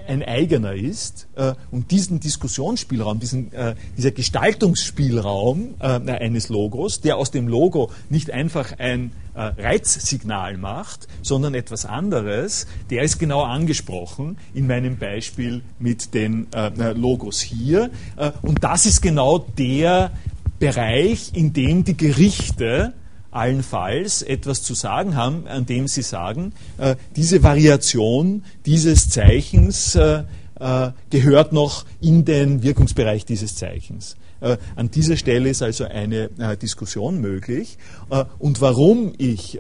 [0.07, 7.17] ein eigener ist äh, und diesen Diskussionsspielraum, diesen, äh, dieser Gestaltungsspielraum äh, eines Logos, der
[7.17, 13.43] aus dem Logo nicht einfach ein äh, Reizsignal macht, sondern etwas anderes, der ist genau
[13.43, 17.91] angesprochen in meinem Beispiel mit den äh, Logos hier.
[18.17, 20.13] Äh, und das ist genau der
[20.59, 22.95] Bereich, in dem die Gerichte
[23.33, 30.23] allenfalls etwas zu sagen haben, an dem sie sagen, äh, diese Variation dieses Zeichens äh,
[30.61, 34.17] äh, gehört noch in den Wirkungsbereich dieses Zeichens.
[34.41, 37.79] Äh, an dieser Stelle ist also eine äh, Diskussion möglich.
[38.11, 39.59] Äh, und warum ich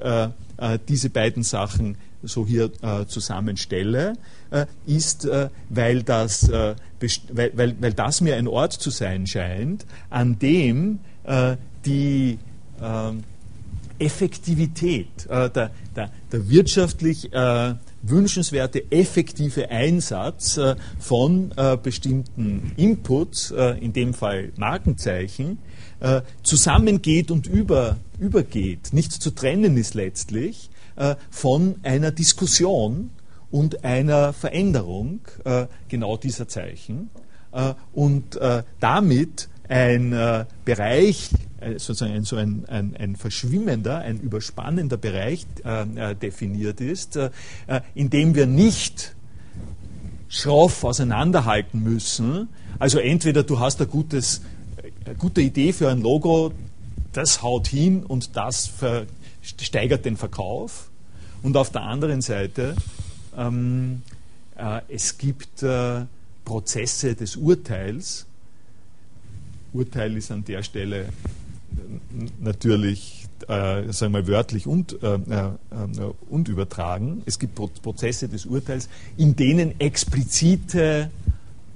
[0.89, 2.71] diese beiden Sachen so hier
[3.09, 4.13] zusammenstelle,
[4.87, 5.27] ist,
[5.71, 6.77] weil, das, weil,
[7.55, 11.01] weil, weil das mir ein Ort zu sein scheint, an dem
[11.85, 12.39] die
[12.81, 13.25] ähm,
[14.03, 23.53] Effektivität, äh, der, der, der, wirtschaftlich äh, wünschenswerte effektive Einsatz äh, von äh, bestimmten Inputs,
[23.53, 25.59] äh, in dem Fall Markenzeichen,
[26.01, 30.69] äh, zusammengeht und über, übergeht, nicht zu trennen ist letztlich
[31.31, 33.09] von einer Diskussion
[33.51, 35.21] und einer Veränderung
[35.89, 37.09] genau dieser Zeichen.
[37.95, 38.39] Und
[38.79, 40.11] damit ein
[40.67, 41.31] Bereich
[41.77, 47.31] sozusagen so ein, ein, ein, verschwimmender, ein überspannender Bereich äh, definiert ist, äh,
[47.95, 49.15] in dem wir nicht
[50.29, 52.49] schroff auseinanderhalten müssen.
[52.79, 54.43] Also entweder du hast ein gutes,
[55.05, 56.53] eine gute Idee für ein Logo,
[57.13, 58.73] das haut hin und das
[59.43, 60.91] steigert den Verkauf.
[61.43, 62.77] Und auf der anderen Seite,
[63.37, 64.03] ähm,
[64.57, 66.07] äh, es gibt äh,
[66.45, 68.27] Prozesse des Urteils.
[69.73, 71.09] Urteil ist an der Stelle
[72.41, 75.51] natürlich, äh, sagen wir wörtlich und, äh, äh,
[76.31, 77.23] und übertragen.
[77.27, 81.11] Es gibt Prozesse des Urteils, in denen explizite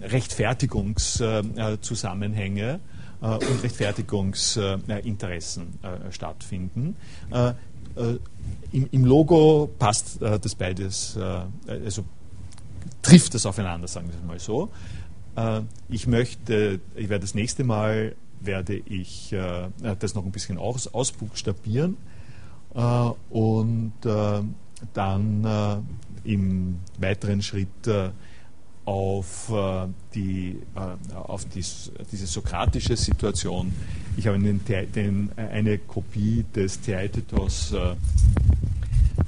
[0.01, 2.81] Rechtfertigungszusammenhänge
[3.23, 6.97] äh, und Rechtfertigungsinteressen äh, stattfinden.
[7.31, 7.53] Äh,
[8.73, 11.17] im, Im, Logo passt das beides,
[11.67, 12.05] also
[13.01, 14.69] trifft das aufeinander, sagen wir es mal so.
[15.89, 19.35] ich möchte, ich werde das nächste Mal werde ich
[19.99, 21.97] das noch ein bisschen aus, ausbuchstabieren
[23.31, 23.93] und
[24.93, 25.85] dann
[26.25, 27.89] im weiteren Schritt
[28.87, 33.75] auf, äh, die, äh, auf dies, diese sokratische Situation.
[34.17, 34.61] Ich habe den,
[34.95, 37.97] den, eine Kopie des Theaetetos äh,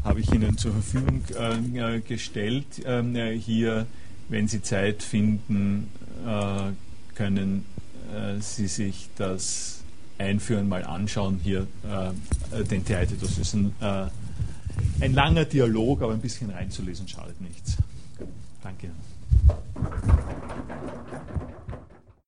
[0.04, 2.66] habe Ihnen zur Verfügung äh, gestellt.
[2.86, 3.86] Ähm, hier,
[4.28, 5.88] wenn Sie Zeit finden,
[6.26, 6.72] äh,
[7.14, 7.64] können
[8.14, 9.82] äh, Sie sich das
[10.18, 13.14] Einführen mal anschauen hier, äh, den Theater.
[13.20, 14.06] Das ist ein, äh,
[15.00, 17.76] ein langer Dialog, aber ein bisschen reinzulesen schadet nichts.
[18.62, 18.90] Danke.